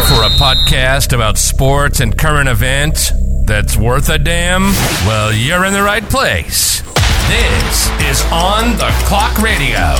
Ready 0.00 0.14
for 0.14 0.22
a 0.22 0.30
podcast 0.30 1.12
about 1.12 1.36
sports 1.36 2.00
and 2.00 2.16
current 2.16 2.48
events 2.48 3.12
that's 3.44 3.76
worth 3.76 4.08
a 4.08 4.18
damn? 4.18 4.62
Well, 5.06 5.30
you're 5.30 5.66
in 5.66 5.74
the 5.74 5.82
right 5.82 6.02
place. 6.02 6.80
This 7.28 7.90
is 8.08 8.24
On 8.32 8.78
the 8.78 8.88
Clock 9.04 9.36
Radio. 9.42 9.96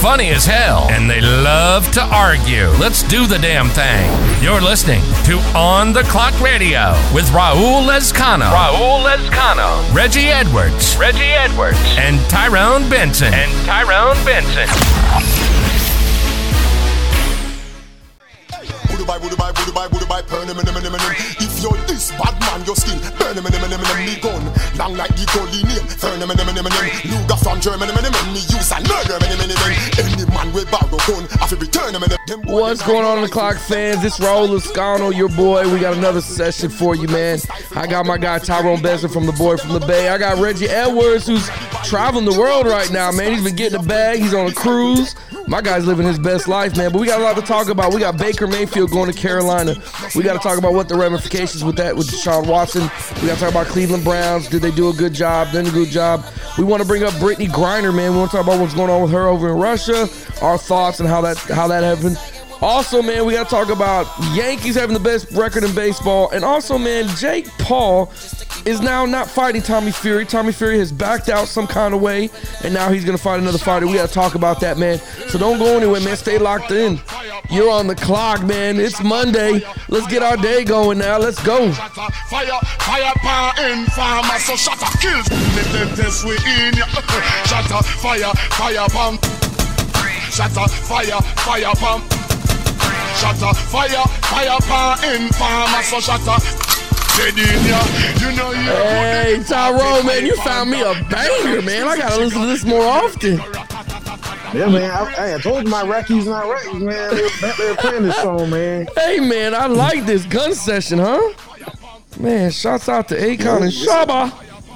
Funny 0.00 0.30
as 0.30 0.44
hell, 0.44 0.88
and 0.90 1.08
they 1.08 1.20
love 1.20 1.88
to 1.92 2.02
argue. 2.02 2.66
Let's 2.80 3.04
do 3.04 3.28
the 3.28 3.38
damn 3.38 3.68
thing. 3.68 4.10
You're 4.42 4.60
listening 4.60 5.02
to 5.26 5.38
On 5.56 5.92
the 5.92 6.02
Clock 6.04 6.38
Radio 6.40 6.90
with 7.14 7.26
Raul 7.26 7.86
Lezcano. 7.86 8.50
Raul 8.50 9.04
Lezcano. 9.04 9.94
Reggie 9.94 10.30
Edwards. 10.30 10.96
Reggie 10.96 11.22
Edwards. 11.22 11.78
And 11.96 12.18
Tyrone 12.28 12.90
Benson. 12.90 13.32
And 13.32 13.52
Tyrone 13.66 14.16
Benson. 14.24 15.51
Burn 20.32 20.48
him, 20.48 20.56
him, 20.56 20.64
him, 20.64 20.82
him, 20.82 20.94
him. 20.96 21.14
If 21.44 21.60
you're 21.60 21.76
this 21.84 22.10
bad 22.12 22.32
man, 22.40 22.64
you're 22.64 22.74
still 22.74 22.96
burn 23.20 23.36
him, 23.36 23.44
him, 23.44 23.52
him, 23.52 23.68
him, 23.68 23.84
him, 23.84 24.06
me 24.06 24.16
gun. 24.16 24.42
Long 24.80 24.96
like 24.96 25.12
the 25.12 25.28
Gully 25.28 25.60
name, 25.68 25.84
burn 26.00 26.18
him, 26.18 26.30
him, 26.30 26.40
him, 26.40 26.56
him, 26.56 26.66
him. 26.66 26.84
Luger 27.04 27.36
from 27.36 27.60
Germany, 27.60 27.92
him, 27.92 28.00
him, 28.00 28.14
him, 28.16 28.26
me 28.32 28.40
use 28.48 28.72
and 28.72 28.80
murder 28.88 29.20
him, 29.20 29.28
him, 29.28 29.44
him, 29.44 29.52
him. 29.52 29.72
Any 30.00 30.24
man 30.32 30.48
with 30.56 30.70
borrow 30.72 30.96
gun, 31.04 31.28
I 31.36 31.46
feel 31.46 31.58
return 31.58 31.94
him, 31.94 32.02
him, 32.02 32.16
him. 32.26 32.40
What's 32.48 32.80
going 32.80 33.04
on 33.04 33.18
in 33.18 33.24
the 33.24 33.30
clock 33.30 33.58
fans? 33.58 34.02
It's 34.04 34.18
Raul 34.18 34.48
Lezcano, 34.48 35.14
your 35.14 35.28
boy. 35.28 35.68
We 35.72 35.80
got 35.80 35.96
another 35.96 36.22
session 36.22 36.70
for 36.70 36.96
you, 36.96 37.08
man. 37.08 37.38
I 37.76 37.86
got 37.86 38.06
my 38.06 38.16
guy 38.16 38.38
Tyrone 38.38 38.80
Benson 38.80 39.10
from 39.10 39.26
the 39.26 39.32
boy 39.32 39.58
from 39.58 39.74
the 39.74 39.84
Bay. 39.84 40.08
I 40.08 40.18
got 40.18 40.38
Reggie 40.38 40.68
Edwards, 40.68 41.26
who's 41.26 41.46
traveling 41.84 42.24
the 42.24 42.38
world 42.38 42.66
right 42.66 42.90
now, 42.90 43.12
man. 43.12 43.32
He's 43.32 43.44
been 43.44 43.56
getting 43.56 43.78
a 43.78 43.82
bag. 43.82 44.18
He's 44.20 44.34
on 44.34 44.46
a 44.48 44.54
cruise. 44.54 45.14
My 45.48 45.60
guy's 45.60 45.84
living 45.84 46.06
his 46.06 46.18
best 46.18 46.46
life, 46.46 46.76
man. 46.76 46.92
But 46.92 47.00
we 47.00 47.06
got 47.06 47.20
a 47.20 47.24
lot 47.24 47.36
to 47.36 47.42
talk 47.42 47.68
about. 47.68 47.92
We 47.92 48.00
got 48.00 48.16
Baker 48.16 48.46
Mayfield 48.46 48.91
going 48.92 49.10
to 49.10 49.18
Carolina. 49.18 49.74
We 50.14 50.22
got 50.22 50.34
to 50.34 50.38
talk 50.38 50.58
about 50.58 50.74
what 50.74 50.88
the 50.88 50.94
ramifications 50.94 51.64
with 51.64 51.76
that 51.76 51.96
with 51.96 52.08
Deshaun 52.08 52.46
Watson. 52.46 52.82
We 53.20 53.28
got 53.28 53.34
to 53.34 53.40
talk 53.40 53.50
about 53.50 53.66
Cleveland 53.66 54.04
Browns. 54.04 54.48
Did 54.48 54.62
they 54.62 54.70
do 54.70 54.90
a 54.90 54.92
good 54.92 55.12
job? 55.12 55.50
Didn't 55.50 55.68
a 55.68 55.72
good 55.72 55.88
job. 55.88 56.24
We 56.58 56.64
want 56.64 56.82
to 56.82 56.86
bring 56.86 57.02
up 57.02 57.18
Brittany 57.18 57.48
Griner, 57.48 57.94
man. 57.94 58.12
We 58.12 58.18
want 58.18 58.30
to 58.30 58.36
talk 58.36 58.46
about 58.46 58.60
what's 58.60 58.74
going 58.74 58.90
on 58.90 59.02
with 59.02 59.10
her 59.10 59.26
over 59.26 59.50
in 59.50 59.56
Russia. 59.56 60.08
Our 60.40 60.58
thoughts 60.58 61.00
and 61.00 61.08
how 61.08 61.22
that 61.22 61.38
how 61.38 61.66
that 61.68 61.82
happened. 61.82 62.18
Also, 62.60 63.02
man, 63.02 63.26
we 63.26 63.32
got 63.32 63.48
to 63.48 63.50
talk 63.50 63.70
about 63.70 64.06
Yankees 64.34 64.76
having 64.76 64.94
the 64.94 65.00
best 65.00 65.32
record 65.32 65.64
in 65.64 65.74
baseball. 65.74 66.30
And 66.30 66.44
also, 66.44 66.78
man, 66.78 67.08
Jake 67.16 67.48
Paul 67.58 68.06
is 68.64 68.80
now 68.80 69.06
not 69.06 69.28
fighting 69.28 69.62
Tommy 69.62 69.92
Fury. 69.92 70.24
Tommy 70.24 70.52
Fury 70.52 70.78
has 70.78 70.92
backed 70.92 71.28
out 71.28 71.48
some 71.48 71.66
kind 71.66 71.94
of 71.94 72.00
way, 72.00 72.30
and 72.64 72.72
now 72.72 72.90
he's 72.90 73.04
going 73.04 73.16
to 73.16 73.22
fight 73.22 73.40
another 73.40 73.58
fighter. 73.58 73.86
We 73.86 73.94
got 73.94 74.08
to 74.08 74.14
talk 74.14 74.34
about 74.34 74.60
that, 74.60 74.78
man. 74.78 74.98
So 75.28 75.38
don't 75.38 75.58
go 75.58 75.76
anywhere, 75.76 76.00
man. 76.00 76.16
Stay 76.16 76.38
locked 76.38 76.70
in. 76.70 77.00
You're 77.50 77.70
on 77.70 77.86
the 77.86 77.94
clock, 77.94 78.42
man. 78.44 78.78
It's 78.78 79.02
Monday. 79.02 79.62
Let's 79.88 80.06
get 80.06 80.22
our 80.22 80.36
day 80.36 80.64
going 80.64 80.98
now. 80.98 81.18
Let's 81.18 81.42
go. 81.44 81.72
Shut 81.72 81.98
up. 81.98 82.12
Shut 87.46 87.70
up, 87.72 87.84
fire, 87.84 88.32
fire, 88.50 88.88
pump. 88.88 89.24
Shut 90.30 90.56
up, 90.56 90.70
fire, 90.70 91.20
fire, 91.44 91.74
pump. 91.76 92.04
Shut 93.18 93.42
up, 93.42 93.56
fire, 93.56 94.04
fire. 94.22 94.58
Dead 97.16 97.36
in 97.38 97.66
ya. 97.66 97.82
You 98.20 98.36
know 98.36 98.50
you 98.50 98.62
Hey, 98.62 99.42
Tyrone, 99.46 100.06
man, 100.06 100.24
you 100.26 100.36
found 100.36 100.70
me 100.70 100.80
a 100.80 100.94
banger, 101.10 101.62
man. 101.62 101.86
I 101.88 101.96
got 101.96 102.12
to 102.12 102.18
listen 102.18 102.40
to 102.40 102.46
this 102.46 102.64
more 102.64 102.82
often. 102.84 103.36
Yeah, 104.56 104.68
man. 104.68 104.90
I, 104.90 105.10
hey, 105.12 105.34
I 105.34 105.38
told 105.38 105.64
you 105.64 105.70
my 105.70 105.82
Rockies 105.82 106.26
not 106.26 106.46
Rockies, 106.46 106.80
man. 106.82 107.14
They, 107.14 107.22
were- 107.22 107.52
they 107.58 107.70
were 107.70 107.76
playing 107.76 108.02
this 108.04 108.16
song, 108.16 108.50
man. 108.50 108.86
Hey, 108.96 109.20
man, 109.20 109.54
I 109.54 109.66
like 109.66 110.04
this 110.06 110.24
gun 110.26 110.54
session, 110.54 110.98
huh? 110.98 111.32
Man, 112.18 112.50
shouts 112.50 112.88
out 112.88 113.08
to 113.08 113.16
Akon 113.16 113.62
and 113.62 113.72
Shaba. 113.72 114.30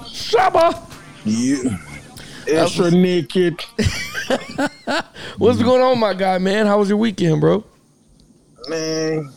Shaba. 0.07 0.83
Yeah. 1.25 1.77
Extra 2.49 2.91
naked. 2.91 3.61
What's 5.39 5.61
going 5.63 5.83
on, 5.83 5.99
my 5.99 6.15
guy, 6.15 6.39
man? 6.39 6.67
How 6.67 6.79
was 6.79 6.89
your 6.89 6.99
weekend, 6.99 7.41
bro? 7.41 7.65
Man, 8.69 9.31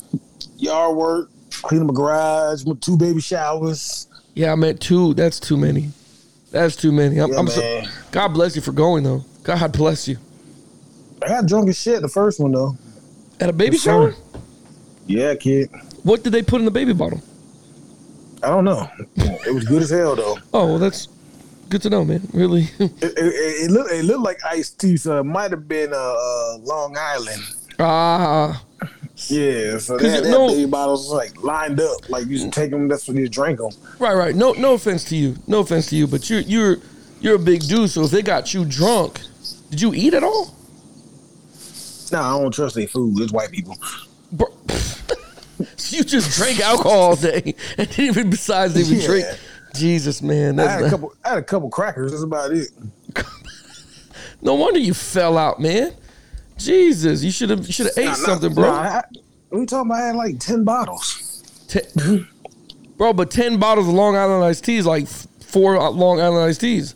yard 0.57 0.95
work, 0.95 1.29
cleaning 1.61 1.87
my 1.87 1.93
garage, 1.93 2.65
my 2.65 2.73
two 2.79 2.97
baby 2.97 3.21
showers. 3.21 4.07
Yeah, 4.35 4.51
I 4.51 4.55
meant 4.55 4.79
two. 4.81 5.13
That's 5.13 5.39
too 5.39 5.57
many. 5.57 5.89
That's 6.51 6.75
too 6.75 6.91
many. 6.91 7.19
I'm, 7.19 7.31
Yeah, 7.31 7.39
I'm 7.39 7.47
so. 7.47 7.83
God 8.11 8.29
bless 8.29 8.55
you 8.55 8.61
for 8.61 8.71
going 8.71 9.03
though. 9.03 9.23
God 9.43 9.71
bless 9.73 10.07
you. 10.07 10.17
I 11.23 11.27
got 11.27 11.45
drunk 11.47 11.69
as 11.69 11.79
shit 11.79 12.01
the 12.01 12.07
first 12.07 12.39
one, 12.39 12.51
though. 12.51 12.77
At 13.39 13.49
a 13.49 13.53
baby 13.53 13.77
shower? 13.77 14.15
Yeah, 15.05 15.35
kid. 15.35 15.69
What 16.03 16.23
did 16.23 16.31
they 16.33 16.41
put 16.41 16.59
in 16.59 16.65
the 16.65 16.71
baby 16.71 16.93
bottle? 16.93 17.21
I 18.41 18.47
don't 18.47 18.63
know. 18.63 18.89
It 19.17 19.53
was 19.53 19.65
good 19.65 19.81
as 19.81 19.89
hell, 19.89 20.15
though. 20.15 20.37
Oh, 20.53 20.65
well, 20.67 20.79
that's 20.79 21.07
good 21.69 21.81
to 21.81 21.89
know, 21.89 22.05
man. 22.05 22.21
Really. 22.33 22.69
It, 22.79 22.91
it, 23.01 23.17
it, 23.17 23.65
it 23.65 23.71
looked, 23.71 23.91
it 23.91 24.05
looked 24.05 24.21
like 24.23 24.37
iced 24.45 24.79
Tea, 24.79 24.95
so 24.97 25.19
it 25.19 25.23
might 25.23 25.51
have 25.51 25.67
been 25.67 25.91
uh, 25.93 25.97
uh, 25.97 26.57
Long 26.59 26.95
Island. 26.97 27.41
ah, 27.79 28.63
Yeah, 29.27 29.77
so 29.79 29.97
they 29.97 30.09
had, 30.09 30.23
they 30.23 30.29
had 30.29 30.47
baby 30.47 30.65
bottles 30.65 31.11
like 31.11 31.43
lined 31.43 31.79
up, 31.81 32.09
like 32.09 32.25
you 32.27 32.49
take 32.51 32.71
them. 32.71 32.87
That's 32.87 33.07
when 33.07 33.17
you 33.17 33.27
drink 33.27 33.59
them. 33.59 33.69
right, 33.99 34.15
right. 34.15 34.35
No, 34.35 34.53
no 34.53 34.73
offense 34.75 35.03
to 35.05 35.15
you. 35.15 35.35
No 35.45 35.59
offense 35.59 35.87
to 35.87 35.95
you, 35.95 36.07
but 36.07 36.29
you're 36.29 36.39
you're 36.41 36.77
you're 37.19 37.35
a 37.35 37.39
big 37.39 37.61
dude. 37.61 37.89
So 37.89 38.03
if 38.03 38.11
they 38.11 38.21
got 38.21 38.53
you 38.53 38.63
drunk, 38.65 39.19
did 39.69 39.81
you 39.81 39.93
eat 39.93 40.13
at 40.13 40.23
all? 40.23 40.55
No, 42.11 42.21
I 42.21 42.39
don't 42.39 42.51
trust 42.53 42.75
their 42.75 42.87
food. 42.87 43.19
It's 43.21 43.31
white 43.33 43.51
people. 43.51 43.77
Bro, 44.31 44.47
so 45.75 45.97
you 45.97 46.03
just 46.03 46.37
drank 46.37 46.59
alcohol 46.61 46.91
all 46.99 47.15
day 47.15 47.53
and 47.77 47.87
didn't 47.89 47.99
even 47.99 48.29
besides 48.29 48.79
even 48.79 48.99
Yeah. 49.01 49.07
drink. 49.07 49.25
Jesus, 49.75 50.21
man. 50.23 50.59
I 50.59 50.63
That's 50.63 50.73
had 50.81 50.83
a 50.85 50.89
couple. 50.89 51.13
I 51.23 51.29
had 51.29 51.37
a 51.37 51.43
couple 51.43 51.69
crackers. 51.69 52.11
That's 52.11 52.23
about 52.23 52.51
it. 52.51 52.69
no 54.41 54.55
wonder 54.55 54.79
you 54.79 54.93
fell 54.93 55.37
out, 55.37 55.59
man. 55.59 55.93
Jesus, 56.59 57.23
you 57.23 57.31
should 57.31 57.49
have 57.49 57.65
you 57.65 57.73
should 57.73 57.87
have 57.87 57.97
ate 57.97 58.05
Nah, 58.05 58.11
nah, 58.11 58.15
something, 58.17 58.53
bro. 58.53 58.65
nah, 58.71 58.81
I, 58.81 59.03
we 59.51 59.65
talking 59.65 59.89
about 59.89 60.01
I 60.03 60.07
had 60.07 60.15
like 60.15 60.39
ten 60.39 60.63
bottles. 60.63 61.65
Ten, 61.67 62.27
bro, 62.97 63.13
but 63.13 63.31
ten 63.31 63.57
bottles 63.57 63.87
of 63.87 63.93
Long 63.93 64.15
Island 64.15 64.43
iced 64.43 64.63
tea 64.65 64.77
is 64.77 64.85
like 64.85 65.07
four 65.07 65.77
uh, 65.77 65.89
Long 65.89 66.19
Island 66.21 66.45
iced 66.49 66.61
teas. 66.61 66.95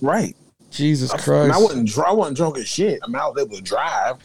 Right. 0.00 0.34
Jesus 0.70 1.10
I, 1.12 1.18
Christ! 1.18 1.54
I 1.54 1.58
wasn't. 1.58 1.88
dr- 1.88 2.06
I 2.08 2.12
wasn't 2.12 2.38
drunk 2.38 2.56
as 2.56 2.66
shit. 2.66 2.98
I 3.02 3.06
mean, 3.06 3.16
I 3.16 3.26
was 3.28 3.36
able 3.38 3.56
to 3.56 3.62
drive. 3.62 4.16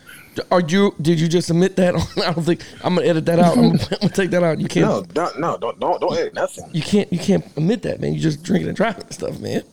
Are 0.52 0.62
you? 0.62 0.94
Did 1.02 1.20
you 1.20 1.28
just 1.28 1.50
admit 1.50 1.76
that? 1.76 1.94
I 2.26 2.32
don't 2.32 2.44
think 2.44 2.62
I'm 2.84 2.96
gonna 2.96 3.08
edit 3.08 3.26
that 3.26 3.40
out. 3.40 3.58
I'm, 3.58 3.72
gonna- 3.72 3.84
I'm 3.92 3.98
gonna 4.00 4.14
take 4.14 4.30
that 4.30 4.44
out. 4.44 4.60
You 4.60 4.68
can't. 4.68 4.88
No, 4.88 5.02
don't, 5.04 5.40
no, 5.40 5.58
don't, 5.58 5.78
don't, 5.80 6.00
don't 6.00 6.14
edit 6.18 6.34
nothing. 6.36 6.70
You 6.72 6.82
can't. 6.82 7.12
You 7.12 7.20
can't 7.20 7.46
admit 7.58 7.82
that, 7.82 8.00
man. 8.00 8.14
You 8.14 8.20
just 8.20 8.44
drinking 8.44 8.70
and 8.70 8.78
driving 8.78 9.10
stuff, 9.12 9.40
man. 9.40 9.64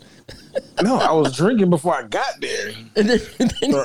No, 0.82 0.96
I 0.96 1.12
was 1.12 1.36
drinking 1.36 1.70
before 1.70 1.94
I 1.94 2.02
got 2.02 2.40
there. 2.40 2.72
And 2.96 3.08
then, 3.08 3.20
and 3.38 3.50
then 3.60 3.70
you 3.70 3.82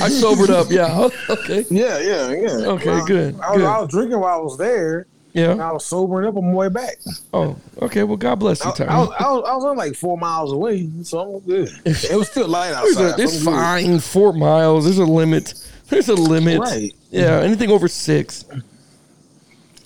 I 0.00 0.08
sobered 0.08 0.50
up. 0.50 0.68
Yeah. 0.70 1.08
Okay. 1.28 1.64
Yeah, 1.70 1.98
yeah, 1.98 2.30
yeah. 2.30 2.66
Okay, 2.72 2.90
I- 2.90 3.04
good, 3.06 3.34
I, 3.40 3.50
was, 3.50 3.56
good. 3.58 3.66
I 3.66 3.80
was 3.80 3.90
drinking 3.90 4.20
while 4.20 4.38
I 4.38 4.42
was 4.42 4.56
there. 4.58 5.06
Yeah. 5.32 5.50
And 5.50 5.60
I 5.60 5.72
was 5.72 5.84
sobering 5.84 6.28
up 6.28 6.36
on 6.36 6.46
my 6.46 6.52
way 6.54 6.68
back. 6.68 6.94
Oh. 7.32 7.56
Okay. 7.82 8.04
Well, 8.04 8.16
God 8.16 8.36
bless 8.36 8.62
I, 8.62 8.66
you, 8.68 8.72
I, 8.72 8.76
Tyrone. 8.76 8.98
was, 9.08 9.08
I, 9.18 9.30
was, 9.32 9.44
I 9.48 9.54
was 9.56 9.64
only 9.64 9.76
like 9.88 9.96
four 9.96 10.16
miles 10.16 10.52
away, 10.52 10.88
so 11.02 11.18
I'm 11.18 11.40
good. 11.40 11.68
It 11.84 12.16
was 12.16 12.28
still 12.30 12.46
light 12.46 12.72
outside. 12.72 13.18
it's 13.18 13.42
so 13.42 13.50
I'm 13.50 13.78
good. 13.82 13.90
fine. 13.90 13.98
Four 14.00 14.32
miles. 14.32 14.84
There's 14.84 14.98
a 14.98 15.04
limit. 15.04 15.54
There's 15.88 16.08
a 16.08 16.14
limit. 16.14 16.60
Right. 16.60 16.92
Yeah. 17.10 17.40
Anything 17.40 17.70
over 17.70 17.88
six. 17.88 18.44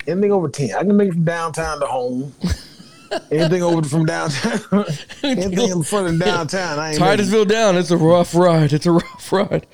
Anything 0.06 0.32
over 0.32 0.48
ten, 0.48 0.74
I 0.74 0.84
can 0.84 0.96
make 0.96 1.08
it 1.08 1.12
from 1.14 1.24
downtown 1.24 1.80
to 1.80 1.86
home. 1.86 2.34
Anything 3.30 3.62
over 3.62 3.82
from 3.88 4.04
downtown, 4.06 4.60
anything 5.22 5.70
in 5.70 5.82
front 5.82 6.08
of 6.08 6.18
downtown, 6.18 6.78
I 6.78 6.90
ain't 6.90 7.00
making- 7.00 7.06
Titusville 7.06 7.44
down. 7.46 7.76
It's 7.76 7.90
a 7.90 7.96
rough 7.96 8.34
ride. 8.34 8.72
It's 8.72 8.86
a 8.86 8.92
rough 8.92 9.32
ride. 9.32 9.66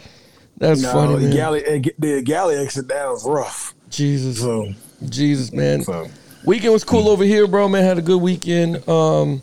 That's 0.58 0.82
No, 0.82 0.92
funny, 0.92 1.14
the 1.16 1.20
man. 1.28 1.32
galley, 1.36 1.64
eh, 1.64 1.82
the 1.98 2.22
galley 2.22 2.56
exit 2.56 2.86
down 2.88 3.16
is 3.16 3.24
rough. 3.26 3.74
Jesus, 3.90 4.38
So, 4.40 4.72
Jesus, 5.08 5.52
man. 5.52 5.82
so 5.82 6.08
Weekend 6.44 6.72
was 6.72 6.84
cool 6.84 7.08
over 7.08 7.24
here, 7.24 7.46
bro. 7.46 7.68
Man, 7.68 7.82
had 7.82 7.98
a 7.98 8.02
good 8.02 8.20
weekend. 8.20 8.86
Um, 8.88 9.40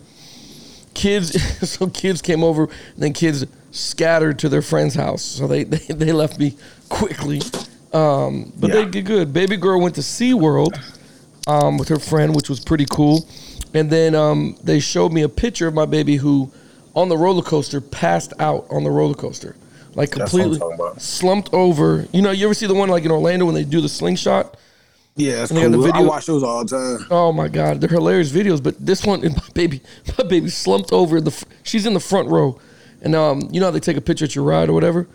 kids, 0.94 1.42
so 1.70 1.88
kids 1.88 2.22
came 2.22 2.44
over, 2.44 2.70
then 2.98 3.14
kids 3.14 3.46
scattered 3.72 4.40
to 4.40 4.50
their 4.50 4.62
friend's 4.62 4.96
house. 4.96 5.22
So 5.22 5.48
they 5.48 5.64
they, 5.66 5.94
they 5.94 6.12
left 6.12 6.40
me 6.40 6.56
quickly. 6.90 7.42
Um, 7.94 8.54
but 8.58 8.72
they 8.72 8.84
Yeah. 8.84 8.90
did 8.90 9.06
good. 9.06 9.34
Baby 9.34 9.58
girl 9.58 9.82
went 9.82 9.96
to 9.96 10.02
SeaWorld 10.02 10.80
um, 11.48 11.78
with 11.78 11.90
her 11.90 12.00
friend, 12.00 12.34
which 12.36 12.50
was 12.50 12.60
pretty 12.62 12.86
cool. 12.90 13.26
And 13.74 13.90
then 13.90 14.16
um, 14.16 14.58
they 14.64 14.80
showed 14.80 15.12
me 15.14 15.22
a 15.22 15.30
picture 15.30 15.68
of 15.68 15.74
my 15.74 15.86
baby 15.86 16.18
who, 16.18 16.52
on 16.96 17.10
the 17.10 17.18
roller 17.18 17.42
coaster, 17.44 17.80
passed 17.82 18.34
out 18.40 18.66
on 18.70 18.84
the 18.84 18.92
roller 18.92 19.14
coaster, 19.16 19.56
like 19.96 20.12
That's 20.12 20.34
what 20.34 20.42
I'm 20.44 20.50
completely 20.60 21.00
slumped 21.00 21.50
over. 21.54 22.06
You 22.12 22.22
know, 22.22 22.32
you 22.32 22.46
ever 22.46 22.54
see 22.54 22.66
the 22.68 22.74
one 22.76 22.90
like 22.90 23.06
in 23.06 23.12
Orlando 23.12 23.46
when 23.46 23.56
they 23.56 23.64
do 23.64 23.80
the 23.82 23.90
slingshot? 23.90 24.58
yeah, 25.16 25.46
the 25.46 25.54
cool. 25.72 25.92
I 25.94 26.02
watch 26.02 26.26
those 26.26 26.42
all 26.44 26.64
the 26.66 26.98
time. 27.00 27.08
Oh 27.12 27.32
my 27.32 27.48
god, 27.48 27.80
they're 27.82 27.90
hilarious 27.90 28.32
videos. 28.32 28.62
But 28.64 28.84
this 28.86 29.06
one, 29.06 29.22
my 29.24 29.32
baby, 29.54 29.82
my 30.18 30.24
baby 30.26 30.50
slumped 30.50 30.92
over. 30.92 31.20
The 31.22 31.32
she's 31.64 31.86
in 31.86 31.94
the 31.94 32.00
front 32.00 32.30
row, 32.30 32.60
and 33.02 33.14
um, 33.16 33.48
you 33.52 33.60
know 33.60 33.68
how 33.68 33.72
they 33.72 33.80
take 33.82 33.98
a 33.98 34.02
picture 34.02 34.26
at 34.26 34.36
your 34.36 34.44
ride 34.46 34.70
or 34.70 34.74
whatever. 34.74 35.08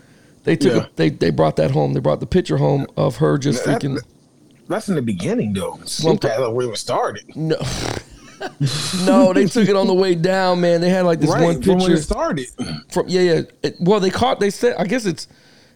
They 0.43 0.55
took 0.55 0.73
Yeah. 0.73 0.85
a, 0.85 0.95
they 0.95 1.09
they 1.09 1.29
brought 1.31 1.55
that 1.57 1.71
home. 1.71 1.93
They 1.93 1.99
brought 1.99 2.19
the 2.21 2.25
picture 2.27 2.57
home 2.57 2.87
of 2.95 3.17
her 3.17 3.37
just 3.37 3.65
That- 3.65 3.81
freaking. 3.81 3.99
that's 4.67 4.87
in 4.87 4.95
the 4.95 5.01
beginning 5.01 5.53
though. 5.53 5.79
Slumped 5.85 6.23
pad 6.23 6.39
where 6.53 6.71
it 6.71 6.77
started. 6.77 7.35
No. 7.35 7.57
no, 9.05 9.33
they 9.33 9.45
took 9.45 9.67
it 9.67 9.75
on 9.75 9.87
the 9.87 9.93
way 9.93 10.15
down, 10.15 10.61
man. 10.61 10.81
They 10.81 10.89
had 10.89 11.05
like 11.05 11.19
this 11.19 11.29
right 11.31 11.43
one 11.43 11.61
from 11.61 11.77
when 11.77 11.79
picture 11.79 11.93
it 11.95 12.03
started. 12.03 12.47
from 12.91 13.07
yeah, 13.07 13.21
yeah. 13.21 13.41
It, 13.63 13.75
well, 13.79 13.99
they 13.99 14.09
caught. 14.09 14.39
They 14.39 14.49
said, 14.49 14.75
I 14.77 14.85
guess 14.85 15.05
it's, 15.05 15.27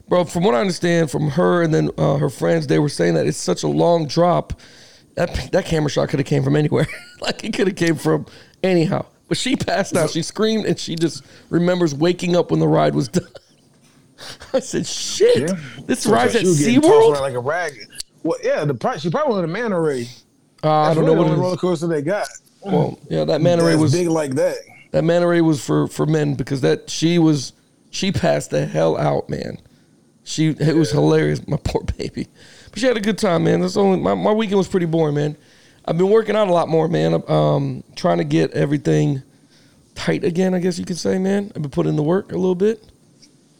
bro. 0.07 0.25
From 0.25 0.43
what 0.43 0.55
I 0.55 0.59
understand 0.61 1.09
from 1.11 1.29
her 1.31 1.61
and 1.63 1.73
then 1.73 1.89
uh, 1.97 2.17
her 2.17 2.29
friends, 2.29 2.67
they 2.67 2.79
were 2.79 2.89
saying 2.89 3.15
that 3.15 3.25
it's 3.27 3.37
such 3.37 3.63
a 3.63 3.67
long 3.67 4.07
drop. 4.07 4.59
That 5.15 5.49
that 5.51 5.65
camera 5.65 5.89
shot 5.89 6.09
could 6.09 6.19
have 6.19 6.27
came 6.27 6.43
from 6.43 6.55
anywhere. 6.55 6.87
like 7.21 7.43
it 7.43 7.53
could 7.53 7.67
have 7.67 7.75
came 7.75 7.95
from 7.95 8.25
anyhow. 8.63 9.05
But 9.27 9.37
she 9.37 9.55
passed 9.55 9.95
out. 9.95 10.09
She 10.09 10.21
screamed 10.21 10.65
and 10.65 10.77
she 10.77 10.95
just 10.95 11.23
remembers 11.49 11.95
waking 11.95 12.35
up 12.35 12.51
when 12.51 12.59
the 12.59 12.67
ride 12.67 12.95
was 12.95 13.07
done. 13.09 13.27
I 14.53 14.59
said, 14.59 14.85
"Shit, 14.85 15.49
Yeah. 15.49 15.59
this 15.87 16.03
So 16.03 16.11
ride's 16.11 16.35
at 16.35 16.43
was 16.43 16.61
SeaWorld?" 16.61 17.19
like 17.21 17.33
a 17.33 17.39
rag. 17.39 17.73
Well, 18.23 18.37
yeah, 18.43 18.63
the 18.65 18.97
she 18.99 19.09
probably 19.09 19.33
wanted 19.33 19.49
a 19.49 19.51
manta 19.53 19.79
ray. 19.79 20.07
Uh, 20.63 20.69
I 20.71 20.93
don't 20.93 21.05
know 21.05 21.13
what 21.13 21.23
the 21.23 21.31
it 21.31 21.31
only 21.31 21.33
is. 21.33 21.39
roller 21.39 21.57
coaster 21.57 21.87
they 21.87 22.03
got. 22.03 22.27
Well, 22.63 22.99
yeah, 23.09 23.25
that 23.25 23.41
manta 23.41 23.63
ray 23.63 23.71
That's 23.71 23.81
was 23.81 23.91
big 23.93 24.07
like 24.07 24.35
that. 24.35 24.57
that 24.91 25.03
manta 25.03 25.27
ray 25.27 25.41
was 25.41 25.63
for 25.63 25.87
for 25.87 26.05
men 26.05 26.35
because 26.35 26.61
that 26.61 26.89
she 26.89 27.17
was 27.17 27.53
she 27.89 28.11
passed 28.11 28.51
the 28.51 28.65
hell 28.65 28.97
out, 28.97 29.29
man. 29.29 29.57
She 30.23 30.49
it 30.49 30.75
was 30.75 30.91
hilarious, 30.91 31.47
my 31.47 31.57
poor 31.63 31.83
baby. 31.97 32.27
But 32.69 32.79
she 32.79 32.85
had 32.85 32.97
a 32.97 33.01
good 33.01 33.17
time, 33.17 33.43
man. 33.43 33.61
That's 33.61 33.77
only 33.77 33.99
my, 33.99 34.13
my 34.13 34.31
weekend 34.31 34.57
was 34.57 34.67
pretty 34.67 34.85
boring, 34.85 35.15
man. 35.15 35.35
I've 35.85 35.97
been 35.97 36.09
working 36.09 36.35
out 36.35 36.47
a 36.47 36.53
lot 36.53 36.69
more, 36.69 36.87
man. 36.87 37.23
Um, 37.27 37.83
trying 37.95 38.19
to 38.19 38.23
get 38.23 38.51
everything 38.51 39.23
tight 39.95 40.23
again, 40.23 40.53
I 40.53 40.59
guess 40.59 40.77
you 40.79 40.85
could 40.85 40.97
say, 40.97 41.17
man. 41.17 41.51
I've 41.55 41.61
been 41.61 41.71
putting 41.71 41.91
in 41.91 41.95
the 41.95 42.03
work 42.03 42.31
a 42.31 42.35
little 42.37 42.55
bit. 42.55 42.83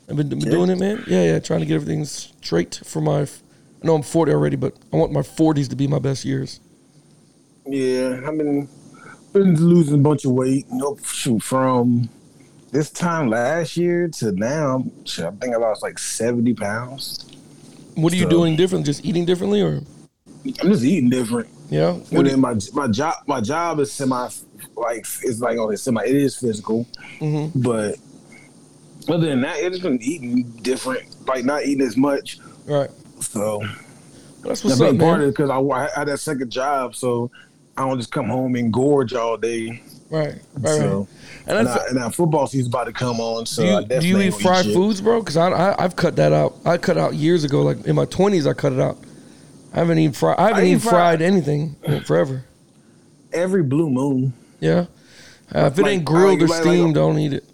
I've 0.09 0.15
been, 0.17 0.29
been 0.29 0.39
doing 0.39 0.69
it, 0.69 0.77
man. 0.77 1.03
Yeah, 1.07 1.23
yeah, 1.23 1.39
trying 1.39 1.61
to 1.61 1.65
get 1.65 1.75
everything 1.75 2.05
straight 2.05 2.81
for 2.85 3.01
my. 3.01 3.21
I 3.21 3.27
know 3.87 3.95
I'm 3.95 4.03
40 4.03 4.31
already, 4.31 4.55
but 4.55 4.75
I 4.93 4.97
want 4.97 5.11
my 5.11 5.21
40s 5.21 5.69
to 5.69 5.75
be 5.75 5.87
my 5.87 5.99
best 5.99 6.23
years. 6.23 6.59
Yeah, 7.65 8.21
I've 8.25 8.37
been 8.37 8.69
been 9.33 9.55
losing 9.55 9.95
a 9.95 9.97
bunch 10.03 10.25
of 10.25 10.31
weight. 10.31 10.65
Nope, 10.71 11.03
shoot, 11.05 11.41
from 11.41 12.09
this 12.71 12.89
time 12.89 13.29
last 13.29 13.77
year 13.77 14.07
to 14.09 14.31
now, 14.33 14.83
I 15.05 15.31
think 15.31 15.53
I 15.53 15.57
lost 15.57 15.81
like 15.83 15.99
seventy 15.99 16.53
pounds. 16.53 17.27
What 17.95 18.13
are 18.13 18.15
you 18.17 18.29
doing 18.29 18.55
different? 18.55 18.85
Just 18.85 19.05
eating 19.05 19.25
differently, 19.25 19.61
or 19.61 19.81
I'm 20.45 20.71
just 20.71 20.83
eating 20.83 21.09
different. 21.09 21.49
yeah? 21.69 21.91
What 21.93 22.11
And 22.19 22.27
then 22.27 22.39
my 22.39 22.55
my 22.73 22.87
job 22.87 23.15
my 23.27 23.41
job 23.41 23.79
is 23.79 23.91
semi 23.91 24.29
like 24.75 25.05
it's 25.23 25.39
like 25.39 25.57
on 25.57 25.73
it's 25.73 25.83
semi 25.83 26.03
it 26.03 26.15
is 26.15 26.35
physical, 26.37 26.87
Mhm. 27.19 27.51
but 27.55 27.95
other 29.09 29.27
than 29.27 29.41
that, 29.41 29.57
it's 29.59 29.79
been 29.79 30.01
eating 30.01 30.43
different, 30.61 31.03
like 31.27 31.43
not 31.43 31.63
eating 31.65 31.85
as 31.85 31.97
much. 31.97 32.39
right. 32.65 32.89
So 33.19 33.61
That's 34.43 34.63
what's 34.63 34.79
up, 34.81 34.91
big 34.91 34.99
part 34.99 35.19
man. 35.19 35.27
is 35.27 35.33
because 35.35 35.49
I, 35.51 35.59
I 35.59 35.89
had 35.95 36.07
that 36.07 36.19
second 36.19 36.49
job, 36.49 36.95
so 36.95 37.29
I 37.77 37.87
don't 37.87 37.97
just 37.97 38.11
come 38.11 38.27
home 38.27 38.55
and 38.55 38.71
gorge 38.71 39.13
all 39.13 39.37
day. 39.37 39.81
Right, 40.09 40.35
right, 40.55 40.77
so 40.77 40.99
right. 40.99 41.07
And 41.47 41.57
and, 41.59 41.67
I, 41.69 41.77
and 41.87 41.95
now 41.95 42.09
football 42.09 42.45
season's 42.45 42.67
about 42.67 42.83
to 42.85 42.91
come 42.93 43.19
on, 43.21 43.45
so 43.45 43.63
do 43.63 43.69
I 43.69 43.79
you, 43.95 44.01
do 44.01 44.07
you 44.07 44.19
eat 44.21 44.33
fried 44.35 44.65
shit. 44.65 44.73
foods, 44.73 44.99
bro? 44.99 45.21
Because 45.21 45.37
I, 45.37 45.49
I 45.49 45.83
I've 45.83 45.95
cut 45.95 46.17
that 46.17 46.33
out. 46.33 46.55
I 46.65 46.77
cut 46.77 46.97
out 46.97 47.13
years 47.15 47.43
ago. 47.45 47.61
Like 47.61 47.85
in 47.85 47.95
my 47.95 48.05
twenties, 48.05 48.45
I 48.45 48.53
cut 48.53 48.73
it 48.73 48.79
out. 48.79 48.97
I 49.73 49.79
haven't 49.79 49.99
eaten 49.99 50.11
fried. 50.13 50.37
I 50.37 50.47
haven't 50.49 50.63
I 50.63 50.65
eat 50.65 50.69
eaten 50.71 50.79
fried, 50.81 50.91
fried- 50.91 51.21
anything 51.21 51.77
in 51.83 52.01
forever. 52.03 52.43
every 53.31 53.63
blue 53.63 53.89
moon. 53.89 54.33
Yeah. 54.59 54.85
Uh, 55.55 55.65
if 55.71 55.79
it 55.79 55.81
Like, 55.83 55.91
ain't 55.93 56.05
grilled 56.05 56.41
or 56.41 56.47
like- 56.47 56.49
like- 56.49 56.61
steamed, 56.61 56.95
don't 56.95 57.17
eat 57.17 57.33
it. 57.33 57.45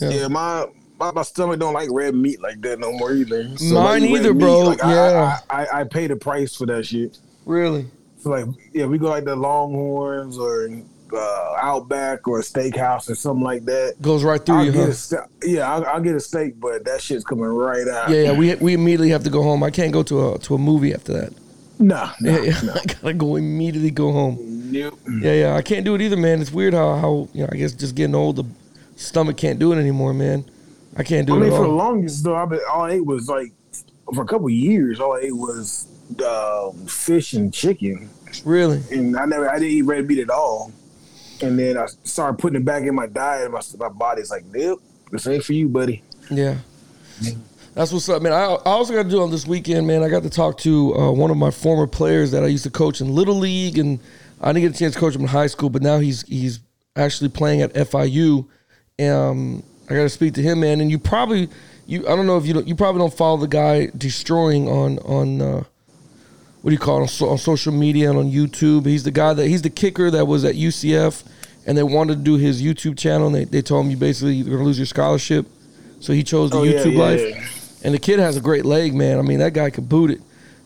Yeah, 0.00 0.10
Yeah. 0.10 0.28
my, 0.28 0.66
my 0.98 1.10
my 1.12 1.22
stomach 1.22 1.58
don't 1.58 1.74
like 1.74 1.88
red 1.90 2.14
meat 2.14 2.40
like 2.42 2.60
that 2.62 2.78
no 2.78 2.92
more 2.92 3.12
either. 3.12 3.44
Mine 3.44 4.02
like, 4.02 4.02
either, 4.10 4.34
bro. 4.34 4.60
like, 4.60 4.84
I- 4.84 4.92
Yeah. 4.94 5.38
I, 5.50 5.64
I, 5.66 5.80
I 5.80 5.84
pay 5.84 6.06
the 6.06 6.16
price 6.16 6.54
for 6.54 6.66
that 6.66 6.84
shit. 6.86 7.18
Really? 7.46 7.86
Like, 8.26 8.46
yeah, 8.72 8.86
we 8.86 8.98
go 8.98 9.08
like 9.08 9.24
the 9.24 9.36
Longhorns 9.36 10.38
or 10.38 10.68
uh, 11.12 11.54
Outback 11.60 12.26
or 12.26 12.40
a 12.40 12.42
steakhouse 12.42 13.10
or 13.10 13.14
something 13.14 13.44
like 13.44 13.64
that. 13.66 13.96
Goes 14.00 14.24
right 14.24 14.44
through 14.44 14.56
I'll 14.56 14.64
you, 14.64 14.72
huh? 14.72 15.26
yeah, 15.42 15.72
I'll, 15.72 15.84
I'll 15.86 16.00
get 16.00 16.14
a 16.14 16.20
steak, 16.20 16.58
but 16.58 16.84
that 16.84 17.00
shit's 17.00 17.24
coming 17.24 17.44
right 17.44 17.86
out. 17.88 18.10
Yeah, 18.10 18.22
yeah. 18.22 18.32
We 18.32 18.54
we 18.56 18.74
immediately 18.74 19.10
have 19.10 19.24
to 19.24 19.30
go 19.30 19.42
home. 19.42 19.62
I 19.62 19.70
can't 19.70 19.92
go 19.92 20.02
to 20.04 20.32
a 20.32 20.38
to 20.40 20.54
a 20.54 20.58
movie 20.58 20.94
after 20.94 21.12
that. 21.12 21.32
Nah, 21.78 22.12
nah, 22.20 22.30
Yeah, 22.30 22.40
yeah. 22.42 22.60
nah. 22.62 22.72
I 22.80 22.84
gotta 22.84 23.14
go 23.14 23.36
immediately 23.36 23.90
go 23.90 24.12
home. 24.12 24.70
Nope. 24.72 24.98
Yeah, 25.20 25.32
yeah. 25.32 25.56
I 25.56 25.62
can't 25.62 25.84
do 25.84 25.94
it 25.94 26.00
either, 26.00 26.16
man. 26.16 26.40
It's 26.40 26.52
weird 26.52 26.74
how 26.74 26.94
how 26.96 27.28
you 27.32 27.42
know. 27.42 27.48
I 27.52 27.56
guess 27.56 27.72
just 27.72 27.94
getting 27.94 28.14
old, 28.14 28.36
the 28.36 28.44
stomach 28.96 29.36
can't 29.36 29.58
do 29.58 29.72
it 29.72 29.76
anymore, 29.76 30.14
man. 30.14 30.44
I 30.96 31.02
can't 31.02 31.26
do 31.26 31.34
I 31.34 31.36
it 31.36 31.40
mean, 31.40 31.52
at 31.52 31.56
for 31.56 31.62
the 31.64 31.68
longest 31.68 32.24
though, 32.24 32.36
I've 32.36 32.50
been, 32.50 32.60
all 32.70 32.82
I 32.82 32.92
ate 32.92 33.04
was 33.06 33.28
like 33.28 33.52
for 34.14 34.22
a 34.22 34.26
couple 34.26 34.48
years. 34.50 35.00
All 35.00 35.14
I 35.14 35.20
ate 35.20 35.36
was 35.36 35.88
um, 36.24 36.86
fish 36.86 37.32
and 37.32 37.52
chicken, 37.52 38.08
Really? 38.44 38.82
and 38.90 39.16
I 39.16 39.24
never, 39.24 39.48
I 39.50 39.58
didn't 39.58 39.70
eat 39.72 39.82
red 39.82 40.06
meat 40.06 40.18
at 40.18 40.30
all. 40.30 40.72
And 41.42 41.58
then 41.58 41.76
I 41.76 41.86
started 42.04 42.38
putting 42.38 42.60
it 42.60 42.64
back 42.64 42.84
in 42.84 42.94
my 42.94 43.06
diet. 43.06 43.50
My 43.50 43.60
my 43.78 43.88
body's 43.88 44.30
like, 44.30 44.44
nope, 44.46 44.80
this 45.10 45.26
ain't 45.26 45.42
for 45.44 45.52
you, 45.54 45.68
buddy. 45.68 46.02
Yeah. 46.30 46.58
That's 47.74 47.90
what's 47.90 48.08
up, 48.08 48.20
man. 48.22 48.32
I, 48.32 48.44
I 48.44 48.58
also 48.64 48.92
got 48.92 49.04
to 49.04 49.08
do 49.08 49.22
on 49.22 49.30
this 49.30 49.46
weekend, 49.46 49.86
man. 49.86 50.02
I 50.02 50.08
got 50.08 50.22
to 50.24 50.30
talk 50.30 50.58
to 50.58 50.94
uh, 50.94 51.10
one 51.12 51.30
of 51.30 51.36
my 51.38 51.50
former 51.50 51.86
players 51.86 52.30
that 52.32 52.44
I 52.44 52.46
used 52.48 52.64
to 52.64 52.70
coach 52.70 53.00
in 53.00 53.14
little 53.14 53.34
league, 53.36 53.78
and 53.78 53.98
I 54.40 54.52
didn't 54.52 54.62
get 54.68 54.76
a 54.76 54.78
chance 54.78 54.94
to 54.94 55.00
coach 55.00 55.14
him 55.14 55.22
in 55.22 55.28
high 55.28 55.46
school, 55.46 55.70
but 55.70 55.80
now 55.82 55.98
he's 55.98 56.22
he's 56.28 56.60
actually 56.96 57.30
playing 57.30 57.62
at 57.62 57.72
FIU. 57.72 58.46
Um, 59.00 59.62
I 59.88 59.94
got 59.94 60.02
to 60.02 60.08
speak 60.10 60.34
to 60.34 60.42
him, 60.42 60.60
man. 60.60 60.80
And 60.82 60.90
you 60.90 60.98
probably 60.98 61.48
you 61.86 62.06
I 62.06 62.14
don't 62.14 62.26
know 62.26 62.36
if 62.36 62.46
you 62.46 62.52
don't, 62.54 62.68
you 62.68 62.74
probably 62.74 62.98
don't 63.00 63.14
follow 63.14 63.38
the 63.38 63.48
guy 63.48 63.88
destroying 63.96 64.68
on 64.68 64.98
on 65.00 65.40
uh, 65.40 65.64
what 66.62 66.70
do 66.70 66.72
you 66.74 66.78
call 66.78 66.98
it 66.98 67.02
on, 67.02 67.08
so, 67.08 67.28
on 67.28 67.38
social 67.38 67.72
media 67.72 68.08
and 68.10 68.18
on 68.18 68.30
YouTube. 68.30 68.86
He's 68.86 69.02
the 69.04 69.10
guy 69.10 69.34
that 69.34 69.46
he's 69.48 69.62
the 69.62 69.70
kicker 69.70 70.10
that 70.10 70.26
was 70.26 70.44
at 70.44 70.54
UCF, 70.54 71.22
and 71.66 71.76
they 71.76 71.82
wanted 71.82 72.18
to 72.18 72.22
do 72.22 72.36
his 72.36 72.62
YouTube 72.62 72.96
channel. 72.98 73.26
And 73.26 73.34
they 73.36 73.44
they 73.44 73.62
told 73.62 73.84
him 73.84 73.90
you 73.90 73.96
basically 73.96 74.34
you're 74.34 74.50
gonna 74.56 74.64
lose 74.64 74.78
your 74.78 74.86
scholarship, 74.86 75.46
so 76.00 76.12
he 76.12 76.22
chose 76.22 76.50
the 76.50 76.58
Oh, 76.58 76.62
YouTube 76.62 76.94
yeah, 76.94 76.98
life. 76.98 77.20
yeah. 77.20 77.44
And 77.84 77.92
the 77.94 77.98
kid 77.98 78.20
has 78.20 78.36
a 78.36 78.40
great 78.40 78.64
leg, 78.64 78.94
man. 78.94 79.18
I 79.18 79.22
mean, 79.22 79.40
that 79.40 79.54
guy 79.54 79.70
could 79.70 79.88
boot 79.88 80.10
it. 80.12 80.20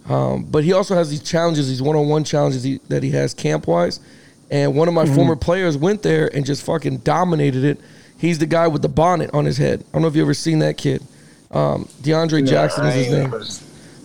Um, 0.09 0.45
but 0.45 0.63
he 0.65 0.73
also 0.75 0.95
has 0.95 1.09
these 1.11 1.23
challenges, 1.23 1.67
these 1.69 1.81
one-on-one 1.83 2.25
challenges 2.25 2.63
he, 2.63 2.79
that 2.89 3.03
he 3.03 3.11
has 3.13 3.33
camp-wise. 3.35 3.99
And 4.51 4.77
one 4.77 4.87
of 4.87 4.93
my 4.95 5.05
Mm-hmm. 5.07 5.15
former 5.15 5.35
players 5.35 5.77
went 5.79 6.03
there 6.03 6.29
and 6.33 6.45
just 6.47 6.63
fucking 6.63 6.99
dominated 6.99 7.65
it. 7.65 7.81
He's 8.19 8.39
the 8.39 8.47
guy 8.47 8.69
with 8.69 8.83
the 8.83 8.89
bonnet 8.91 9.31
on 9.33 9.47
his 9.47 9.57
head. 9.57 9.81
I 9.81 9.93
don't 9.95 10.03
know 10.03 10.09
if 10.09 10.15
you 10.15 10.23
ever 10.23 10.35
seen 10.35 10.59
that 10.61 10.77
kid. 10.77 11.03
Um, 11.51 11.89
DeAndre 12.03 12.47
Jackson 12.47 12.85
is 12.87 12.95
his 12.95 13.13
name. 13.13 13.31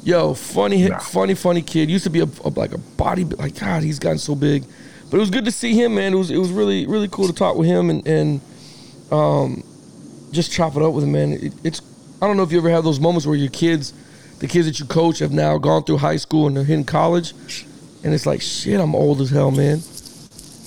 Yo, 0.03 0.33
funny, 0.33 0.87
Nah. 0.87 0.97
funny, 0.99 1.35
funny 1.35 1.61
kid. 1.61 1.89
Used 1.89 2.03
to 2.05 2.09
be 2.09 2.21
a, 2.21 2.27
a 2.43 2.49
like 2.49 2.73
a 2.73 2.77
body, 2.77 3.23
like 3.23 3.59
God, 3.59 3.83
he's 3.83 3.99
gotten 3.99 4.17
so 4.17 4.33
big. 4.35 4.63
But 5.09 5.17
it 5.17 5.19
was 5.19 5.29
good 5.29 5.45
to 5.45 5.51
see 5.51 5.73
him, 5.75 5.95
man. 5.95 6.13
It 6.13 6.17
was 6.17 6.31
it 6.31 6.37
was 6.37 6.51
really 6.51 6.87
really 6.87 7.07
cool 7.07 7.27
to 7.27 7.33
talk 7.33 7.55
with 7.55 7.67
him 7.67 7.89
and 7.89 8.07
and 8.07 8.41
um, 9.11 9.63
just 10.31 10.51
chop 10.51 10.75
it 10.75 10.81
up 10.81 10.93
with 10.93 11.03
him, 11.03 11.11
man. 11.11 11.33
It, 11.33 11.53
it's 11.63 11.81
I 12.21 12.27
don't 12.27 12.37
know 12.37 12.43
if 12.43 12.51
you 12.51 12.57
ever 12.57 12.69
have 12.69 12.83
those 12.83 12.99
moments 12.99 13.27
where 13.27 13.35
your 13.35 13.49
kids, 13.49 13.93
the 14.39 14.47
kids 14.47 14.65
that 14.67 14.79
you 14.79 14.85
coach, 14.85 15.19
have 15.19 15.31
now 15.31 15.57
gone 15.57 15.83
through 15.83 15.97
high 15.97 16.15
school 16.17 16.47
and 16.47 16.55
they're 16.57 16.63
hitting 16.63 16.85
college, 16.85 17.33
and 18.03 18.13
it's 18.13 18.25
like 18.25 18.41
shit. 18.41 18.79
I'm 18.79 18.95
old 18.95 19.21
as 19.21 19.29
hell, 19.29 19.51
man. 19.51 19.81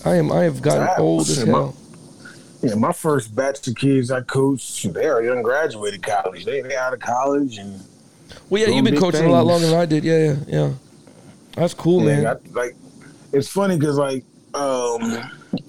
I 0.04 0.16
am. 0.16 0.30
I 0.30 0.44
have 0.44 0.60
gotten 0.62 0.86
Ah, 0.90 0.94
old 1.00 1.22
as 1.22 1.36
shit, 1.38 1.48
my- 1.48 1.58
hell. 1.58 1.76
Yeah, 2.62 2.74
my 2.76 2.92
first 2.92 3.34
batch 3.34 3.66
of 3.68 3.74
kids 3.74 4.10
I 4.10 4.22
coached, 4.22 4.90
they 4.94 5.06
already 5.06 5.42
graduated 5.42 6.02
college. 6.02 6.44
They 6.44 6.60
they 6.62 6.76
out 6.76 6.94
of 6.94 7.00
college 7.00 7.58
and 7.58 7.80
Well, 8.50 8.62
yeah, 8.62 8.68
you've 8.68 8.84
been 8.84 8.96
coaching 8.96 9.24
a 9.24 9.30
lot 9.30 9.46
longer 9.46 9.66
than 9.66 9.78
I 9.78 9.86
did. 9.86 10.04
Yeah, 10.04 10.18
yeah, 10.18 10.36
yeah. 10.46 10.72
That's 11.56 11.74
cool, 11.74 12.04
yeah, 12.04 12.20
man. 12.22 12.26
I, 12.26 12.36
like 12.52 12.74
it's 13.32 13.48
funny 13.48 13.78
because 13.78 13.96
like 13.96 14.24
um 14.54 15.00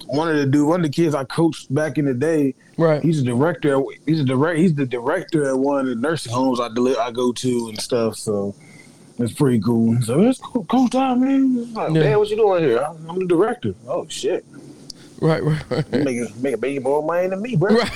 one 0.06 0.28
of 0.28 0.36
the 0.36 0.46
dude, 0.46 0.66
one 0.68 0.80
of 0.80 0.84
the 0.84 0.92
kids 0.92 1.14
I 1.14 1.24
coached 1.24 1.72
back 1.74 1.98
in 1.98 2.04
the 2.06 2.14
day, 2.14 2.54
right. 2.76 3.02
he's 3.02 3.20
a 3.20 3.24
director. 3.24 3.80
He's 4.04 4.20
a 4.20 4.24
direct. 4.24 4.58
He's 4.58 4.74
the 4.74 4.86
director 4.86 5.48
at 5.48 5.58
one 5.58 5.80
of 5.80 5.86
the 5.86 5.94
nursing 5.94 6.32
homes 6.32 6.60
I 6.60 6.68
deli- 6.68 6.96
I 6.96 7.10
go 7.12 7.32
to 7.32 7.68
and 7.68 7.80
stuff. 7.80 8.16
So 8.16 8.54
it's 9.18 9.32
pretty 9.32 9.60
cool. 9.60 10.00
So 10.02 10.20
it's 10.22 10.38
cool, 10.40 10.64
cool 10.66 10.88
time, 10.88 11.20
man. 11.20 11.72
Like, 11.72 11.92
Yeah. 11.94 12.00
Man, 12.02 12.18
what 12.18 12.28
you 12.28 12.36
doing 12.36 12.64
here? 12.64 12.78
I'm, 12.78 13.08
I'm 13.08 13.18
the 13.20 13.26
director. 13.26 13.74
Oh 13.86 14.06
shit, 14.08 14.44
Right, 15.20 15.42
right, 15.42 15.70
right. 15.70 15.84
you 15.92 16.04
making 16.04 16.28
making 16.42 16.60
baby 16.60 16.78
more 16.80 17.02
money 17.02 17.28
than 17.28 17.40
me, 17.42 17.56
bro. 17.56 17.74
Right. 17.76 17.90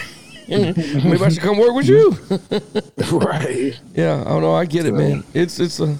Maybe 0.50 1.24
I 1.24 1.28
should 1.28 1.42
come 1.42 1.58
work 1.58 1.74
with 1.74 1.88
you. 1.88 2.10
right. 3.18 3.78
Yeah, 3.94 4.20
I 4.20 4.24
don't 4.24 4.42
know. 4.42 4.54
I 4.54 4.64
get 4.64 4.86
it, 4.86 4.92
man. 4.92 5.24
It's 5.32 5.60
it's 5.60 5.80
a 5.80 5.96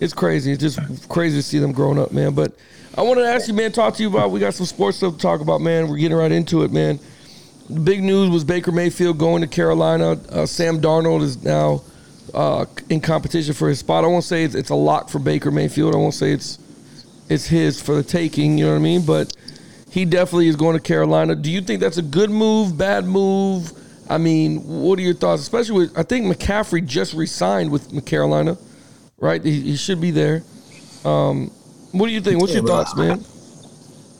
it's 0.00 0.14
crazy. 0.14 0.52
It's 0.52 0.60
just 0.60 1.08
crazy 1.08 1.38
to 1.38 1.42
see 1.42 1.58
them 1.58 1.72
growing 1.72 1.98
up, 1.98 2.12
man. 2.12 2.34
But 2.34 2.52
I 2.96 3.02
wanted 3.02 3.22
to 3.22 3.28
ask 3.28 3.48
you, 3.48 3.54
man, 3.54 3.72
talk 3.72 3.94
to 3.94 4.02
you 4.02 4.08
about. 4.08 4.30
We 4.30 4.40
got 4.40 4.54
some 4.54 4.66
sports 4.66 4.96
stuff 4.96 5.14
to 5.14 5.18
talk 5.18 5.40
about, 5.40 5.60
man. 5.60 5.88
We're 5.88 5.98
getting 5.98 6.16
right 6.16 6.32
into 6.32 6.62
it, 6.62 6.72
man. 6.72 6.98
The 7.68 7.80
big 7.80 8.02
news 8.02 8.30
was 8.30 8.44
Baker 8.44 8.72
Mayfield 8.72 9.18
going 9.18 9.42
to 9.42 9.46
Carolina. 9.46 10.12
Uh, 10.30 10.46
Sam 10.46 10.80
Darnold 10.80 11.22
is 11.22 11.42
now 11.44 11.82
uh, 12.32 12.64
in 12.88 13.00
competition 13.00 13.52
for 13.54 13.68
his 13.68 13.80
spot. 13.80 14.04
I 14.04 14.06
won't 14.06 14.24
say 14.24 14.44
it's, 14.44 14.54
it's 14.54 14.70
a 14.70 14.74
lock 14.74 15.10
for 15.10 15.18
Baker 15.18 15.50
Mayfield. 15.50 15.94
I 15.94 15.98
won't 15.98 16.14
say 16.14 16.32
it's 16.32 16.58
it's 17.28 17.46
his 17.46 17.80
for 17.80 17.94
the 17.94 18.02
taking. 18.02 18.56
You 18.56 18.66
know 18.66 18.72
what 18.72 18.78
I 18.78 18.82
mean? 18.82 19.04
But 19.04 19.36
he 19.90 20.04
definitely 20.04 20.48
is 20.48 20.56
going 20.56 20.76
to 20.76 20.82
Carolina. 20.82 21.34
Do 21.34 21.50
you 21.50 21.60
think 21.60 21.80
that's 21.80 21.96
a 21.98 22.02
good 22.02 22.30
move, 22.30 22.76
bad 22.76 23.04
move? 23.04 23.72
I 24.10 24.18
mean, 24.18 24.60
what 24.64 24.98
are 24.98 25.02
your 25.02 25.14
thoughts? 25.14 25.42
Especially 25.42 25.74
with 25.86 25.98
I 25.98 26.02
think 26.02 26.26
McCaffrey 26.26 26.84
just 26.86 27.14
re-signed 27.14 27.70
with 27.70 28.04
Carolina, 28.06 28.56
right? 29.18 29.44
He, 29.44 29.60
he 29.60 29.76
should 29.76 30.00
be 30.00 30.10
there. 30.10 30.42
Um, 31.04 31.48
what 31.92 32.06
do 32.06 32.12
you 32.12 32.20
think? 32.20 32.40
What's 32.40 32.52
Yeah, 32.54 32.60
your 32.60 32.68
thoughts, 32.68 32.92
I- 32.96 33.06
man? 33.08 33.24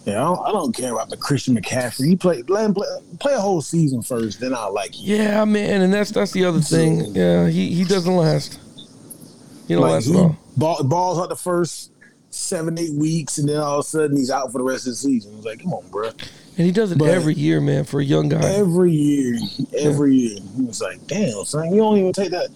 Yeah, 0.04 0.22
I 0.22 0.24
don't, 0.24 0.46
I 0.48 0.52
don't 0.52 0.74
care 0.74 0.92
about 0.92 1.10
the 1.10 1.18
Christian 1.18 1.54
McCaffrey. 1.54 2.06
He 2.06 2.16
play 2.16 2.42
let 2.48 2.64
him 2.64 2.72
play, 2.72 2.86
play 3.20 3.34
a 3.34 3.40
whole 3.40 3.60
season 3.60 4.00
first, 4.02 4.40
then 4.40 4.54
I'll 4.54 4.72
like 4.72 4.98
you. 4.98 5.16
Yeah, 5.16 5.44
man, 5.44 5.82
and 5.82 5.92
that's 5.92 6.10
that's 6.12 6.32
the 6.32 6.46
other 6.46 6.60
thing. 6.60 7.14
Yeah, 7.14 7.46
he 7.48 7.74
he 7.74 7.84
doesn't 7.84 8.16
last. 8.16 8.58
He 9.66 9.74
don't 9.74 9.82
Like 9.82 9.92
last 9.92 10.08
at 10.08 10.34
ball, 10.56 10.82
balls 10.82 11.18
out 11.18 11.28
the 11.28 11.36
first 11.36 11.90
seven 12.30 12.78
eight 12.78 12.92
weeks, 12.92 13.38
and 13.38 13.48
then 13.48 13.58
all 13.58 13.78
of 13.78 13.80
a 13.80 13.88
sudden 13.88 14.16
he's 14.16 14.30
out 14.30 14.52
for 14.52 14.58
the 14.58 14.64
rest 14.64 14.86
of 14.86 14.92
the 14.92 14.96
season. 14.96 15.34
It's 15.36 15.46
like, 15.46 15.62
come 15.62 15.72
on, 15.72 15.88
bro. 15.88 16.08
And 16.08 16.66
he 16.66 16.72
does 16.72 16.92
it 16.92 16.98
but- 16.98 17.08
every 17.08 17.34
year, 17.34 17.60
man, 17.60 17.84
for 17.84 18.00
a 18.00 18.04
young 18.04 18.28
guy. 18.28 18.42
Every 18.42 18.92
year, 18.92 19.38
every 19.78 20.14
year, 20.14 20.38
it's 20.60 20.80
like, 20.80 21.06
damn, 21.06 21.44
son, 21.44 21.72
you 21.72 21.78
don't 21.78 21.98
even 21.98 22.12
take 22.12 22.30
that. 22.30 22.48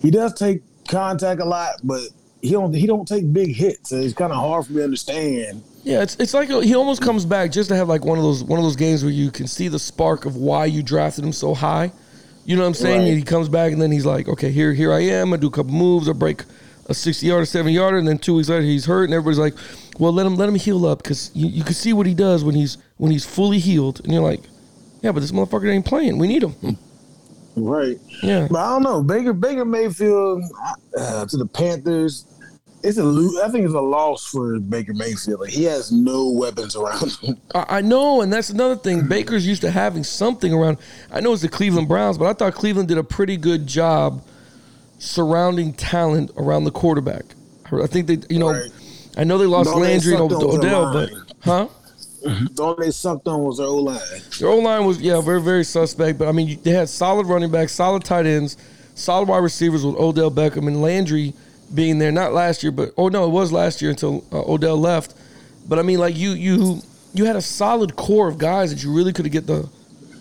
He 0.00 0.10
does 0.10 0.34
take 0.34 0.62
contact 0.88 1.40
a 1.40 1.44
lot, 1.44 1.80
but 1.82 2.02
he 2.42 2.50
don't 2.50 2.72
he 2.74 2.86
don't 2.86 3.08
take 3.08 3.32
big 3.32 3.54
hits. 3.54 3.90
So 3.90 3.96
it's 3.96 4.14
kind 4.14 4.32
of 4.32 4.38
hard 4.38 4.66
for 4.66 4.72
me 4.72 4.78
to 4.78 4.84
understand. 4.84 5.62
Yeah, 5.82 6.02
it's 6.02 6.16
it's 6.16 6.34
like 6.34 6.48
he 6.48 6.74
almost 6.74 7.00
comes 7.00 7.24
back 7.24 7.50
just 7.50 7.70
to 7.70 7.76
have 7.76 7.88
like 7.88 8.04
one 8.04 8.18
of 8.18 8.24
those 8.24 8.44
one 8.44 8.58
of 8.58 8.64
those 8.64 8.76
games 8.76 9.02
where 9.02 9.12
you 9.12 9.30
can 9.30 9.46
see 9.46 9.68
the 9.68 9.78
spark 9.78 10.26
of 10.26 10.36
why 10.36 10.66
you 10.66 10.82
drafted 10.82 11.24
him 11.24 11.32
so 11.32 11.54
high. 11.54 11.92
You 12.44 12.56
know 12.56 12.62
what 12.62 12.68
I'm 12.68 12.74
saying? 12.74 13.00
Right. 13.00 13.08
And 13.08 13.18
he 13.18 13.24
comes 13.24 13.48
back 13.48 13.72
and 13.72 13.82
then 13.82 13.90
he's 13.90 14.06
like, 14.06 14.28
okay, 14.28 14.52
here 14.52 14.72
here 14.72 14.92
I 14.92 15.00
am. 15.00 15.32
I 15.32 15.36
do 15.36 15.48
a 15.48 15.50
couple 15.50 15.72
moves. 15.72 16.08
I 16.08 16.12
break 16.12 16.44
a 16.88 16.94
60 16.94 17.26
yarder, 17.26 17.44
70 17.44 17.74
yarder, 17.74 17.98
and 17.98 18.06
then 18.06 18.18
two 18.18 18.34
weeks 18.34 18.48
later 18.48 18.62
he's 18.62 18.86
hurt, 18.86 19.04
and 19.04 19.14
everybody's 19.14 19.38
like, 19.38 19.54
well, 19.98 20.12
let 20.12 20.26
him 20.26 20.36
let 20.36 20.48
him 20.48 20.54
heal 20.54 20.86
up 20.86 21.02
because 21.02 21.30
you, 21.34 21.48
you 21.48 21.64
can 21.64 21.74
see 21.74 21.92
what 21.92 22.06
he 22.06 22.14
does 22.14 22.44
when 22.44 22.54
he's 22.54 22.78
when 22.96 23.10
he's 23.10 23.24
fully 23.24 23.58
healed, 23.58 24.00
and 24.04 24.12
you're 24.12 24.22
like, 24.22 24.42
yeah, 25.02 25.12
but 25.12 25.20
this 25.20 25.32
motherfucker 25.32 25.72
ain't 25.72 25.86
playing. 25.86 26.18
We 26.18 26.28
need 26.28 26.42
him. 26.42 26.78
Right. 27.56 27.98
Yeah. 28.22 28.48
But 28.50 28.58
I 28.58 28.68
don't 28.70 28.82
know. 28.82 29.02
Baker 29.02 29.32
Baker 29.32 29.64
Mayfield 29.64 30.42
uh, 30.98 31.26
to 31.26 31.36
the 31.36 31.46
Panthers. 31.46 32.26
It's 32.82 32.98
a 32.98 33.02
lo- 33.02 33.42
I 33.42 33.48
think 33.50 33.64
it's 33.64 33.74
a 33.74 33.80
loss 33.80 34.26
for 34.26 34.60
Baker 34.60 34.92
Mayfield. 34.94 35.40
Like, 35.40 35.50
he 35.50 35.64
has 35.64 35.90
no 35.90 36.30
weapons 36.30 36.76
around 36.76 37.10
him. 37.16 37.40
I 37.54 37.78
I 37.78 37.80
know, 37.80 38.20
and 38.20 38.32
that's 38.32 38.50
another 38.50 38.76
thing. 38.76 39.08
Baker's 39.08 39.46
used 39.46 39.62
to 39.62 39.70
having 39.70 40.04
something 40.04 40.52
around. 40.52 40.78
I 41.10 41.20
know 41.20 41.32
it's 41.32 41.42
the 41.42 41.48
Cleveland 41.48 41.88
Browns, 41.88 42.18
but 42.18 42.26
I 42.26 42.32
thought 42.34 42.54
Cleveland 42.54 42.88
did 42.88 42.98
a 42.98 43.04
pretty 43.04 43.38
good 43.38 43.66
job 43.66 44.22
surrounding 44.98 45.72
talent 45.72 46.30
around 46.36 46.64
the 46.64 46.70
quarterback. 46.70 47.24
I 47.72 47.86
think 47.86 48.06
they, 48.06 48.18
you 48.28 48.38
know, 48.38 48.52
Right. 48.52 48.70
I 49.16 49.24
know 49.24 49.38
they 49.38 49.46
lost 49.46 49.70
they 49.72 49.80
Landry 49.80 50.14
and 50.14 50.30
Odell, 50.30 50.92
but 50.92 51.10
huh? 51.40 51.68
the 52.22 52.62
only 52.62 52.86
they 52.86 52.90
sucked 52.90 53.26
on 53.28 53.42
was 53.42 53.58
their 53.58 53.66
O 53.66 53.76
line. 53.76 53.98
Their 54.38 54.48
O 54.48 54.58
line 54.58 54.84
was 54.84 55.00
yeah 55.00 55.20
very 55.20 55.40
very 55.40 55.64
suspect, 55.64 56.18
but 56.18 56.28
I 56.28 56.32
mean 56.32 56.60
they 56.62 56.72
had 56.72 56.88
solid 56.88 57.26
running 57.26 57.50
backs, 57.50 57.72
solid 57.72 58.04
tight 58.04 58.26
ends, 58.26 58.56
solid 58.94 59.28
wide 59.28 59.42
receivers 59.42 59.84
with 59.84 59.96
Odell 59.96 60.30
Beckham 60.30 60.66
and 60.66 60.82
Landry 60.82 61.32
being 61.74 61.98
there. 61.98 62.12
Not 62.12 62.32
last 62.32 62.62
year, 62.62 62.72
but 62.72 62.92
oh 62.98 63.08
no, 63.08 63.24
it 63.24 63.30
was 63.30 63.52
last 63.52 63.80
year 63.80 63.90
until 63.90 64.24
uh, 64.32 64.42
Odell 64.42 64.76
left. 64.76 65.14
But 65.66 65.78
I 65.78 65.82
mean 65.82 65.98
like 65.98 66.16
you 66.16 66.32
you 66.32 66.82
you 67.14 67.24
had 67.24 67.36
a 67.36 67.42
solid 67.42 67.96
core 67.96 68.28
of 68.28 68.36
guys 68.36 68.70
that 68.70 68.82
you 68.82 68.92
really 68.92 69.12
could 69.14 69.24
have 69.24 69.32
get 69.32 69.46
the 69.46 69.68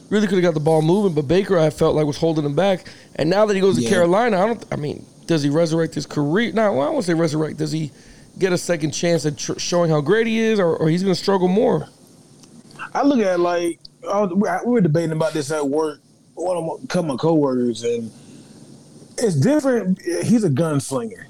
really 0.09 0.27
could 0.27 0.35
have 0.35 0.43
got 0.43 0.53
the 0.53 0.59
ball 0.59 0.81
moving. 0.81 1.13
But 1.13 1.27
Baker 1.27 1.57
I 1.59 1.69
felt 1.69 1.95
like 1.95 2.05
was 2.05 2.17
holding 2.17 2.45
him 2.45 2.55
back. 2.55 2.85
And 3.15 3.29
now 3.29 3.45
that 3.45 3.53
he 3.53 3.59
goes 3.62 3.75
to 3.77 3.81
Yeah. 3.83 3.89
Carolina, 3.89 4.41
I 4.41 4.45
don't. 4.47 4.65
I 4.71 4.75
mean, 4.75 5.05
does 5.25 5.43
he 5.43 5.50
resurrect 5.50 5.95
his 5.95 6.05
career? 6.05 6.51
No, 6.53 6.74
well, 6.74 6.88
I 6.88 6.91
won't 6.91 7.05
say 7.05 7.13
resurrect. 7.13 7.57
Does 7.57 7.71
he? 7.71 7.91
Get 8.38 8.51
a 8.51 8.57
second 8.57 8.91
chance 8.91 9.25
at 9.25 9.38
tr- 9.38 9.57
showing 9.57 9.89
how 9.89 10.01
great 10.01 10.27
he 10.27 10.39
is, 10.39 10.59
or, 10.59 10.75
or 10.75 10.89
he's 10.89 11.01
going 11.03 11.15
to 11.15 11.19
struggle 11.21 11.47
more. 11.47 11.88
I 12.93 13.01
look 13.03 13.19
at 13.19 13.35
it 13.35 13.39
like 13.39 13.79
was- 14.03 14.31
we 14.33 14.50
we 14.69 14.74
were 14.74 14.81
debating 14.81 15.13
about 15.13 15.31
this 15.33 15.51
at 15.51 15.65
work. 15.67 16.01
One 16.33 16.57
of 16.57 16.63
my, 16.65 16.85
couple 16.88 17.00
of 17.00 17.05
my 17.07 17.15
coworkers, 17.15 17.83
and 17.83 18.12
it's 19.17 19.35
different. 19.38 20.01
He's 20.01 20.43
a 20.43 20.50
gunslinger, 20.50 21.27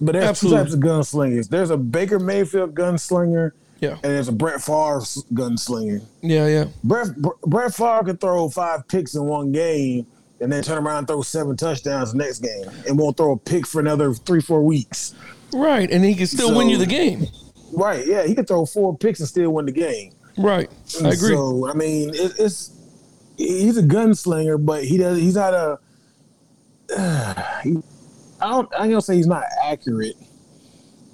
but 0.00 0.12
there's 0.12 0.24
Absolutely. 0.24 0.58
two 0.58 0.62
types 0.64 0.74
of 0.74 0.80
gunslingers. 0.80 1.48
There's 1.48 1.70
a 1.70 1.76
Baker 1.76 2.20
Mayfield 2.20 2.76
gunslinger, 2.76 3.50
Yeah, 3.80 3.92
and 3.92 4.02
there's 4.02 4.28
a 4.28 4.32
Brett 4.32 4.62
Favre 4.62 5.00
gunslinger. 5.34 6.02
yeah, 6.22 6.46
yeah. 6.46 6.66
Brett 6.82 7.08
Brett 7.42 7.74
Favre 7.74 8.04
could 8.04 8.20
throw 8.20 8.48
five 8.48 8.88
picks 8.88 9.14
in 9.14 9.24
one 9.24 9.52
game, 9.52 10.06
and 10.40 10.50
then 10.50 10.62
turn 10.62 10.84
around 10.84 10.98
and 10.98 11.06
throw 11.08 11.22
seven 11.22 11.56
touchdowns 11.56 12.12
the 12.12 12.18
next 12.18 12.38
game, 12.38 12.64
and 12.88 12.98
won't 12.98 13.16
throw 13.16 13.32
a 13.32 13.36
pick 13.36 13.66
for 13.66 13.80
another 13.80 14.14
three 14.14 14.40
four 14.40 14.62
weeks. 14.62 15.14
Right, 15.52 15.90
and 15.90 16.04
he 16.04 16.14
can 16.14 16.26
still 16.26 16.56
win 16.56 16.68
you 16.68 16.78
the 16.78 16.86
game. 16.86 17.26
Right? 17.72 18.06
Yeah, 18.06 18.26
he 18.26 18.34
could 18.34 18.48
throw 18.48 18.64
four 18.64 18.96
picks 18.96 19.20
and 19.20 19.28
still 19.28 19.50
win 19.52 19.66
the 19.66 19.72
game. 19.72 20.12
Right, 20.38 20.70
I 21.02 21.08
agree. 21.08 21.34
So 21.34 21.68
I 21.68 21.74
mean, 21.74 22.10
it, 22.10 22.32
it's 22.38 22.72
he's 23.36 23.76
a 23.76 23.82
gunslinger, 23.82 24.64
but 24.64 24.84
he 24.84 24.96
does. 24.96 25.18
He's 25.18 25.34
not 25.34 25.54
a. 25.54 25.78
he, 27.62 27.76
I 28.40 28.50
don't. 28.50 28.68
I'm 28.76 28.88
gonna 28.88 29.02
say 29.02 29.16
he's 29.16 29.26
not 29.26 29.44
accurate, 29.62 30.16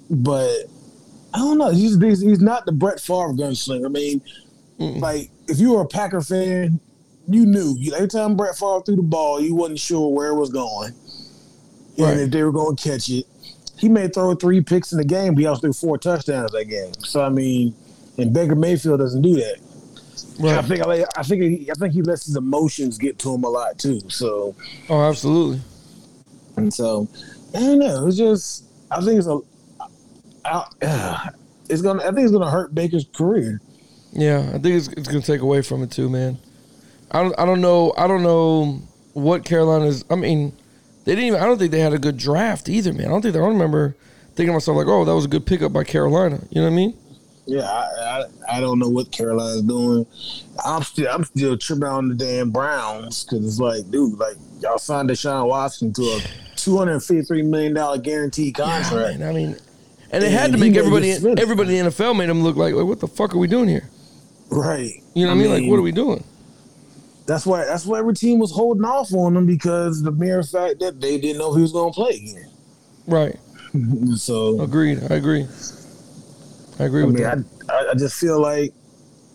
but 0.09 0.65
I 1.33 1.39
don't 1.39 1.57
know. 1.57 1.71
He's 1.71 1.99
he's, 1.99 2.21
he's 2.21 2.41
not 2.41 2.65
the 2.65 2.71
Brett 2.71 2.99
Favre 2.99 3.33
gunslinger. 3.33 3.85
I 3.85 3.89
mean, 3.89 4.21
Mm-mm. 4.79 4.99
like 5.01 5.29
if 5.47 5.59
you 5.59 5.73
were 5.73 5.81
a 5.81 5.87
Packer 5.87 6.21
fan, 6.21 6.79
you 7.27 7.45
knew 7.45 7.75
every 7.95 8.07
time 8.07 8.35
Brett 8.35 8.55
Favre 8.55 8.81
threw 8.85 8.95
the 8.97 9.01
ball, 9.03 9.39
you 9.41 9.55
wasn't 9.55 9.79
sure 9.79 10.13
where 10.13 10.29
it 10.29 10.35
was 10.35 10.49
going, 10.51 10.93
Right. 11.97 12.11
and 12.13 12.21
if 12.21 12.31
they 12.31 12.43
were 12.43 12.51
going 12.51 12.75
to 12.75 12.89
catch 12.89 13.09
it. 13.09 13.25
He 13.77 13.89
may 13.89 14.07
throw 14.07 14.33
three 14.35 14.61
picks 14.61 14.91
in 14.93 14.97
the 14.99 15.03
game, 15.03 15.33
but 15.33 15.41
he 15.41 15.47
also 15.47 15.61
threw 15.61 15.73
four 15.73 15.97
touchdowns 15.97 16.51
that 16.51 16.65
game. 16.65 16.93
So 16.99 17.21
I 17.23 17.29
mean, 17.29 17.75
and 18.17 18.31
Baker 18.33 18.55
Mayfield 18.55 18.99
doesn't 18.99 19.21
do 19.21 19.35
that. 19.35 19.57
I 20.43 20.61
think 20.61 20.81
I, 20.85 21.05
I 21.17 21.23
think 21.23 21.41
he, 21.41 21.69
I 21.71 21.73
think 21.73 21.93
he 21.93 22.01
lets 22.01 22.25
his 22.25 22.35
emotions 22.35 22.97
get 22.97 23.19
to 23.19 23.33
him 23.33 23.43
a 23.43 23.49
lot 23.49 23.77
too. 23.79 23.99
So 24.09 24.55
Oh, 24.89 25.01
absolutely. 25.01 25.59
and 26.57 26.73
so 26.73 27.07
I 27.55 27.59
don't 27.59 27.79
know. 27.79 28.07
It's 28.07 28.17
just 28.17 28.65
I 28.91 29.01
think 29.01 29.17
it's 29.17 29.27
a 29.27 29.39
I, 30.45 30.65
uh, 30.81 31.29
it's 31.69 31.81
gonna 31.81 32.01
I 32.01 32.07
think 32.07 32.19
it's 32.19 32.31
gonna 32.31 32.49
hurt 32.49 32.73
Baker's 32.75 33.05
career. 33.13 33.61
Yeah, 34.15 34.39
I 34.53 34.59
think 34.59 34.75
it's, 34.75 34.87
it's 34.89 35.07
going 35.07 35.21
to 35.21 35.25
take 35.25 35.41
away 35.41 35.61
from 35.61 35.81
it 35.81 35.91
too, 35.91 36.09
man. 36.09 36.37
I 37.11 37.23
don't. 37.23 37.37
I 37.39 37.45
don't 37.45 37.61
know. 37.61 37.93
I 37.97 38.07
don't 38.07 38.23
know 38.23 38.79
what 39.13 39.43
Carolina's. 39.43 40.05
I 40.09 40.15
mean, 40.15 40.55
they 41.05 41.13
didn't 41.15 41.25
even. 41.25 41.39
I 41.41 41.45
don't 41.45 41.57
think 41.57 41.71
they 41.71 41.79
had 41.79 41.93
a 41.93 41.99
good 41.99 42.17
draft 42.17 42.69
either, 42.69 42.93
man. 42.93 43.07
I 43.07 43.09
don't 43.09 43.21
think. 43.21 43.35
I 43.35 43.39
don't 43.39 43.53
remember 43.53 43.95
thinking 44.35 44.47
to 44.47 44.53
myself 44.53 44.77
like, 44.77 44.87
oh, 44.87 45.03
that 45.05 45.13
was 45.13 45.25
a 45.25 45.29
good 45.29 45.45
pickup 45.45 45.73
by 45.73 45.83
Carolina. 45.83 46.41
You 46.51 46.61
know 46.61 46.67
what 46.67 46.73
I 46.73 46.75
mean? 46.75 46.97
Yeah, 47.45 47.63
I, 47.63 47.81
I 48.49 48.57
I 48.57 48.61
don't 48.61 48.79
know 48.79 48.87
what 48.87 49.11
Carolina's 49.11 49.63
doing. 49.63 50.05
I'm 50.63 50.83
still 50.83 51.11
I'm 51.11 51.23
still 51.23 51.57
tripping 51.57 51.83
on 51.83 52.09
the 52.09 52.15
damn 52.15 52.51
Browns 52.51 53.23
because 53.23 53.45
it's 53.45 53.59
like, 53.59 53.89
dude, 53.89 54.17
like 54.17 54.37
y'all 54.61 54.77
signed 54.77 55.09
Deshaun 55.09 55.47
Watson 55.47 55.91
to 55.93 56.03
a 56.03 56.21
two 56.55 56.77
hundred 56.77 56.99
fifty 57.01 57.23
three 57.23 57.41
million 57.41 57.73
dollar 57.73 57.97
guaranteed 57.97 58.55
contract. 58.55 59.19
Man, 59.19 59.27
I 59.27 59.33
mean, 59.33 59.57
and 60.13 60.23
they 60.23 60.29
had 60.29 60.51
to 60.51 60.57
make 60.57 60.75
everybody. 60.75 61.11
Everybody 61.11 61.77
in 61.77 61.85
the 61.85 61.91
NFL 61.91 62.15
made 62.17 62.29
them 62.29 62.43
look 62.43 62.55
like, 62.55 62.73
like, 62.73 62.85
what 62.85 62.99
the 62.99 63.07
fuck 63.07 63.33
are 63.33 63.37
we 63.39 63.47
doing 63.47 63.67
here? 63.67 63.89
Right. 64.49 64.91
You 65.15 65.25
know 65.25 65.33
what 65.33 65.39
I 65.39 65.43
mean? 65.43 65.51
Like, 65.51 65.69
what 65.69 65.79
are 65.79 65.81
we 65.83 65.91
doing? 65.91 66.23
That's 67.25 67.45
why 67.45 67.65
that's 67.65 67.85
why 67.85 67.99
every 67.99 68.13
team 68.13 68.39
was 68.39 68.51
holding 68.51 68.83
off 68.85 69.13
on 69.13 69.35
him 69.35 69.45
because 69.45 70.03
the 70.03 70.11
mere 70.11 70.43
fact 70.43 70.79
that 70.81 70.99
they 71.01 71.17
didn't 71.17 71.39
know 71.39 71.51
if 71.51 71.55
he 71.55 71.61
was 71.61 71.71
going 71.71 71.91
to 71.91 71.95
play 71.95 72.11
again. 72.15 72.49
Right. 73.07 73.39
So 74.17 74.61
Agreed. 74.61 74.99
I 75.09 75.15
agree. 75.15 75.47
I 76.79 76.83
agree 76.83 77.01
I 77.01 77.05
with 77.05 77.15
mean, 77.15 77.23
that. 77.23 77.43
I, 77.69 77.73
I, 77.73 77.91
I 77.91 77.93
just 77.95 78.19
feel 78.19 78.39
like 78.39 78.71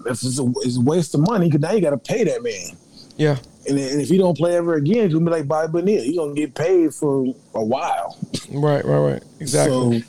it's 0.07 0.23
just 0.23 0.39
a, 0.39 0.53
it's 0.59 0.77
a 0.77 0.81
waste 0.81 1.13
of 1.17 1.23
money 1.23 1.47
because 1.49 1.61
now 1.61 1.73
you 1.73 1.81
got 1.81 1.91
to 1.91 1.99
pay 1.99 2.23
that 2.23 2.41
man. 2.45 2.77
yeah. 3.17 3.37
And, 3.69 3.77
and 3.77 4.01
if 4.01 4.09
he 4.09 4.17
don't 4.17 4.37
play 4.37 4.55
ever 4.57 4.75
again, 4.75 5.07
it's 5.07 5.13
gonna 5.13 5.27
be 5.27 5.33
like 5.33 5.49
Bobby 5.49 5.73
Bonilla. 5.73 6.05
He's 6.05 6.17
gonna 6.17 6.35
get 6.35 6.55
paid 6.55 6.95
for 6.95 7.35
a 7.55 7.65
while. 7.65 8.17
Right. 8.53 8.85
Right. 8.85 9.13
Right. 9.13 9.23
Exactly. 9.41 10.03
So, 10.03 10.07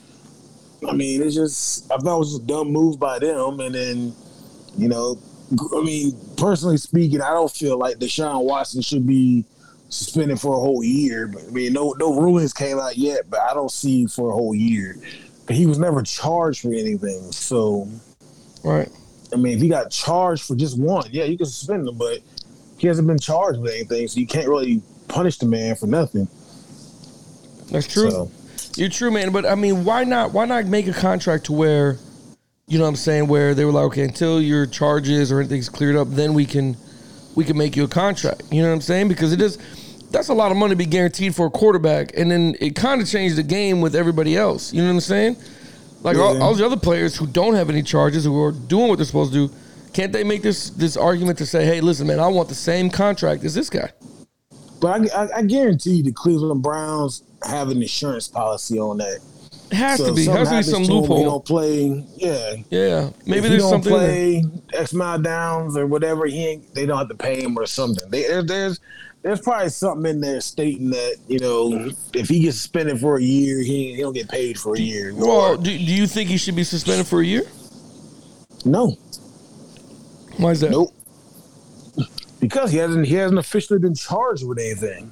I 0.88 0.94
mean, 0.94 1.22
it's 1.22 1.36
just 1.36 1.92
I 1.92 1.98
thought 1.98 2.16
it 2.16 2.20
was 2.20 2.36
a 2.36 2.44
dumb 2.44 2.72
move 2.72 3.00
by 3.00 3.20
them. 3.20 3.60
And 3.60 3.76
then, 3.76 4.14
you 4.78 4.88
know, 4.88 5.18
I 5.76 5.82
mean, 5.82 6.14
personally 6.38 6.78
speaking, 6.78 7.22
I 7.22 7.32
don't 7.32 7.52
feel 7.52 7.78
like 7.78 7.98
Deshaun 7.98 8.44
Watson 8.44 8.82
should 8.82 9.06
be 9.06 9.46
suspended 9.90 10.40
for 10.40 10.56
a 10.56 10.60
whole 10.60 10.84
year. 10.84 11.28
But 11.28 11.44
I 11.44 11.52
mean, 11.52 11.74
no 11.74 11.94
no 12.00 12.20
rulings 12.20 12.54
came 12.54 12.80
out 12.80 12.98
yet, 12.98 13.30
but 13.30 13.42
I 13.42 13.54
don't 13.54 13.72
see 13.72 14.06
for 14.06 14.30
a 14.30 14.34
whole 14.34 14.56
year. 14.56 14.96
But 15.46 15.56
he 15.56 15.66
was 15.66 15.80
never 15.80 16.04
charged 16.04 16.62
for 16.62 16.72
anything. 16.72 17.32
So, 17.32 17.88
right. 18.64 18.90
I 19.34 19.36
mean, 19.36 19.56
if 19.56 19.62
he 19.62 19.70
got 19.70 19.92
charged 19.92 20.44
for 20.44 20.56
just 20.56 20.80
one, 20.80 21.08
yeah, 21.12 21.24
you 21.26 21.38
can 21.38 21.48
suspend 21.48 21.88
him, 21.88 21.98
but 21.98 22.20
he 22.78 22.88
hasn't 22.88 23.08
been 23.08 23.20
charged 23.20 23.60
with 23.60 23.74
anything, 23.74 24.08
so 24.08 24.20
you 24.20 24.28
can't 24.28 24.48
really 24.48 24.82
punish 25.08 25.38
the 25.38 25.46
man 25.46 25.76
for 25.76 25.88
nothing. 25.88 26.28
That's 27.72 27.88
true. 27.88 28.10
So, 28.10 28.32
You're 28.76 28.90
true, 28.90 29.12
man. 29.12 29.32
But 29.32 29.46
I 29.46 29.56
mean, 29.56 29.84
why 29.86 30.04
not? 30.04 30.32
Why 30.34 30.46
not 30.46 30.66
make 30.66 30.88
a 30.88 30.94
contract 30.94 31.46
to 31.46 31.54
where, 31.54 31.98
you 32.68 32.78
know, 32.78 32.84
what 32.86 32.90
I'm 32.92 32.96
saying, 32.96 33.28
where 33.28 33.54
they 33.54 33.66
were 33.66 33.72
like, 33.72 33.86
okay, 33.86 34.04
until 34.04 34.42
your 34.42 34.66
charges 34.66 35.32
or 35.32 35.40
anything's 35.40 35.70
cleared 35.70 35.96
up, 35.96 36.08
then 36.10 36.34
we 36.34 36.46
can, 36.46 36.78
we 37.36 37.44
can 37.44 37.58
make 37.58 37.76
you 37.76 37.84
a 37.84 37.88
contract. 37.88 38.44
You 38.52 38.62
know 38.62 38.70
what 38.70 38.76
I'm 38.76 38.82
saying? 38.82 39.08
Because 39.08 39.34
it 39.34 39.42
is, 39.42 39.58
that's 40.12 40.30
a 40.30 40.34
lot 40.34 40.52
of 40.52 40.58
money 40.58 40.72
to 40.72 40.76
be 40.78 40.86
guaranteed 40.86 41.36
for 41.36 41.48
a 41.48 41.50
quarterback, 41.50 42.18
and 42.18 42.32
then 42.32 42.56
it 42.60 42.76
kind 42.76 43.02
of 43.02 43.08
changed 43.08 43.36
the 43.36 43.44
game 43.44 43.82
with 43.82 43.96
everybody 43.96 44.36
else. 44.38 44.72
You 44.74 44.82
know 44.82 44.88
what 44.88 44.94
I'm 44.96 45.00
saying? 45.02 45.38
Like 46.02 46.18
all, 46.18 46.36
Yeah. 46.36 46.42
all 46.42 46.54
the 46.56 46.66
other 46.66 46.78
players 46.78 47.16
who 47.18 47.28
don't 47.28 47.56
have 47.56 47.70
any 47.70 47.84
charges, 47.84 48.24
who 48.24 48.42
are 48.44 48.52
doing 48.54 48.88
what 48.88 48.98
they're 48.98 49.06
supposed 49.06 49.34
to 49.34 49.48
do, 49.48 49.54
can't 49.92 50.14
they 50.14 50.24
make 50.24 50.44
this 50.44 50.70
this 50.70 50.96
argument 50.96 51.38
to 51.40 51.46
say, 51.46 51.66
hey, 51.66 51.82
listen, 51.82 52.08
man, 52.08 52.20
I 52.20 52.28
want 52.28 52.48
the 52.48 52.56
same 52.56 52.90
contract 52.90 53.44
as 53.44 53.54
this 53.56 53.70
guy? 53.70 53.92
but 54.82 55.12
I, 55.14 55.24
I, 55.24 55.30
I 55.38 55.42
guarantee 55.42 55.96
you 55.96 56.04
the 56.04 56.14
Cleveland 56.14 56.62
Browns 56.64 57.22
have 57.44 57.70
an 57.70 57.82
insurance 57.82 58.28
policy 58.28 58.80
on 58.80 58.98
that. 58.98 59.20
It 59.72 59.76
has 59.76 60.00
So 60.00 60.08
to 60.08 60.14
be. 60.14 60.24
something 60.24 60.46
Has 60.46 60.50
to 60.50 60.58
be 60.58 60.64
some 60.64 60.84
to 60.86 60.92
him, 60.92 60.96
He 60.96 61.02
loophole. 61.02 61.24
don't 61.24 61.46
play. 61.46 62.06
Yeah. 62.18 62.56
Yeah, 62.70 63.10
maybe 63.26 63.38
if 63.40 63.44
he 63.44 63.50
there's 63.52 63.62
don't 63.64 63.84
something. 63.84 63.94
in 63.94 64.00
there. 64.00 64.42
play 64.42 64.80
X 64.80 64.94
amount 64.94 65.20
of 65.20 65.24
downs 65.26 65.78
or 65.78 65.86
whatever. 65.86 66.26
He 66.26 66.48
ain't. 66.48 66.74
They 66.74 66.86
don't 66.86 66.98
have 66.98 67.10
to 67.10 67.16
pay 67.16 67.42
him 67.42 67.58
or 67.58 67.66
something. 67.68 68.10
They, 68.10 68.24
there's 68.42 68.80
there's 69.22 69.42
probably 69.42 69.70
something 69.70 70.10
in 70.10 70.22
there 70.22 70.42
stating 70.42 70.90
that 70.92 71.18
you 71.28 71.40
know 71.40 71.70
mm-hmm. 71.70 71.90
if 72.18 72.30
he 72.30 72.40
gets 72.40 72.58
suspended 72.58 73.00
for 73.00 73.18
a 73.18 73.22
year, 73.22 73.60
he 73.62 73.94
he 73.96 74.02
don't 74.02 74.14
get 74.14 74.28
paid 74.30 74.58
for 74.58 74.76
a 74.76 74.80
year. 74.80 75.14
Well, 75.14 75.30
Or- 75.30 75.58
do, 75.58 75.64
do 75.66 75.70
you 75.72 76.08
think 76.08 76.30
he 76.30 76.38
should 76.38 76.56
be 76.56 76.64
suspended 76.64 77.06
for 77.06 77.22
a 77.22 77.26
year? 77.26 77.44
no, 78.66 78.98
Why 80.38 80.52
is 80.52 80.62
that? 80.62 80.72
nope. 80.72 80.94
Because 82.40 82.72
he 82.72 82.78
hasn't 82.78 83.06
he 83.06 83.16
hasn't 83.16 83.38
officially 83.40 83.80
been 83.80 83.94
charged 83.96 84.48
with 84.48 84.58
anything. 84.58 85.12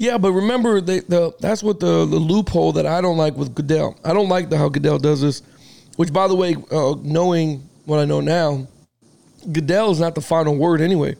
Yeah, 0.00 0.16
but 0.16 0.32
remember, 0.32 0.80
they, 0.80 1.00
the 1.00 1.34
that's 1.40 1.62
what 1.62 1.78
the, 1.78 2.06
the 2.06 2.16
loophole 2.16 2.72
that 2.72 2.86
I 2.86 3.02
don't 3.02 3.18
like 3.18 3.36
with 3.36 3.54
Goodell. 3.54 3.98
I 4.02 4.14
don't 4.14 4.30
like 4.30 4.48
the, 4.48 4.56
how 4.56 4.70
Goodell 4.70 4.98
does 4.98 5.20
this. 5.20 5.42
Which, 5.96 6.10
by 6.10 6.26
the 6.26 6.34
way, 6.34 6.56
uh, 6.72 6.94
knowing 7.02 7.68
what 7.84 7.98
I 7.98 8.06
know 8.06 8.22
now, 8.22 8.66
Goodell 9.52 9.90
is 9.90 10.00
not 10.00 10.14
the 10.14 10.22
final 10.22 10.56
word 10.56 10.80
anyway. 10.80 11.16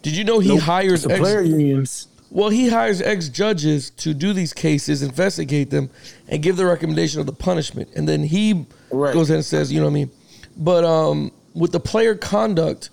Did 0.00 0.16
you 0.16 0.24
know 0.24 0.38
he 0.38 0.48
Nope. 0.48 0.60
hires 0.60 1.02
the 1.02 1.10
ex, 1.10 1.20
player 1.20 1.42
unions. 1.42 2.08
well 2.30 2.48
he 2.48 2.70
hires 2.70 3.02
ex 3.02 3.28
judges 3.28 3.90
to 3.90 4.14
do 4.14 4.32
these 4.32 4.54
cases, 4.54 5.02
investigate 5.02 5.68
them, 5.68 5.90
and 6.28 6.42
give 6.42 6.56
the 6.56 6.64
recommendation 6.64 7.20
of 7.20 7.26
the 7.26 7.34
punishment, 7.34 7.90
and 7.94 8.08
then 8.08 8.22
he 8.22 8.64
Right. 8.90 9.12
goes 9.12 9.28
in 9.28 9.36
and 9.36 9.44
says, 9.44 9.70
you 9.70 9.78
know 9.80 9.86
what 9.86 9.90
I 9.90 9.94
mean. 9.94 10.10
But 10.56 10.84
um, 10.84 11.32
with 11.54 11.72
the 11.72 11.80
player 11.80 12.14
conduct 12.14 12.88